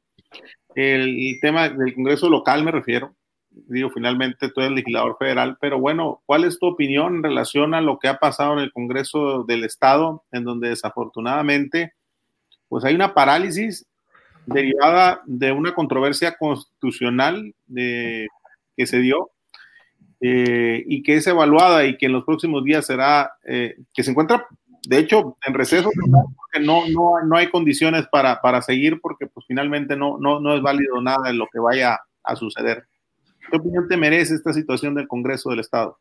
el 0.75 1.37
tema 1.41 1.69
del 1.69 1.93
Congreso 1.93 2.29
local 2.29 2.63
me 2.63 2.71
refiero, 2.71 3.15
digo, 3.67 3.89
finalmente 3.89 4.49
tú 4.49 4.61
eres 4.61 4.73
legislador 4.73 5.15
federal, 5.17 5.57
pero 5.59 5.79
bueno, 5.79 6.21
¿cuál 6.25 6.43
es 6.43 6.59
tu 6.59 6.67
opinión 6.67 7.15
en 7.17 7.23
relación 7.23 7.73
a 7.73 7.81
lo 7.81 7.99
que 7.99 8.07
ha 8.07 8.17
pasado 8.17 8.53
en 8.53 8.59
el 8.59 8.71
Congreso 8.71 9.43
del 9.43 9.63
Estado, 9.63 10.23
en 10.31 10.43
donde 10.43 10.69
desafortunadamente, 10.69 11.93
pues 12.67 12.83
hay 12.83 12.95
una 12.95 13.13
parálisis 13.13 13.85
derivada 14.45 15.21
de 15.25 15.51
una 15.51 15.73
controversia 15.73 16.35
constitucional 16.37 17.53
de, 17.65 18.27
que 18.75 18.85
se 18.85 18.99
dio 18.99 19.29
eh, 20.21 20.83
y 20.87 21.03
que 21.03 21.15
es 21.15 21.27
evaluada 21.27 21.85
y 21.85 21.97
que 21.97 22.05
en 22.05 22.13
los 22.13 22.23
próximos 22.23 22.63
días 22.63 22.85
será, 22.85 23.33
eh, 23.45 23.77
que 23.93 24.03
se 24.03 24.11
encuentra 24.11 24.47
de 24.87 24.99
hecho, 24.99 25.37
en 25.45 25.53
receso, 25.53 25.89
porque 26.35 26.63
no, 26.63 26.83
no, 26.87 27.23
no 27.25 27.37
hay 27.37 27.49
condiciones 27.49 28.05
para, 28.07 28.41
para, 28.41 28.61
seguir, 28.61 28.99
porque 29.01 29.27
pues 29.27 29.45
finalmente 29.47 29.95
no, 29.95 30.17
no, 30.19 30.39
no 30.39 30.55
es 30.55 30.61
válido 30.61 31.01
nada 31.01 31.27
de 31.27 31.33
lo 31.33 31.47
que 31.51 31.59
vaya 31.59 31.99
a 32.23 32.35
suceder. 32.35 32.85
¿Qué 33.49 33.57
opinión 33.57 33.87
te 33.87 33.97
merece 33.97 34.35
esta 34.35 34.53
situación 34.53 34.95
del 34.95 35.07
Congreso 35.07 35.49
del 35.49 35.59
Estado? 35.59 35.97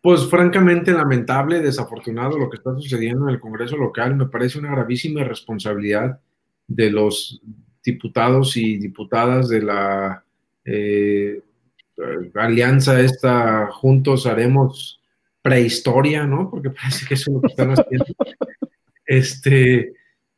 Pues 0.00 0.28
francamente 0.28 0.92
lamentable, 0.92 1.60
desafortunado 1.60 2.38
lo 2.38 2.48
que 2.48 2.56
está 2.56 2.74
sucediendo 2.74 3.28
en 3.28 3.34
el 3.34 3.40
Congreso 3.40 3.76
local. 3.76 4.16
Me 4.16 4.26
parece 4.26 4.58
una 4.58 4.70
gravísima 4.70 5.22
responsabilidad 5.24 6.20
de 6.66 6.90
los 6.90 7.40
diputados 7.84 8.56
y 8.56 8.78
diputadas 8.78 9.48
de 9.48 9.62
la 9.62 10.24
eh, 10.64 11.42
alianza 12.34 13.00
esta, 13.00 13.68
juntos 13.70 14.26
haremos 14.26 15.00
prehistoria, 15.42 16.26
¿no? 16.26 16.50
Porque 16.50 16.70
parece 16.70 17.06
que 17.06 17.14
eso 17.14 17.30
es 17.30 17.34
lo 17.34 17.40
que 17.40 17.48
están 17.48 17.70
haciendo. 17.70 18.06
Este, 19.06 19.92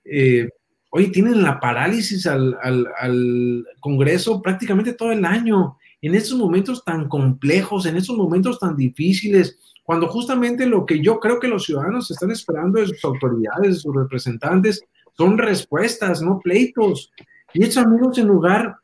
eh, 0.05 0.49
oye, 0.91 1.09
tienen 1.09 1.43
la 1.43 1.61
parálisis 1.61 2.27
al, 2.27 2.57
al, 2.63 3.67
Congreso 3.81 4.41
prácticamente 4.41 4.95
todo 4.95 5.13
el 5.13 5.25
año, 5.25 5.77
en 6.01 6.15
estos 6.15 6.39
momentos 6.39 6.85
tan 6.85 7.09
complejos, 7.09 7.87
en 7.87 7.97
estos 7.97 8.17
momentos 8.17 8.59
tan 8.59 8.77
difíciles, 8.77 9.59
cuando 9.83 10.09
justamente 10.09 10.67
lo 10.67 10.87
que 10.87 11.01
yo 11.01 11.21
creo 11.21 11.39
que 11.39 11.49
los 11.49 11.65
ciudadanos 11.65 12.11
están 12.11 12.31
esperando 12.31 12.81
de 12.81 12.87
sus 12.87 13.05
autoridades, 13.05 13.75
de 13.75 13.81
sus 13.81 13.95
representantes, 13.95 14.83
son 15.17 15.37
respuestas, 15.39 16.23
no 16.23 16.41
pleitos. 16.41 17.13
Y 17.53 17.65
estos 17.65 17.85
amigos, 17.85 18.17
en 18.19 18.29
lugar 18.29 18.77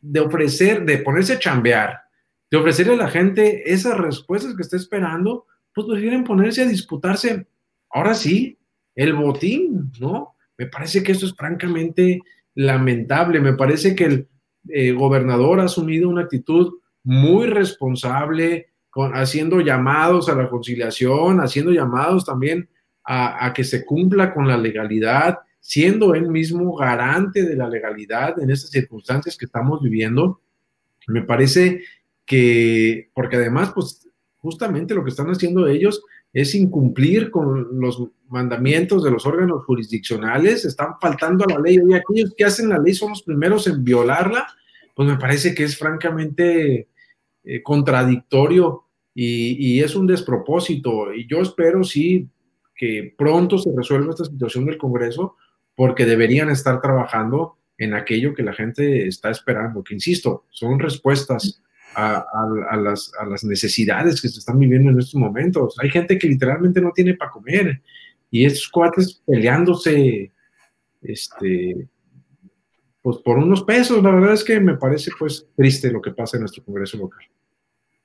de 0.00 0.20
ofrecer, 0.20 0.84
de 0.84 0.98
ponerse 0.98 1.34
a 1.34 1.38
chambear, 1.38 2.01
de 2.52 2.58
ofrecerle 2.58 2.92
a 2.92 2.96
la 2.96 3.08
gente 3.08 3.72
esas 3.72 3.96
respuestas 3.96 4.54
que 4.54 4.60
está 4.60 4.76
esperando, 4.76 5.46
pues 5.74 5.86
prefieren 5.86 6.22
ponerse 6.22 6.60
a 6.60 6.68
disputarse, 6.68 7.46
ahora 7.90 8.12
sí, 8.12 8.58
el 8.94 9.14
botín, 9.14 9.90
¿no? 9.98 10.36
Me 10.58 10.66
parece 10.66 11.02
que 11.02 11.12
esto 11.12 11.24
es 11.24 11.34
francamente 11.34 12.20
lamentable. 12.54 13.40
Me 13.40 13.54
parece 13.54 13.94
que 13.94 14.04
el 14.04 14.28
eh, 14.68 14.92
gobernador 14.92 15.60
ha 15.60 15.64
asumido 15.64 16.10
una 16.10 16.24
actitud 16.24 16.74
muy 17.04 17.46
responsable, 17.46 18.66
haciendo 19.14 19.62
llamados 19.62 20.28
a 20.28 20.34
la 20.34 20.50
conciliación, 20.50 21.40
haciendo 21.40 21.72
llamados 21.72 22.26
también 22.26 22.68
a, 23.02 23.46
a 23.46 23.54
que 23.54 23.64
se 23.64 23.82
cumpla 23.86 24.34
con 24.34 24.46
la 24.46 24.58
legalidad, 24.58 25.38
siendo 25.58 26.14
él 26.14 26.28
mismo 26.28 26.76
garante 26.76 27.44
de 27.44 27.56
la 27.56 27.66
legalidad 27.66 28.38
en 28.42 28.50
estas 28.50 28.72
circunstancias 28.72 29.38
que 29.38 29.46
estamos 29.46 29.80
viviendo. 29.80 30.42
Me 31.08 31.22
parece 31.22 31.80
que, 32.26 33.10
porque 33.14 33.36
además, 33.36 33.72
pues 33.74 34.08
justamente 34.38 34.94
lo 34.94 35.04
que 35.04 35.10
están 35.10 35.28
haciendo 35.28 35.66
ellos 35.66 36.02
es 36.32 36.54
incumplir 36.54 37.30
con 37.30 37.78
los 37.78 38.02
mandamientos 38.28 39.04
de 39.04 39.10
los 39.10 39.26
órganos 39.26 39.64
jurisdiccionales, 39.64 40.64
están 40.64 40.94
faltando 41.00 41.44
a 41.44 41.52
la 41.52 41.60
ley. 41.60 41.78
Y 41.86 41.94
aquellos 41.94 42.34
que 42.36 42.44
hacen 42.44 42.70
la 42.70 42.78
ley 42.78 42.94
son 42.94 43.10
los 43.10 43.22
primeros 43.22 43.66
en 43.66 43.84
violarla, 43.84 44.46
pues 44.94 45.08
me 45.08 45.18
parece 45.18 45.54
que 45.54 45.64
es 45.64 45.76
francamente 45.76 46.88
eh, 47.44 47.62
contradictorio 47.62 48.84
y, 49.14 49.74
y, 49.74 49.80
es 49.80 49.94
un 49.94 50.06
despropósito. 50.06 51.12
Y 51.12 51.26
yo 51.28 51.42
espero 51.42 51.84
sí 51.84 52.28
que 52.74 53.14
pronto 53.16 53.58
se 53.58 53.70
resuelva 53.76 54.10
esta 54.10 54.24
situación 54.24 54.64
del 54.64 54.78
Congreso, 54.78 55.36
porque 55.74 56.06
deberían 56.06 56.50
estar 56.50 56.80
trabajando 56.80 57.56
en 57.76 57.94
aquello 57.94 58.34
que 58.34 58.42
la 58.42 58.54
gente 58.54 59.06
está 59.06 59.30
esperando, 59.30 59.84
que 59.84 59.94
insisto, 59.94 60.46
son 60.50 60.78
respuestas 60.78 61.62
a, 61.94 62.76
las, 62.76 63.44
necesidades 63.44 64.20
que 64.20 64.28
se 64.28 64.38
están 64.38 64.58
viviendo 64.58 64.90
en 64.90 64.98
estos 64.98 65.14
momentos. 65.14 65.76
Hay 65.80 65.90
gente 65.90 66.18
que 66.18 66.28
literalmente 66.28 66.80
no 66.80 66.92
tiene 66.92 67.14
para 67.14 67.30
comer 67.30 67.82
y 68.30 68.44
estos 68.44 68.68
cuates 68.68 69.22
peleándose, 69.26 70.32
este, 71.02 71.88
pues 73.02 73.18
por 73.18 73.38
unos 73.38 73.62
pesos. 73.62 74.02
La 74.02 74.10
verdad 74.10 74.32
es 74.32 74.44
que 74.44 74.60
me 74.60 74.76
parece 74.76 75.10
pues 75.18 75.46
triste 75.54 75.90
lo 75.90 76.00
que 76.00 76.12
pasa 76.12 76.36
en 76.36 76.42
nuestro 76.42 76.64
Congreso 76.64 76.96
local. 76.98 77.24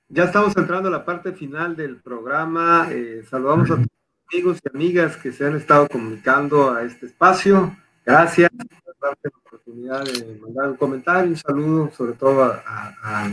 Ya 0.10 0.26
estamos 0.26 0.56
entrando 0.56 0.90
a 0.90 0.92
la 0.92 1.06
parte 1.06 1.34
final 1.34 1.76
del 1.76 1.98
programa. 1.98 2.90
Eh, 2.92 3.24
saludamos 3.30 3.70
a 3.72 3.76
todos 3.76 3.88
los 3.88 4.34
amigos 4.34 4.60
y 4.64 4.76
amigas 4.76 5.18
que 5.18 5.32
se 5.32 5.46
han 5.46 5.56
estado 5.56 5.88
comunicando 5.88 6.72
a 6.72 6.84
este 6.84 7.08
espacio. 7.08 7.76
Gracias 8.06 8.50
por 8.50 8.96
darte 9.02 9.30
la 9.30 9.38
oportunidad 9.38 10.04
de 10.06 10.40
mandar 10.40 10.70
un 10.70 10.78
comentario, 10.78 11.30
un 11.30 11.36
saludo, 11.36 11.92
sobre 11.92 12.14
todo 12.14 12.44
a 12.44 13.30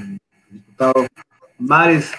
diputado 0.54 1.06
Mares. 1.58 2.12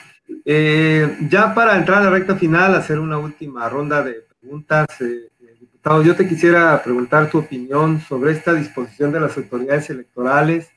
Eh, 0.44 1.18
ya 1.30 1.54
para 1.54 1.78
entrar 1.78 2.02
a 2.02 2.06
la 2.06 2.10
recta 2.12 2.36
final, 2.36 2.76
hacer 2.76 3.00
una 3.00 3.18
última 3.18 3.68
ronda 3.70 4.04
de 4.04 4.26
preguntas, 4.40 4.88
eh, 5.02 5.30
eh, 5.42 5.56
diputado, 5.60 6.04
yo 6.04 6.16
te 6.16 6.28
quisiera 6.28 6.82
preguntar 6.84 7.30
tu 7.30 7.40
opinión 7.40 8.02
sobre 8.02 8.32
esta 8.32 8.54
disposición 8.54 9.12
de 9.12 9.20
las 9.20 9.38
autoridades 9.38 9.90
electorales 9.90 10.70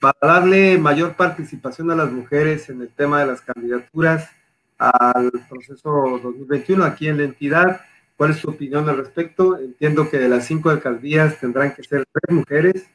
para 0.00 0.18
darle 0.20 0.78
mayor 0.78 1.16
participación 1.16 1.90
a 1.90 1.96
las 1.96 2.10
mujeres 2.10 2.68
en 2.68 2.82
el 2.82 2.88
tema 2.88 3.20
de 3.20 3.26
las 3.26 3.40
candidaturas 3.40 4.28
al 4.78 5.30
proceso 5.48 6.20
2021 6.22 6.84
aquí 6.84 7.08
en 7.08 7.18
la 7.18 7.24
entidad. 7.24 7.80
¿Cuál 8.16 8.30
es 8.30 8.40
tu 8.40 8.50
opinión 8.50 8.88
al 8.88 8.98
respecto? 8.98 9.58
Entiendo 9.58 10.08
que 10.08 10.18
de 10.18 10.28
las 10.28 10.46
cinco 10.46 10.70
alcaldías 10.70 11.40
tendrán 11.40 11.74
que 11.74 11.82
ser 11.82 12.04
tres 12.12 12.36
mujeres 12.36 12.86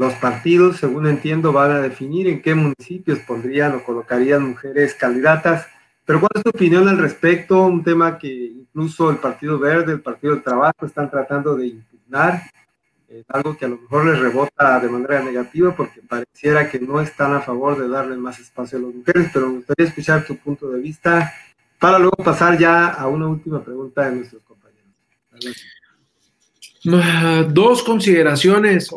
los 0.00 0.14
partidos, 0.14 0.78
según 0.78 1.06
entiendo, 1.06 1.52
van 1.52 1.72
a 1.72 1.80
definir 1.80 2.26
en 2.26 2.40
qué 2.40 2.54
municipios 2.54 3.18
pondrían 3.18 3.74
o 3.74 3.84
colocarían 3.84 4.48
mujeres 4.48 4.94
candidatas. 4.94 5.66
Pero 6.06 6.20
¿cuál 6.20 6.30
es 6.36 6.42
tu 6.42 6.48
opinión 6.48 6.88
al 6.88 6.96
respecto? 6.96 7.66
Un 7.66 7.84
tema 7.84 8.16
que 8.16 8.32
incluso 8.32 9.10
el 9.10 9.18
Partido 9.18 9.58
Verde, 9.58 9.92
el 9.92 10.00
Partido 10.00 10.32
del 10.32 10.42
Trabajo 10.42 10.86
están 10.86 11.10
tratando 11.10 11.54
de 11.54 11.66
impugnar, 11.66 12.44
es 13.10 13.26
algo 13.28 13.54
que 13.58 13.66
a 13.66 13.68
lo 13.68 13.76
mejor 13.76 14.06
les 14.06 14.18
rebota 14.18 14.80
de 14.80 14.88
manera 14.88 15.22
negativa 15.22 15.76
porque 15.76 16.00
pareciera 16.00 16.70
que 16.70 16.80
no 16.80 16.98
están 17.02 17.34
a 17.34 17.42
favor 17.42 17.78
de 17.78 17.86
darle 17.86 18.16
más 18.16 18.38
espacio 18.38 18.78
a 18.78 18.80
las 18.80 18.94
mujeres, 18.94 19.30
pero 19.34 19.48
me 19.50 19.56
gustaría 19.56 19.86
escuchar 19.86 20.24
tu 20.24 20.34
punto 20.38 20.70
de 20.70 20.80
vista 20.80 21.30
para 21.78 21.98
luego 21.98 22.16
pasar 22.24 22.56
ya 22.56 22.86
a 22.86 23.06
una 23.06 23.26
última 23.26 23.62
pregunta 23.62 24.08
de 24.08 24.16
nuestros 24.16 24.42
compañeros. 24.44 24.94
Ah, 26.90 27.44
dos 27.46 27.82
consideraciones 27.82 28.88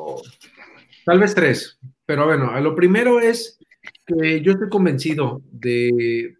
Tal 1.05 1.19
vez 1.19 1.35
tres, 1.35 1.79
pero 2.05 2.25
bueno, 2.25 2.59
lo 2.61 2.75
primero 2.75 3.19
es 3.19 3.59
que 4.05 4.41
yo 4.41 4.53
estoy 4.53 4.69
convencido 4.69 5.41
de 5.51 6.35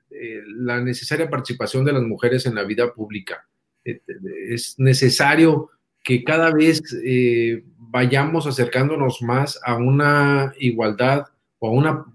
la 0.48 0.82
necesaria 0.82 1.30
participación 1.30 1.86
de 1.86 1.94
las 1.94 2.04
mujeres 2.04 2.46
en 2.46 2.56
la 2.56 2.64
vida 2.64 2.94
pública. 2.94 3.46
Eh, 3.86 4.02
es 4.50 4.76
necesario 4.78 5.70
que 6.04 6.24
cada 6.24 6.52
vez 6.52 6.82
eh, 7.06 7.64
vayamos 7.78 8.48
acercándonos 8.48 9.22
más 9.22 9.60
a 9.64 9.76
una 9.76 10.54
igualdad 10.60 11.26
o 11.60 11.68
a 11.68 11.72
una, 11.72 12.06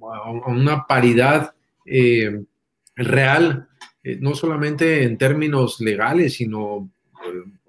una 0.47 0.87
paridad 0.87 1.55
eh, 1.87 2.43
real, 2.97 3.69
no 4.21 4.35
solamente 4.35 5.05
en 5.05 5.17
términos 5.19 5.81
legales, 5.81 6.35
sino 6.35 6.91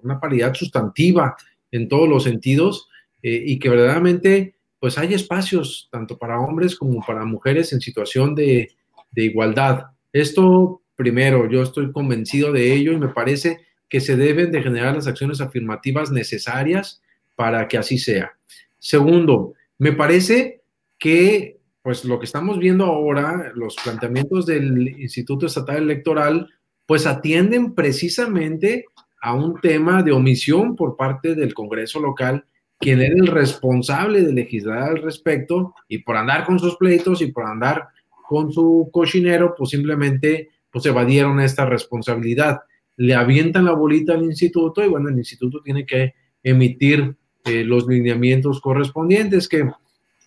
una 0.02 0.20
paridad 0.20 0.54
sustantiva 0.54 1.36
en 1.72 1.88
todos 1.88 2.08
los 2.08 2.24
sentidos 2.24 2.90
y 3.22 3.60
que 3.60 3.70
verdaderamente 3.70 4.56
pues 4.80 4.98
hay 4.98 5.14
espacios 5.14 5.90
tanto 5.92 6.18
para 6.18 6.40
hombres 6.40 6.76
como 6.76 7.06
para 7.06 7.26
mujeres 7.26 7.74
en 7.74 7.82
situación 7.82 8.36
de, 8.36 8.72
igualdad. 9.16 9.88
Esto, 10.14 10.82
primero, 10.96 11.50
yo 11.50 11.62
estoy 11.62 11.92
convencido 11.92 12.54
de 12.54 12.74
ello 12.74 12.94
y 12.94 12.98
me 12.98 13.10
parece 13.10 13.60
que 13.90 14.00
se 14.00 14.16
deben 14.16 14.52
de 14.52 14.62
generar 14.62 14.96
las 14.96 15.08
acciones 15.08 15.42
afirmativas 15.42 16.12
necesarias 16.12 17.02
para 17.36 17.68
que 17.68 17.78
así 17.78 17.98
sea. 17.98 18.32
Segundo, 18.78 19.54
me 19.78 19.92
parece 19.92 20.62
que 20.98 21.60
pues 21.82 22.06
lo 22.06 22.20
que 22.20 22.26
estamos 22.26 22.60
viendo 22.60 22.86
ahora, 22.86 23.52
los 23.56 23.76
planteamientos 23.84 24.46
del 24.46 25.00
Instituto 25.00 25.46
Estatal 25.46 25.78
Electoral, 25.78 26.48
pues 26.86 27.06
atienden 27.06 27.74
precisamente 27.74 28.86
a 29.22 29.34
un 29.34 29.60
tema 29.60 30.04
de 30.04 30.12
omisión 30.12 30.76
por 30.76 30.96
parte 30.96 31.36
del 31.36 31.54
Congreso 31.54 32.00
local 32.00 32.46
quien 32.80 33.02
era 33.02 33.16
el 33.16 33.28
responsable 33.28 34.22
de 34.22 34.34
legislar 34.34 34.80
al 34.80 35.02
respecto 35.02 35.76
y 35.88 36.00
por 36.00 36.18
andar 36.18 36.46
con 36.46 36.60
sus 36.60 36.78
pleitos 36.78 37.22
y 37.22 37.32
por 37.32 37.46
andar 37.46 37.90
con 38.28 38.52
su 38.52 38.90
cochinero, 38.92 39.54
pues 39.58 39.72
simplemente 39.72 40.50
pues 40.72 40.86
evadieron 40.86 41.40
esta 41.40 41.66
responsabilidad. 41.66 42.62
Le 42.96 43.16
avientan 43.16 43.66
la 43.66 43.74
bolita 43.74 44.14
al 44.14 44.24
instituto 44.24 44.84
y 44.84 44.88
bueno, 44.88 45.10
el 45.10 45.18
instituto 45.18 45.62
tiene 45.62 45.86
que 45.86 46.14
emitir 46.44 47.16
eh, 47.46 47.64
los 47.64 47.88
lineamientos 47.88 48.62
correspondientes 48.62 49.50
que, 49.50 49.70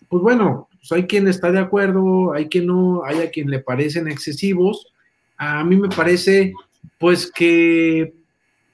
pues 0.09 0.21
bueno, 0.21 0.67
pues 0.71 0.91
hay 0.91 1.07
quien 1.07 1.27
está 1.27 1.51
de 1.51 1.59
acuerdo, 1.59 2.33
hay 2.33 2.49
quien 2.49 2.67
no, 2.67 3.03
hay 3.03 3.19
a 3.19 3.31
quien 3.31 3.49
le 3.49 3.59
parecen 3.59 4.07
excesivos. 4.07 4.93
A 5.37 5.63
mí 5.63 5.75
me 5.75 5.89
parece 5.89 6.53
pues 6.99 7.31
que 7.31 8.13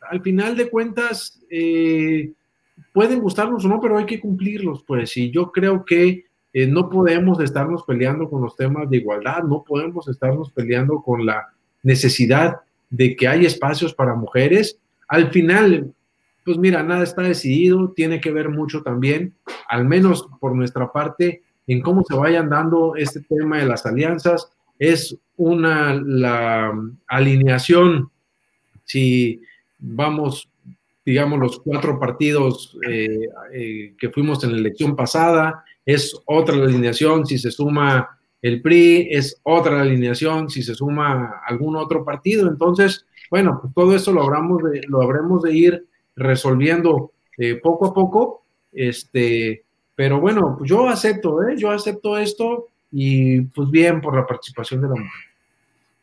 al 0.10 0.22
final 0.22 0.58
de 0.58 0.70
cuentas, 0.70 1.40
eh, 1.50 2.32
pueden 2.94 3.20
gustarnos 3.20 3.66
o 3.66 3.68
no, 3.68 3.80
pero 3.80 3.98
hay 3.98 4.06
que 4.06 4.20
cumplirlos, 4.20 4.84
pues, 4.84 5.16
y 5.18 5.32
yo 5.32 5.52
creo 5.52 5.86
que 5.86 6.26
eh, 6.54 6.68
no 6.68 6.90
podemos 6.90 7.40
estarnos 7.40 7.84
peleando 7.84 8.30
con 8.30 8.42
los 8.42 8.56
temas 8.56 8.90
de 8.90 8.98
igualdad, 8.98 9.44
no 9.44 9.64
podemos 9.64 10.08
estarnos 10.08 10.52
peleando 10.52 11.02
con 11.02 11.26
la 11.26 11.50
necesidad 11.84 12.58
de 12.90 13.16
que 13.16 13.28
hay 13.28 13.46
espacios 13.46 13.94
para 13.94 14.16
mujeres. 14.16 14.80
Al 15.08 15.30
final, 15.32 15.94
pues 16.44 16.58
mira, 16.58 16.82
nada 16.82 17.04
está 17.04 17.22
decidido, 17.22 17.92
tiene 17.92 18.20
que 18.20 18.32
ver 18.32 18.50
mucho 18.50 18.82
también, 18.82 19.34
al 19.68 19.86
menos 19.86 20.28
por 20.40 20.56
nuestra 20.56 20.92
parte, 20.92 21.44
en 21.68 21.82
cómo 21.82 22.04
se 22.04 22.16
vayan 22.16 22.50
dando 22.50 22.96
este 22.96 23.22
tema 23.22 23.60
de 23.60 23.66
las 23.66 23.86
alianzas. 23.86 24.52
es 24.80 25.16
una 25.38 25.94
la 25.94 26.74
alineación, 27.08 28.10
si 28.86 29.42
vamos, 29.78 30.50
digamos, 31.10 31.40
los 31.40 31.60
cuatro 31.62 32.00
partidos 32.00 32.78
eh, 32.88 33.30
eh, 33.52 33.96
que 33.98 34.10
fuimos 34.12 34.44
en 34.44 34.52
la 34.52 34.60
elección 34.60 34.96
pasada, 34.96 35.66
es 35.84 36.16
otra 36.26 36.56
alineación 36.56 37.26
si 37.26 37.40
se 37.40 37.50
suma 37.50 38.20
el 38.44 38.62
PRI, 38.62 39.08
es 39.10 39.42
otra 39.42 39.82
alineación 39.82 40.52
si 40.52 40.62
se 40.62 40.76
suma 40.76 41.42
algún 41.48 41.76
otro 41.78 42.06
partido. 42.06 42.48
Entonces, 42.48 43.08
bueno, 43.32 43.58
pues 43.60 43.74
todo 43.74 43.96
eso 43.96 44.14
lo 44.14 44.30
de, 44.70 44.82
lo 44.88 45.02
habremos 45.02 45.42
de 45.42 45.52
ir 45.52 45.88
resolviendo 46.16 47.12
eh, 47.40 47.56
poco 47.56 47.88
a 47.88 47.94
poco. 47.96 48.44
Este, 48.72 49.64
pero 49.96 50.22
bueno, 50.22 50.58
pues 50.60 50.70
yo 50.70 50.88
acepto, 50.88 51.42
¿eh? 51.42 51.56
yo 51.58 51.72
acepto 51.72 52.20
esto 52.20 52.68
y 52.92 53.42
pues 53.42 53.72
bien 53.72 54.00
por 54.00 54.16
la 54.16 54.28
participación 54.28 54.82
de 54.82 54.90
la 54.90 54.94
mujer. 54.94 55.26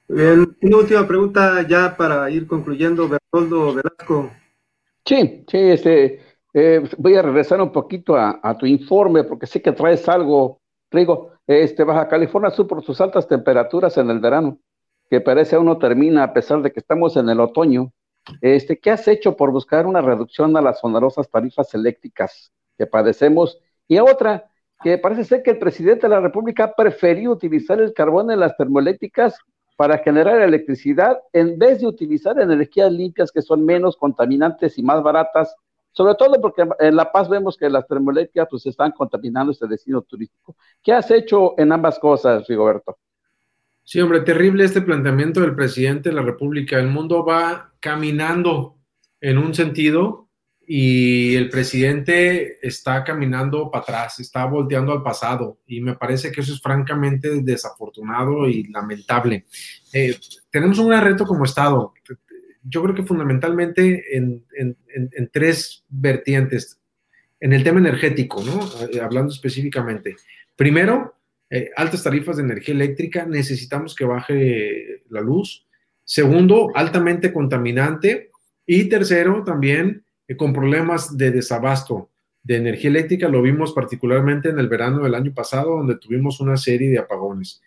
Bien, 0.09 0.57
una 0.63 0.77
última 0.79 1.07
pregunta 1.07 1.65
ya 1.65 1.97
para 1.97 2.29
ir 2.29 2.49
concluyendo, 2.49 3.09
Bertoldo 3.09 3.73
Velasco. 3.73 4.33
Sí, 5.07 5.45
sí, 5.49 5.57
este, 5.59 6.21
eh, 6.53 6.83
voy 6.99 7.15
a 7.15 7.23
regresar 7.23 7.61
un 7.61 7.71
poquito 7.71 8.17
a, 8.17 8.57
tu 8.59 8.67
informe 8.67 9.23
porque 9.23 9.47
sé 9.47 9.63
que 9.63 9.73
traes 9.73 10.09
algo, 10.09 10.61
Rigo. 10.91 11.31
Este, 11.47 11.85
Baja 11.85 12.09
California 12.09 12.51
Sur 12.51 12.67
por 12.67 12.83
sus 12.83 13.01
altas 13.01 13.29
temperaturas 13.29 13.97
en 13.99 14.11
el 14.11 14.19
verano, 14.19 14.59
que 15.09 15.21
parece 15.21 15.55
aún 15.55 15.67
no 15.67 15.79
termina 15.79 16.25
a 16.25 16.33
pesar 16.33 16.61
de 16.61 16.73
que 16.73 16.81
estamos 16.81 17.17
en 17.17 17.29
el 17.29 17.39
otoño. 17.39 17.93
Este, 18.41 18.81
¿Qué 18.81 18.91
has 18.91 19.07
hecho 19.07 19.37
por 19.37 19.53
buscar 19.53 19.87
una 19.87 20.01
reducción 20.01 20.57
a 20.57 20.61
las 20.61 20.83
onerosas 20.83 21.31
tarifas 21.31 21.73
eléctricas 21.75 22.53
que 22.77 22.87
padecemos? 22.87 23.61
Y 23.87 23.99
otra, 24.01 24.51
que 24.83 24.99
parece 24.99 25.23
ser 25.23 25.45
que 25.45 25.53
el 25.53 25.59
presidente 25.59 26.09
de 26.09 26.15
la 26.15 26.21
República 26.21 26.75
preferido 26.77 27.33
utilizar 27.33 27.81
el 27.81 27.95
carbón 27.95 28.33
en 28.33 28.41
las 28.41 28.57
termoeléctricas 28.57 29.39
para 29.77 29.99
generar 29.99 30.41
electricidad 30.41 31.18
en 31.33 31.59
vez 31.59 31.81
de 31.81 31.87
utilizar 31.87 32.39
energías 32.41 32.91
limpias 32.91 33.31
que 33.31 33.43
son 33.43 33.64
menos 33.64 33.97
contaminantes 33.97 34.79
y 34.79 34.83
más 34.83 35.03
baratas, 35.03 35.55
sobre 35.93 36.14
todo 36.14 36.41
porque 36.41 36.66
en 36.81 36.97
La 36.97 37.12
Paz 37.12 37.29
vemos 37.29 37.57
que 37.57 37.68
las 37.70 37.87
termoeléctricas 37.87 38.49
pues 38.51 38.66
están 38.66 38.93
contaminando 38.93 39.53
este 39.53 39.66
destino 39.66 40.03
turístico. 40.03 40.57
¿Qué 40.83 40.93
has 40.93 41.11
hecho 41.11 41.55
en 41.59 41.72
ambas 41.72 41.99
cosas, 41.99 42.47
Rigoberto? 42.49 42.99
Sí, 43.85 44.01
hombre, 44.01 44.20
terrible 44.20 44.64
este 44.64 44.83
planteamiento 44.83 45.41
del 45.41 45.55
presidente 45.55 46.09
de 46.09 46.14
la 46.16 46.22
República. 46.22 46.79
El 46.79 46.89
mundo 46.89 47.24
va 47.24 47.72
caminando 47.79 48.77
en 49.20 49.39
un 49.39 49.55
sentido 49.55 50.26
y 50.69 51.37
el 51.37 51.49
presidente 51.49 52.59
está 52.67 53.05
caminando 53.05 53.71
para 53.71 53.83
atrás, 53.83 54.19
está 54.19 54.45
volteando 54.47 54.93
al 54.93 55.03
pasado 55.03 55.61
y 55.67 55.81
me 55.81 55.95
parece 55.95 56.33
que 56.33 56.41
eso 56.41 56.53
es 56.55 56.61
francamente 56.61 57.41
desafortunado 57.41 58.49
y 58.49 58.64
lamentable. 58.64 59.47
Eh, 59.93 60.17
tenemos 60.51 60.79
un 60.79 60.89
gran 60.89 61.05
reto 61.05 61.25
como 61.25 61.45
Estado. 61.45 61.95
Yo 62.64 62.83
creo 62.83 62.97
que 62.97 63.05
fundamentalmente 63.05 64.17
en, 64.17 64.45
tres 65.33 65.85
vertientes. 65.89 66.81
En 67.39 67.53
el 67.53 67.62
tema 67.62 67.79
energético, 67.79 68.43
¿no? 68.43 68.61
Eh, 68.89 69.01
hablando 69.01 69.33
específicamente. 69.33 70.17
Primero, 70.57 71.14
eh, 71.49 71.71
altas 71.77 72.03
tarifas 72.03 72.39
de 72.39 72.43
energía 72.43 72.75
eléctrica, 72.75 73.25
necesitamos 73.25 73.95
que 73.95 74.05
baje 74.05 75.03
la 75.11 75.21
luz. 75.21 75.64
Segundo, 76.03 76.73
altamente 76.75 77.33
contaminante. 77.33 78.31
Y 78.67 78.89
tercero, 78.89 79.45
también 79.45 80.06
con 80.37 80.53
problemas 80.53 81.16
de 81.16 81.31
desabasto 81.31 82.11
de 82.43 82.57
energía 82.57 82.91
eléctrica. 82.91 83.29
Lo 83.29 83.43
vimos 83.43 83.72
particularmente 83.72 84.49
en 84.49 84.59
el 84.59 84.68
verano 84.68 85.03
del 85.03 85.14
año 85.14 85.35
pasado, 85.35 85.77
donde 85.77 85.99
tuvimos 85.99 86.41
una 86.41 86.57
serie 86.57 86.91
de 86.91 86.99
apagones. 86.99 87.61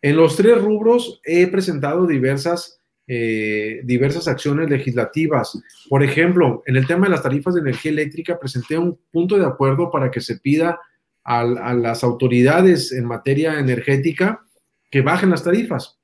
En 0.00 0.16
los 0.16 0.36
tres 0.36 0.60
rubros 0.60 1.20
he 1.24 1.46
presentado 1.46 2.06
diversas, 2.06 2.80
eh, 3.06 3.80
diversas 3.84 4.28
acciones 4.28 4.70
legislativas. 4.70 5.60
Por 5.88 6.02
ejemplo, 6.02 6.62
en 6.66 6.76
el 6.76 6.86
tema 6.86 7.06
de 7.06 7.10
las 7.10 7.22
tarifas 7.22 7.54
de 7.54 7.60
energía 7.60 7.90
eléctrica, 7.90 8.38
presenté 8.38 8.78
un 8.78 8.98
punto 9.10 9.38
de 9.38 9.46
acuerdo 9.46 9.90
para 9.90 10.10
que 10.10 10.20
se 10.20 10.38
pida 10.38 10.78
a, 11.24 11.44
las 11.44 12.04
autoridades 12.04 12.92
en 12.92 13.06
materia 13.06 13.58
energética 13.58 14.44
que 14.90 15.00
bajen 15.00 15.30
las 15.30 15.42
tarifas. 15.42 15.98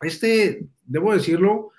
Este, 0.00 0.66
debo 0.84 1.12
decirlo, 1.12 1.70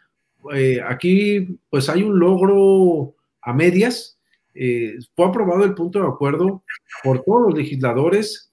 eh, 0.53 0.79
aquí 0.87 1.59
pues 1.69 1.89
hay 1.89 2.03
un 2.03 2.19
logro 2.19 3.14
a 3.45 3.53
medias. 3.53 4.19
Eh, 4.53 4.95
fue 5.15 5.27
aprobado 5.27 5.63
el 5.63 5.73
punto 5.73 6.01
de 6.01 6.07
acuerdo 6.07 6.63
por 7.03 7.23
todos 7.23 7.49
los 7.49 7.57
legisladores 7.57 8.51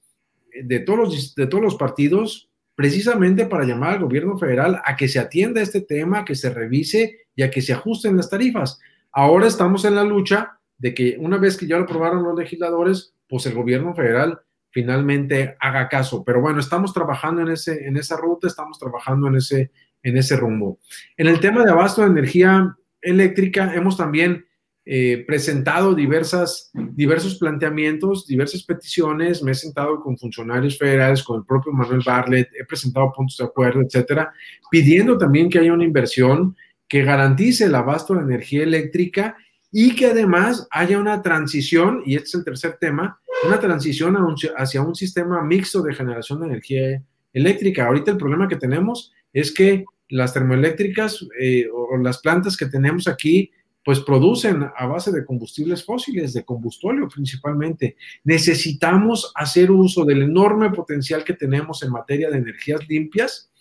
de 0.61 0.79
todos 0.79 0.99
los, 0.99 1.35
de 1.35 1.47
todos 1.47 1.63
los 1.63 1.75
partidos, 1.75 2.49
precisamente 2.75 3.45
para 3.45 3.65
llamar 3.65 3.95
al 3.95 4.03
gobierno 4.03 4.37
federal 4.37 4.81
a 4.83 4.95
que 4.95 5.07
se 5.07 5.19
atienda 5.19 5.61
este 5.61 5.81
tema, 5.81 6.25
que 6.25 6.35
se 6.35 6.49
revise 6.49 7.27
y 7.35 7.43
a 7.43 7.51
que 7.51 7.61
se 7.61 7.73
ajusten 7.73 8.17
las 8.17 8.29
tarifas. 8.29 8.79
Ahora 9.11 9.47
estamos 9.47 9.85
en 9.85 9.95
la 9.95 10.03
lucha 10.03 10.59
de 10.77 10.93
que 10.93 11.17
una 11.19 11.37
vez 11.37 11.57
que 11.57 11.67
ya 11.67 11.77
lo 11.77 11.83
aprobaron 11.83 12.23
los 12.23 12.37
legisladores, 12.37 13.15
pues 13.27 13.45
el 13.45 13.53
gobierno 13.53 13.93
federal 13.93 14.39
finalmente 14.71 15.55
haga 15.59 15.87
caso. 15.87 16.23
Pero 16.23 16.41
bueno, 16.41 16.59
estamos 16.59 16.93
trabajando 16.93 17.41
en, 17.41 17.49
ese, 17.49 17.87
en 17.87 17.95
esa 17.95 18.17
ruta, 18.17 18.47
estamos 18.47 18.79
trabajando 18.79 19.27
en 19.27 19.35
ese, 19.35 19.71
en 20.01 20.17
ese 20.17 20.35
rumbo. 20.35 20.79
En 21.15 21.27
el 21.27 21.39
tema 21.39 21.63
de 21.63 21.71
abasto 21.71 22.01
de 22.01 22.07
energía 22.07 22.75
eléctrica, 23.01 23.73
hemos 23.75 23.97
también 23.97 24.45
eh, 24.85 25.23
presentado 25.25 25.93
diversas, 25.93 26.69
diversos 26.73 27.35
planteamientos, 27.35 28.27
diversas 28.27 28.63
peticiones, 28.63 29.41
me 29.41 29.51
he 29.51 29.55
sentado 29.55 30.01
con 30.01 30.17
funcionarios 30.17 30.77
federales, 30.77 31.23
con 31.23 31.39
el 31.39 31.45
propio 31.45 31.71
Manuel 31.71 32.01
Barlet, 32.05 32.49
he 32.59 32.65
presentado 32.65 33.11
puntos 33.15 33.37
de 33.37 33.45
acuerdo, 33.45 33.81
etcétera, 33.81 34.33
pidiendo 34.69 35.17
también 35.17 35.49
que 35.49 35.59
haya 35.59 35.73
una 35.73 35.85
inversión 35.85 36.55
que 36.89 37.03
garantice 37.03 37.65
el 37.65 37.75
abasto 37.75 38.13
de 38.13 38.23
energía 38.23 38.63
eléctrica 38.63 39.37
y 39.71 39.95
que 39.95 40.07
además 40.07 40.67
haya 40.69 40.99
una 40.99 41.21
transición, 41.21 42.03
y 42.05 42.15
este 42.15 42.27
es 42.27 42.35
el 42.35 42.43
tercer 42.43 42.77
tema, 42.79 43.19
una 43.47 43.59
transición 43.59 44.15
hacia 44.57 44.81
un 44.81 44.95
sistema 44.95 45.41
mixto 45.43 45.81
de 45.81 45.95
generación 45.95 46.41
de 46.41 46.47
energía 46.47 47.01
eléctrica. 47.31 47.87
Ahorita 47.87 48.11
el 48.11 48.17
problema 48.17 48.47
que 48.47 48.57
tenemos 48.57 49.11
es 49.31 49.51
que 49.51 49.85
las 50.09 50.33
termoeléctricas 50.33 51.25
eh, 51.39 51.67
o 51.73 51.97
las 51.97 52.19
plantas 52.19 52.55
que 52.55 52.67
tenemos 52.67 53.07
aquí, 53.07 53.51
pues 53.83 53.99
producen 53.99 54.65
a 54.75 54.85
base 54.85 55.11
de 55.11 55.25
combustibles 55.25 55.83
fósiles, 55.83 56.33
de 56.33 56.45
combustóleo 56.45 57.07
principalmente. 57.09 57.97
Necesitamos 58.23 59.31
hacer 59.35 59.71
uso 59.71 60.05
del 60.05 60.23
enorme 60.23 60.69
potencial 60.69 61.23
que 61.23 61.33
tenemos 61.33 61.83
en 61.83 61.91
materia 61.91 62.29
de 62.29 62.37
energías 62.37 62.87
limpias 62.87 63.51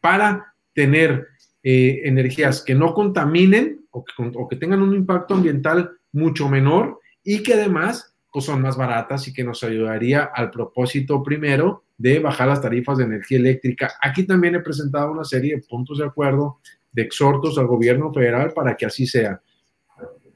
para 0.00 0.54
tener 0.74 1.28
eh, 1.62 2.02
energías 2.04 2.62
que 2.62 2.74
no 2.74 2.94
contaminen 2.94 3.84
o 3.90 4.48
que, 4.48 4.56
tengan 4.56 4.82
un 4.82 4.94
impacto 4.94 5.34
ambiental 5.34 5.90
mucho 6.12 6.48
menor 6.48 7.00
y 7.24 7.42
que 7.42 7.54
además 7.54 8.14
pues, 8.32 8.44
son 8.44 8.62
más 8.62 8.76
baratas 8.76 9.26
y 9.26 9.32
que 9.32 9.44
nos 9.44 9.64
ayudaría 9.64 10.30
al 10.32 10.50
propósito 10.50 11.22
primero 11.22 11.84
de 11.96 12.20
bajar 12.20 12.48
las 12.48 12.62
tarifas 12.62 12.98
de 12.98 13.04
energía 13.04 13.38
eléctrica. 13.38 13.94
Aquí 14.00 14.24
también 14.24 14.54
he 14.54 14.60
presentado 14.60 15.10
una 15.10 15.24
serie 15.24 15.56
de 15.56 15.62
puntos 15.62 15.98
de 15.98 16.04
acuerdo, 16.04 16.60
de 16.92 17.02
exhortos 17.02 17.58
al 17.58 17.66
gobierno 17.66 18.12
federal 18.12 18.52
para 18.52 18.76
que 18.76 18.86
así 18.86 19.06
sea. 19.06 19.42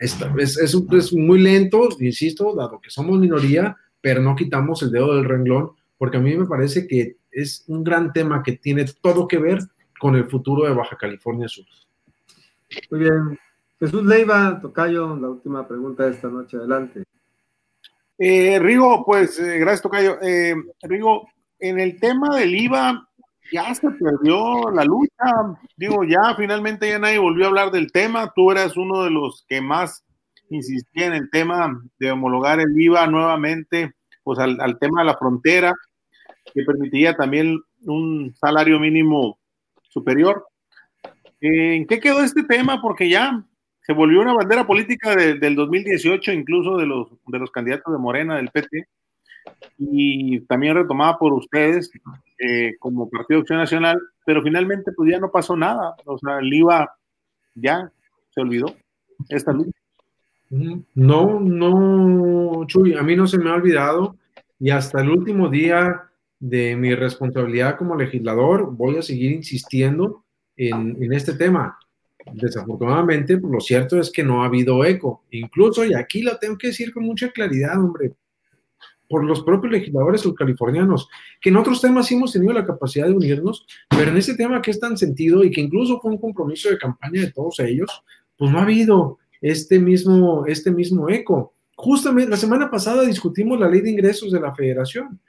Esta, 0.03 0.35
es, 0.37 0.59
es, 0.59 0.75
es 0.75 1.13
muy 1.13 1.41
lento, 1.41 1.89
insisto, 2.01 2.57
dado 2.57 2.81
que 2.81 2.91
somos 2.91 3.21
minoría, 3.21 3.77
pero 4.01 4.21
no 4.21 4.35
quitamos 4.35 4.83
el 4.83 4.91
dedo 4.91 5.15
del 5.15 5.25
renglón, 5.25 5.71
porque 5.97 6.17
a 6.17 6.21
mí 6.21 6.37
me 6.37 6.47
parece 6.47 6.89
que 6.89 7.19
es 7.31 7.65
un 7.69 7.85
gran 7.85 8.13
tema 8.13 8.43
que 8.43 8.53
tiene 8.53 8.85
todo 9.01 9.29
que 9.29 9.39
ver 9.39 9.61
con 10.01 10.17
el 10.17 10.25
futuro 10.25 10.67
de 10.67 10.75
Baja 10.75 10.97
California 10.97 11.47
Sur. 11.47 11.65
Muy 12.91 12.99
bien. 12.99 13.39
Jesús 13.79 14.05
Leiva, 14.05 14.59
Tocayo, 14.61 15.17
la 15.17 15.29
última 15.29 15.69
pregunta 15.69 16.05
de 16.05 16.11
esta 16.11 16.27
noche. 16.27 16.57
Adelante. 16.57 17.05
Eh, 18.19 18.59
Rigo, 18.59 19.05
pues 19.07 19.39
eh, 19.39 19.59
gracias, 19.59 19.83
Tocayo. 19.83 20.21
Eh, 20.21 20.57
Rigo, 20.83 21.29
en 21.61 21.79
el 21.79 22.01
tema 22.01 22.37
del 22.37 22.57
IVA 22.57 23.09
ya 23.53 23.75
se 23.75 23.91
perdió 23.91 24.71
la 24.71 24.85
lucha. 24.85 25.59
Digo, 25.77 26.05
ya 26.05 26.35
finalmente 26.37 26.89
ya 26.89 26.99
nadie 26.99 27.19
volvió 27.19 27.45
a 27.45 27.49
hablar 27.49 27.71
del 27.71 27.93
tema. 27.93 28.33
Tú 28.35 28.51
eras 28.51 28.77
uno 28.77 29.05
de 29.05 29.11
los 29.11 29.45
que 29.49 29.61
más 29.61 30.05
insistía 30.49 31.07
en 31.07 31.15
el 31.15 31.31
tema 31.31 31.81
de 31.99 32.11
homologar 32.11 32.61
el 32.61 32.79
IVA 32.79 33.07
nuevamente, 33.07 33.93
pues 34.23 34.39
al, 34.39 34.61
al 34.61 34.79
tema 34.79 35.03
de 35.03 35.07
la 35.07 35.17
frontera, 35.17 35.75
que 36.53 36.65
permitiría 36.65 37.15
también 37.15 37.61
un 37.85 38.35
salario 38.35 38.79
mínimo 38.81 39.39
superior. 39.89 40.47
¿En 41.41 41.87
qué 41.87 42.01
quedó 42.01 42.23
este 42.23 42.45
tema? 42.45 42.81
Porque 42.81 43.09
ya 43.09 43.45
se 43.81 43.93
volvió 43.93 44.21
una 44.21 44.35
bandera 44.35 44.67
política 44.67 45.17
del 45.17 45.57
2018, 45.57 46.33
incluso 46.33 46.77
de 46.77 46.87
los, 46.87 47.09
de 47.27 47.39
los 47.39 47.51
candidatos 47.51 47.93
de 47.93 47.99
Morena, 47.99 48.37
del 48.37 48.51
PT, 48.51 48.87
y 49.79 50.41
también 50.41 50.75
retomada 50.75 51.19
por 51.19 51.33
ustedes 51.33 51.91
eh, 52.39 52.75
como 52.79 53.09
Partido 53.09 53.39
de 53.39 53.43
Acción 53.43 53.59
Nacional, 53.59 54.01
pero 54.25 54.43
finalmente 54.43 54.93
pues 54.93 55.11
ya 55.11 55.19
no 55.19 55.31
pasó 55.31 55.57
nada, 55.57 55.95
o 56.05 56.19
sea, 56.19 56.39
el 56.39 56.53
IVA 56.53 56.95
ya 57.55 57.91
se 58.31 58.41
olvidó 58.41 58.75
esta 59.29 59.53
lucha. 59.53 59.71
No, 60.95 61.41
no, 61.41 62.67
Chuy, 62.67 62.95
a 62.95 63.03
mí 63.03 63.17
no 63.17 63.27
se 63.27 63.39
me 63.39 63.51
ha 63.51 63.55
olvidado 63.55 64.17
y 64.61 64.71
hasta 64.71 65.01
el 65.01 65.11
último 65.11 65.49
día 65.49 66.03
de 66.39 66.77
mi 66.77 66.95
responsabilidad 66.95 67.77
como 67.77 67.97
legislador, 67.97 68.71
voy 68.77 68.97
a 68.97 69.03
seguir 69.03 69.33
insistiendo 69.33 70.25
en, 70.57 71.03
en 71.03 71.13
este 71.13 71.35
tema. 71.35 71.79
Desafortunadamente, 72.33 73.39
lo 73.41 73.61
cierto 73.61 73.99
es 73.99 74.11
que 74.11 74.23
no 74.23 74.43
ha 74.43 74.47
habido 74.47 74.85
eco. 74.85 75.25
Incluso, 75.31 75.85
y 75.85 75.95
aquí 75.95 76.23
lo 76.23 76.37
tengo 76.39 76.57
que 76.57 76.69
decir 76.69 76.93
con 76.93 77.05
mucha 77.05 77.31
claridad, 77.31 77.79
hombre, 77.79 78.13
por 79.13 79.25
los 79.25 79.43
propios 79.43 79.71
legisladores 79.71 80.27
californianos, 80.39 81.07
que 81.39 81.51
en 81.51 81.59
otros 81.59 81.83
temas 81.83 82.07
sí 82.07 82.15
hemos 82.15 82.33
tenido 82.33 82.55
la 82.55 82.65
capacidad 82.65 83.07
de 83.07 83.13
unirnos, 83.13 83.67
pero 83.91 84.11
en 84.11 84.17
este 84.17 84.35
tema 84.35 84.63
que 84.63 84.71
es 84.71 84.81
tan 84.81 84.97
sentido 84.97 85.45
y 85.45 85.51
que 85.51 85.61
incluso 85.61 86.01
fue 86.01 86.13
un 86.13 86.17
compromiso 86.17 86.71
de 86.71 86.79
campaña 86.79 87.21
de 87.21 87.31
todos 87.31 87.61
ellos, 87.61 87.91
pues 88.39 88.51
no 88.51 88.59
ha 88.59 88.63
habido 88.63 89.19
este 89.43 89.79
mismo, 89.79 90.47
este 90.47 90.71
mismo 90.71 91.11
eco. 91.11 91.53
Justamente 91.75 92.31
la 92.31 92.39
semana 92.39 92.71
pasada 92.71 93.05
discutimos 93.05 93.61
la 93.61 93.69
ley 93.69 93.83
de 93.83 93.91
ingresos 93.91 94.33
de 94.33 94.41
la 94.41 94.55
federación. 94.55 95.21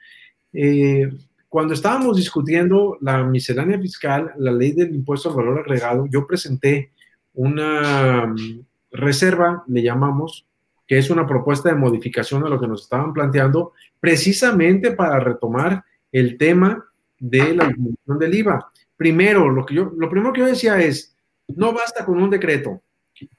Eh, 0.54 1.12
cuando 1.50 1.74
estábamos 1.74 2.16
discutiendo 2.16 2.96
la 3.02 3.22
miscelánea 3.22 3.78
fiscal, 3.78 4.32
la 4.38 4.50
ley 4.50 4.72
del 4.72 4.94
impuesto 4.94 5.28
al 5.28 5.36
valor 5.36 5.58
agregado, 5.58 6.06
yo 6.06 6.26
presenté 6.26 6.90
una 7.34 8.28
mm, 8.28 8.64
reserva, 8.92 9.62
le 9.68 9.82
llamamos, 9.82 10.46
que 10.86 10.98
es 10.98 11.10
una 11.10 11.26
propuesta 11.26 11.70
de 11.70 11.76
modificación 11.76 12.44
a 12.44 12.48
lo 12.48 12.60
que 12.60 12.66
nos 12.66 12.82
estaban 12.82 13.12
planteando, 13.12 13.72
precisamente 14.00 14.92
para 14.92 15.18
retomar 15.18 15.84
el 16.12 16.36
tema 16.36 16.84
de 17.18 17.54
la 17.54 17.68
disminución 17.68 18.18
del 18.18 18.34
IVA. 18.34 18.70
Primero, 18.96 19.48
lo, 19.50 19.64
que 19.64 19.74
yo, 19.74 19.92
lo 19.96 20.08
primero 20.08 20.32
que 20.32 20.40
yo 20.40 20.46
decía 20.46 20.78
es, 20.80 21.16
no 21.48 21.72
basta 21.72 22.04
con 22.04 22.22
un 22.22 22.30
decreto, 22.30 22.82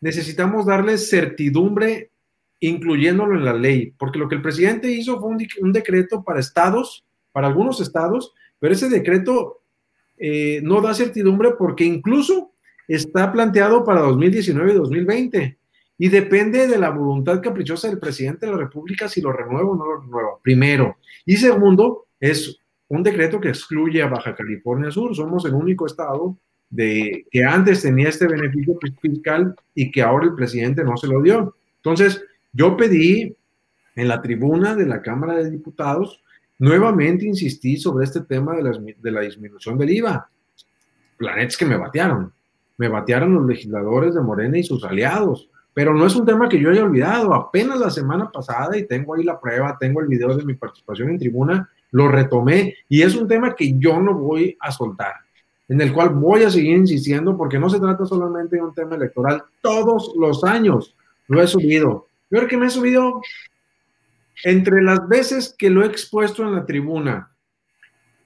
necesitamos 0.02 0.66
darle 0.66 0.98
certidumbre 0.98 2.12
incluyéndolo 2.60 3.36
en 3.36 3.46
la 3.46 3.54
ley, 3.54 3.94
porque 3.98 4.18
lo 4.18 4.28
que 4.28 4.36
el 4.36 4.42
presidente 4.42 4.90
hizo 4.90 5.20
fue 5.20 5.30
un, 5.30 5.72
decreto 5.72 6.24
para 6.24 6.40
estados, 6.40 7.06
para 7.32 7.48
algunos 7.48 7.80
estados, 7.82 8.34
pero 8.60 8.74
ese 8.74 8.90
decreto 8.90 9.62
eh, 10.18 10.62
no 10.64 10.82
da 10.82 10.94
certidumbre 10.94 11.52
porque 11.58 11.84
incluso 11.84 12.54
está 12.88 13.32
planteado 13.32 13.84
para 13.84 14.02
2019 14.02 14.72
y 14.72 14.76
2020 14.76 15.58
y 15.98 16.10
depende 16.10 16.68
de 16.68 16.78
la 16.78 16.90
voluntad 16.90 17.42
caprichosa 17.42 17.88
del 17.88 18.00
presidente 18.00 18.46
de 18.46 18.52
la 18.52 18.58
República 18.58 19.08
si 19.08 19.22
lo 19.22 19.32
renueva 19.32 19.70
o 19.70 19.76
no 19.76 19.86
lo 19.86 20.02
renueva, 20.02 20.30
primero. 20.42 20.98
Y 21.26 21.38
segundo, 21.38 22.08
es 22.20 22.60
un 22.88 23.04
decreto 23.04 23.40
que 23.40 23.50
excluye 23.50 24.02
a 24.02 24.08
Baja 24.08 24.36
California 24.36 24.92
Sur. 24.92 25.16
Somos 25.16 25.46
el 25.46 25.54
único 25.54 25.86
estado 25.86 26.38
de, 26.70 27.26
que 27.32 27.44
antes 27.44 27.82
tenía 27.82 28.10
este 28.10 28.28
beneficio 28.28 28.78
fiscal 29.02 29.56
y 29.74 29.92
que 29.92 30.02
ahora 30.02 30.26
el 30.26 30.36
presidente 30.36 30.84
no 30.84 30.98
se 30.98 31.08
lo 31.08 31.22
dio. 31.22 31.56
Entonces, 31.78 32.24
yo 32.52 32.76
pedí 32.76 33.36
en 33.96 34.08
la 34.08 34.22
tribuna 34.22 34.76
de 34.76 34.86
la 34.86 35.02
Cámara 35.02 35.36
de 35.36 35.50
Diputados, 35.50 36.22
nuevamente 36.60 37.26
insistí 37.26 37.78
sobre 37.78 38.04
este 38.04 38.22
tema 38.22 38.56
de 38.56 38.64
la, 38.64 38.72
de 38.72 39.12
la 39.12 39.22
disminución 39.22 39.78
del 39.78 39.92
IVA. 39.92 40.30
Planetas 41.18 41.56
que 41.56 41.66
me 41.66 41.78
batearon. 41.78 42.34
Me 42.78 42.90
batearon 42.90 43.34
los 43.34 43.46
legisladores 43.46 44.16
de 44.16 44.22
Morena 44.22 44.58
y 44.58 44.64
sus 44.64 44.84
aliados 44.84 45.50
pero 45.76 45.94
no 45.94 46.08
es 46.08 46.16
un 46.16 46.26
tema 46.26 46.48
que 46.48 46.58
yo 46.58 46.72
haya 46.72 46.86
olvidado. 46.86 47.34
Apenas 47.34 47.78
la 47.78 47.90
semana 47.90 48.32
pasada, 48.32 48.78
y 48.78 48.88
tengo 48.88 49.14
ahí 49.14 49.26
la 49.26 49.38
prueba, 49.38 49.78
tengo 49.78 50.00
el 50.00 50.08
video 50.08 50.34
de 50.34 50.46
mi 50.46 50.54
participación 50.54 51.10
en 51.10 51.20
tribuna, 51.20 51.70
lo 51.92 52.08
retomé 52.08 52.76
y 52.88 53.02
es 53.02 53.14
un 53.14 53.28
tema 53.28 53.54
que 53.54 53.78
yo 53.78 54.00
no 54.00 54.14
voy 54.14 54.58
a 54.62 54.72
soltar, 54.72 55.16
en 55.68 55.82
el 55.82 55.92
cual 55.92 56.10
voy 56.12 56.44
a 56.44 56.50
seguir 56.50 56.78
insistiendo 56.78 57.36
porque 57.36 57.60
no 57.60 57.70
se 57.70 57.82
trata 57.82 58.06
solamente 58.06 58.56
de 58.56 58.62
un 58.62 58.74
tema 58.74 58.96
electoral. 58.96 59.44
Todos 59.62 60.14
los 60.18 60.46
años 60.46 60.96
lo 61.28 61.42
he 61.42 61.48
subido. 61.48 62.08
Yo 62.32 62.38
creo 62.38 62.48
que 62.48 62.58
me 62.58 62.68
he 62.68 62.70
subido 62.70 63.22
entre 64.46 64.82
las 64.82 65.06
veces 65.10 65.54
que 65.58 65.70
lo 65.70 65.84
he 65.84 65.88
expuesto 65.88 66.42
en 66.44 66.56
la 66.56 66.66
tribuna 66.66 67.32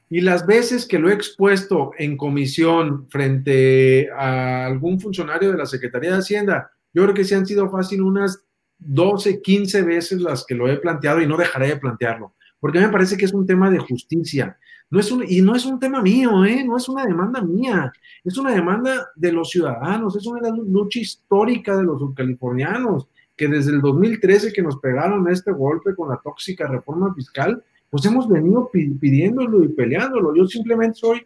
y 0.08 0.22
las 0.22 0.46
veces 0.46 0.86
que 0.86 1.00
lo 1.00 1.10
he 1.10 1.14
expuesto 1.14 1.94
en 1.98 2.16
comisión 2.16 3.08
frente 3.10 4.08
a 4.12 4.68
algún 4.68 5.00
funcionario 5.00 5.52
de 5.52 5.58
la 5.58 5.66
Secretaría 5.66 6.12
de 6.12 6.20
Hacienda, 6.20 6.72
yo 6.94 7.04
creo 7.04 7.14
que 7.14 7.24
sí 7.24 7.36
han 7.36 7.46
sido 7.46 7.70
fácil 7.70 8.02
unas 8.02 8.44
12, 8.80 9.42
15 9.42 9.82
veces 9.84 10.22
las 10.22 10.46
que 10.46 10.56
lo 10.56 10.68
he 10.68 10.78
planteado 10.78 11.22
y 11.22 11.28
no 11.28 11.38
dejaré 11.38 11.68
de 11.68 11.78
plantearlo, 11.78 12.34
porque 12.60 12.80
me 12.80 12.90
parece 12.90 13.18
que 13.18 13.26
es 13.26 13.34
un 13.34 13.46
tema 13.46 13.70
de 13.70 13.80
justicia. 13.80 14.58
No 14.92 15.00
es 15.00 15.12
un, 15.12 15.24
y 15.28 15.42
no 15.42 15.56
es 15.56 15.66
un 15.66 15.80
tema 15.80 16.02
mío, 16.02 16.44
¿eh? 16.46 16.64
no 16.64 16.76
es 16.76 16.90
una 16.90 17.06
demanda 17.06 17.42
mía, 17.42 17.92
es 18.24 18.38
una 18.40 18.52
demanda 18.52 19.08
de 19.16 19.32
los 19.32 19.52
ciudadanos, 19.52 20.16
es 20.16 20.26
una 20.26 20.50
lucha 20.50 21.00
histórica 21.00 21.78
de 21.78 21.84
los 21.84 22.00
subcalifornianos, 22.00 23.08
que 23.38 23.48
desde 23.48 23.72
el 23.72 23.82
2013 23.82 24.52
que 24.52 24.64
nos 24.64 24.80
pegaron 24.80 25.30
este 25.30 25.52
golpe 25.52 25.94
con 25.96 26.10
la 26.10 26.18
tóxica 26.18 26.68
reforma 26.68 27.14
fiscal, 27.14 27.64
pues 27.90 28.04
hemos 28.06 28.28
venido 28.28 28.70
pidiéndolo 28.72 29.64
y 29.64 29.70
peleándolo. 29.70 30.36
Yo 30.36 30.46
simplemente 30.46 30.96
soy 30.96 31.26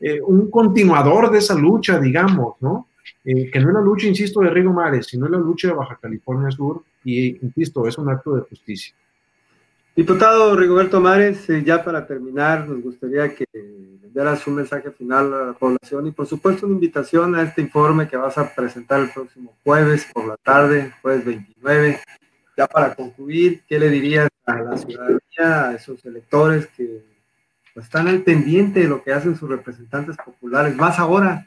eh, 0.00 0.20
un 0.20 0.50
continuador 0.50 1.30
de 1.30 1.38
esa 1.38 1.54
lucha, 1.54 1.98
digamos, 1.98 2.56
¿no? 2.60 2.88
Eh, 3.24 3.50
que 3.50 3.60
no 3.60 3.68
es 3.68 3.74
la 3.74 3.80
lucha, 3.80 4.06
insisto, 4.06 4.40
de 4.40 4.50
Rigo 4.50 4.72
Mares, 4.72 5.06
sino 5.06 5.26
es 5.26 5.32
la 5.32 5.38
lucha 5.38 5.68
de 5.68 5.74
Baja 5.74 5.98
California 6.00 6.50
Sur, 6.50 6.82
y 7.04 7.44
insisto, 7.44 7.86
es 7.86 7.98
un 7.98 8.08
acto 8.08 8.36
de 8.36 8.42
justicia. 8.42 8.94
Diputado 9.96 10.54
Rigoberto 10.54 11.00
Mares, 11.00 11.48
eh, 11.48 11.62
ya 11.64 11.82
para 11.82 12.06
terminar, 12.06 12.68
nos 12.68 12.82
gustaría 12.82 13.34
que 13.34 13.46
dieras 14.12 14.46
un 14.46 14.56
mensaje 14.56 14.90
final 14.90 15.32
a 15.32 15.46
la 15.46 15.52
población 15.54 16.06
y 16.06 16.10
por 16.10 16.26
supuesto 16.26 16.66
una 16.66 16.74
invitación 16.74 17.34
a 17.34 17.42
este 17.42 17.62
informe 17.62 18.06
que 18.06 18.16
vas 18.16 18.36
a 18.38 18.54
presentar 18.54 19.00
el 19.00 19.10
próximo 19.10 19.56
jueves 19.64 20.06
por 20.12 20.26
la 20.26 20.36
tarde, 20.36 20.92
jueves 21.02 21.24
29. 21.24 22.00
Ya 22.56 22.66
para 22.66 22.94
concluir, 22.94 23.62
¿qué 23.66 23.78
le 23.78 23.88
dirías 23.88 24.28
a 24.44 24.60
la 24.60 24.76
ciudadanía, 24.76 25.68
a 25.68 25.74
esos 25.74 26.04
electores 26.04 26.66
que 26.68 27.02
están 27.74 28.08
al 28.08 28.22
pendiente 28.22 28.80
de 28.80 28.88
lo 28.88 29.02
que 29.02 29.12
hacen 29.12 29.36
sus 29.36 29.48
representantes 29.48 30.16
populares, 30.16 30.76
más 30.76 30.98
ahora 30.98 31.46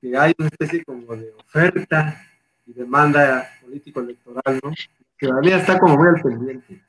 que 0.00 0.16
hay 0.16 0.32
una 0.38 0.48
especie 0.48 0.84
como 0.84 1.16
de 1.16 1.32
oferta 1.32 2.22
y 2.66 2.72
demanda 2.72 3.48
político-electoral, 3.62 4.60
¿no? 4.62 4.70
La 4.70 4.76
ciudadanía 5.18 5.56
está 5.58 5.78
como 5.78 5.96
muy 5.96 6.08
al 6.08 6.22
pendiente. 6.22 6.82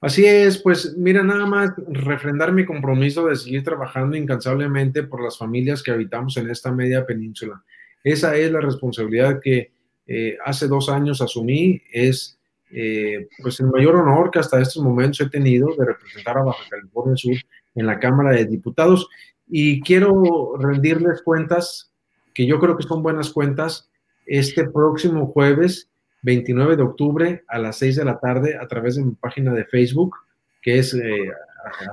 Así 0.00 0.26
es, 0.26 0.58
pues 0.58 0.94
mira, 0.98 1.22
nada 1.22 1.46
más 1.46 1.72
refrendar 1.88 2.52
mi 2.52 2.66
compromiso 2.66 3.26
de 3.26 3.36
seguir 3.36 3.64
trabajando 3.64 4.16
incansablemente 4.16 5.02
por 5.02 5.22
las 5.22 5.38
familias 5.38 5.82
que 5.82 5.92
habitamos 5.92 6.36
en 6.36 6.50
esta 6.50 6.70
media 6.70 7.06
península. 7.06 7.64
Esa 8.02 8.36
es 8.36 8.52
la 8.52 8.60
responsabilidad 8.60 9.40
que 9.42 9.72
eh, 10.06 10.36
hace 10.44 10.68
dos 10.68 10.90
años 10.90 11.22
asumí, 11.22 11.80
es 11.90 12.38
eh, 12.70 13.28
pues 13.40 13.60
el 13.60 13.68
mayor 13.68 13.96
honor 13.96 14.30
que 14.30 14.40
hasta 14.40 14.60
estos 14.60 14.82
momentos 14.82 15.20
he 15.22 15.30
tenido 15.30 15.74
de 15.78 15.86
representar 15.86 16.36
a 16.36 16.42
Baja 16.42 16.64
California 16.68 17.16
Sur 17.16 17.36
en 17.74 17.86
la 17.86 17.98
Cámara 17.98 18.32
de 18.32 18.44
Diputados 18.44 19.08
y 19.48 19.80
quiero 19.80 20.56
rendirles 20.58 21.22
cuentas 21.22 21.93
que 22.34 22.46
yo 22.46 22.58
creo 22.58 22.76
que 22.76 22.82
son 22.82 23.02
buenas 23.02 23.30
cuentas, 23.30 23.88
este 24.26 24.68
próximo 24.68 25.26
jueves 25.28 25.90
29 26.22 26.76
de 26.76 26.82
octubre 26.82 27.44
a 27.48 27.58
las 27.58 27.76
6 27.78 27.96
de 27.96 28.04
la 28.04 28.18
tarde 28.18 28.56
a 28.60 28.66
través 28.66 28.96
de 28.96 29.04
mi 29.04 29.12
página 29.12 29.52
de 29.52 29.64
Facebook, 29.66 30.16
que 30.60 30.78
es 30.78 30.94
eh, 30.94 31.30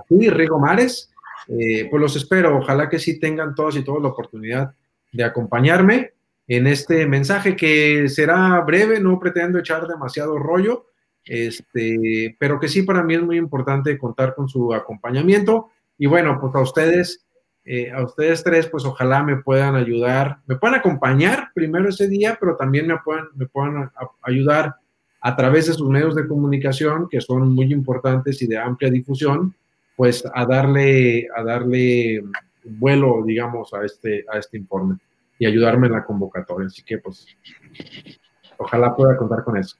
Rigo 0.10 0.60
Mares. 0.60 1.10
Eh, 1.48 1.88
pues 1.90 2.02
los 2.02 2.16
espero, 2.16 2.58
ojalá 2.58 2.88
que 2.88 3.00
sí 3.00 3.20
tengan 3.20 3.56
todos 3.56 3.76
y 3.76 3.84
todas 3.84 4.02
la 4.02 4.10
oportunidad 4.10 4.74
de 5.12 5.24
acompañarme 5.24 6.14
en 6.48 6.68
este 6.68 7.06
mensaje 7.06 7.56
que 7.56 8.08
será 8.10 8.60
breve, 8.62 9.00
no 9.00 9.20
pretendo 9.20 9.60
echar 9.60 9.88
demasiado 9.88 10.38
rollo, 10.38 10.88
este, 11.26 12.36
pero 12.40 12.60
que 12.60 12.68
sí 12.68 12.84
para 12.84 13.04
mí 13.04 13.16
es 13.16 13.22
muy 13.22 13.38
importante 13.38 13.98
contar 13.98 14.34
con 14.36 14.48
su 14.48 14.74
acompañamiento. 14.74 15.70
Y 15.98 16.08
bueno, 16.08 16.40
pues 16.40 16.56
a 16.56 16.62
ustedes 16.62 17.26
eh, 17.64 17.92
a 17.92 18.04
ustedes 18.04 18.44
tres, 18.44 18.68
pues 18.68 18.86
ojalá 18.86 19.24
me 19.24 19.38
puedan 19.38 19.76
ayudar, 19.76 20.40
me 20.48 20.56
puedan 20.56 20.80
acompañar 20.80 21.50
primero 21.54 21.90
ese 21.90 22.08
día, 22.08 22.38
pero 22.40 22.56
también 22.56 22.88
me 22.88 22.98
puedan, 22.98 23.28
me 23.36 23.46
puedan 23.46 23.92
ayudar 24.24 24.76
a 25.22 25.36
través 25.36 25.68
de 25.68 25.74
sus 25.74 25.88
medios 25.88 26.16
de 26.16 26.28
comunicación, 26.28 27.08
que 27.08 27.22
son 27.22 27.54
muy 27.54 27.72
importantes 27.72 28.42
y 28.42 28.48
de 28.48 28.58
amplia 28.58 28.90
difusión, 28.90 29.54
pues 29.96 30.24
a 30.34 30.46
darle, 30.46 31.28
a 31.36 31.44
darle 31.44 32.24
vuelo, 32.64 33.24
digamos, 33.24 33.72
a 33.74 33.86
este, 33.86 34.26
a 34.32 34.40
este 34.40 34.58
informe 34.58 34.98
y 35.38 35.46
ayudarme 35.46 35.88
en 35.88 35.94
la 35.94 36.04
convocatoria. 36.04 36.66
Así 36.66 36.82
que, 36.82 36.98
pues, 36.98 37.28
ojalá 38.58 38.96
pueda 38.96 39.16
contar 39.16 39.44
con 39.44 39.58
eso. 39.58 39.78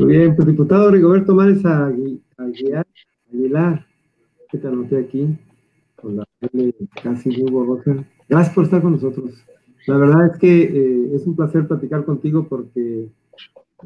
Muy 0.00 0.16
bien, 0.16 0.34
pues 0.34 0.48
diputado 0.48 0.90
Rigoberto 0.90 1.34
Mares 1.34 1.64
Aguilar, 1.64 2.86
Aguilar, 3.32 3.86
que 4.50 4.58
te 4.58 4.66
anoté 4.66 4.98
aquí 4.98 5.38
Gracias 8.28 8.54
por 8.54 8.64
estar 8.64 8.82
con 8.82 8.92
nosotros. 8.92 9.44
La 9.86 9.96
verdad 9.96 10.32
es 10.32 10.38
que 10.38 10.62
eh, 10.62 11.10
es 11.14 11.26
un 11.26 11.36
placer 11.36 11.68
platicar 11.68 12.04
contigo 12.04 12.48
porque 12.48 13.08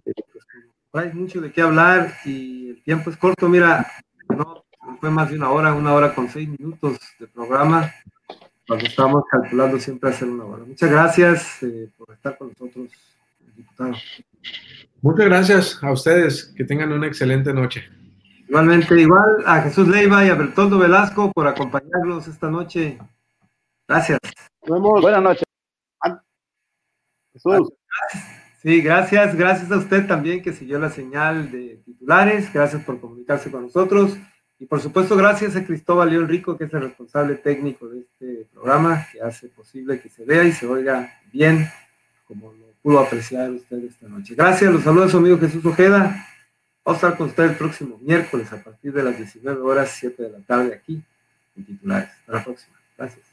eh, 0.04 0.12
pues, 0.90 1.04
hay 1.04 1.12
mucho 1.12 1.40
de 1.40 1.52
qué 1.52 1.62
hablar 1.62 2.14
y 2.24 2.70
el 2.70 2.82
tiempo 2.82 3.10
es 3.10 3.16
corto. 3.16 3.48
Mira, 3.48 3.86
no 4.28 4.64
fue 5.00 5.10
más 5.10 5.30
de 5.30 5.36
una 5.36 5.50
hora, 5.50 5.74
una 5.74 5.92
hora 5.92 6.14
con 6.14 6.28
seis 6.28 6.48
minutos 6.48 6.98
de 7.18 7.26
programa, 7.26 7.90
cuando 8.66 8.86
estamos 8.86 9.24
calculando 9.30 9.78
siempre 9.80 10.10
hacer 10.10 10.28
una 10.28 10.44
hora. 10.44 10.64
Muchas 10.64 10.90
gracias 10.90 11.62
eh, 11.62 11.88
por 11.96 12.12
estar 12.14 12.38
con 12.38 12.48
nosotros, 12.48 12.90
diputado. 13.56 13.94
Muchas 15.00 15.26
gracias 15.26 15.78
a 15.82 15.92
ustedes. 15.92 16.52
Que 16.56 16.64
tengan 16.64 16.92
una 16.92 17.06
excelente 17.06 17.52
noche. 17.52 17.84
Igualmente, 18.48 18.98
igual 18.98 19.42
a 19.44 19.60
Jesús 19.60 19.86
Leiva 19.88 20.24
y 20.24 20.30
a 20.30 20.34
Bertoldo 20.34 20.78
Velasco 20.78 21.30
por 21.32 21.46
acompañarnos 21.46 22.26
esta 22.28 22.48
noche. 22.48 22.98
Gracias. 23.86 24.18
Buenas 24.66 25.22
noches. 25.22 25.44
Jesús. 27.32 27.72
Sí, 28.62 28.80
gracias. 28.80 29.36
Gracias 29.36 29.70
a 29.70 29.76
usted 29.76 30.06
también 30.06 30.42
que 30.42 30.52
siguió 30.52 30.78
la 30.78 30.90
señal 30.90 31.50
de 31.50 31.80
titulares. 31.84 32.50
Gracias 32.52 32.82
por 32.84 32.98
comunicarse 33.00 33.50
con 33.50 33.64
nosotros. 33.64 34.16
Y 34.58 34.64
por 34.66 34.80
supuesto, 34.80 35.14
gracias 35.14 35.54
a 35.54 35.64
Cristóbal 35.64 36.10
León 36.10 36.26
Rico, 36.26 36.56
que 36.56 36.64
es 36.64 36.74
el 36.74 36.80
responsable 36.80 37.36
técnico 37.36 37.88
de 37.88 38.00
este 38.00 38.48
programa, 38.52 39.06
que 39.12 39.20
hace 39.20 39.48
posible 39.48 40.00
que 40.00 40.08
se 40.08 40.24
vea 40.24 40.42
y 40.44 40.52
se 40.52 40.66
oiga 40.66 41.12
bien, 41.30 41.68
como 42.26 42.52
lo 42.52 42.66
pudo 42.82 42.98
apreciar 42.98 43.50
usted 43.50 43.84
esta 43.84 44.08
noche. 44.08 44.34
Gracias, 44.34 44.72
los 44.72 44.82
saludos 44.82 45.08
a 45.08 45.10
su 45.10 45.18
amigo 45.18 45.38
Jesús 45.38 45.64
Ojeda. 45.64 46.26
Vamos 46.88 47.04
a 47.04 47.06
estar 47.08 47.18
con 47.18 47.28
usted 47.28 47.44
el 47.44 47.54
próximo 47.54 47.98
miércoles 48.00 48.50
a 48.50 48.64
partir 48.64 48.94
de 48.94 49.02
las 49.02 49.14
19 49.14 49.60
horas, 49.60 49.94
7 50.00 50.22
de 50.22 50.30
la 50.30 50.38
tarde 50.38 50.72
aquí 50.74 51.02
en 51.54 51.66
titulares. 51.66 52.08
Hasta 52.08 52.32
la 52.32 52.44
próxima. 52.44 52.80
Gracias. 52.96 53.27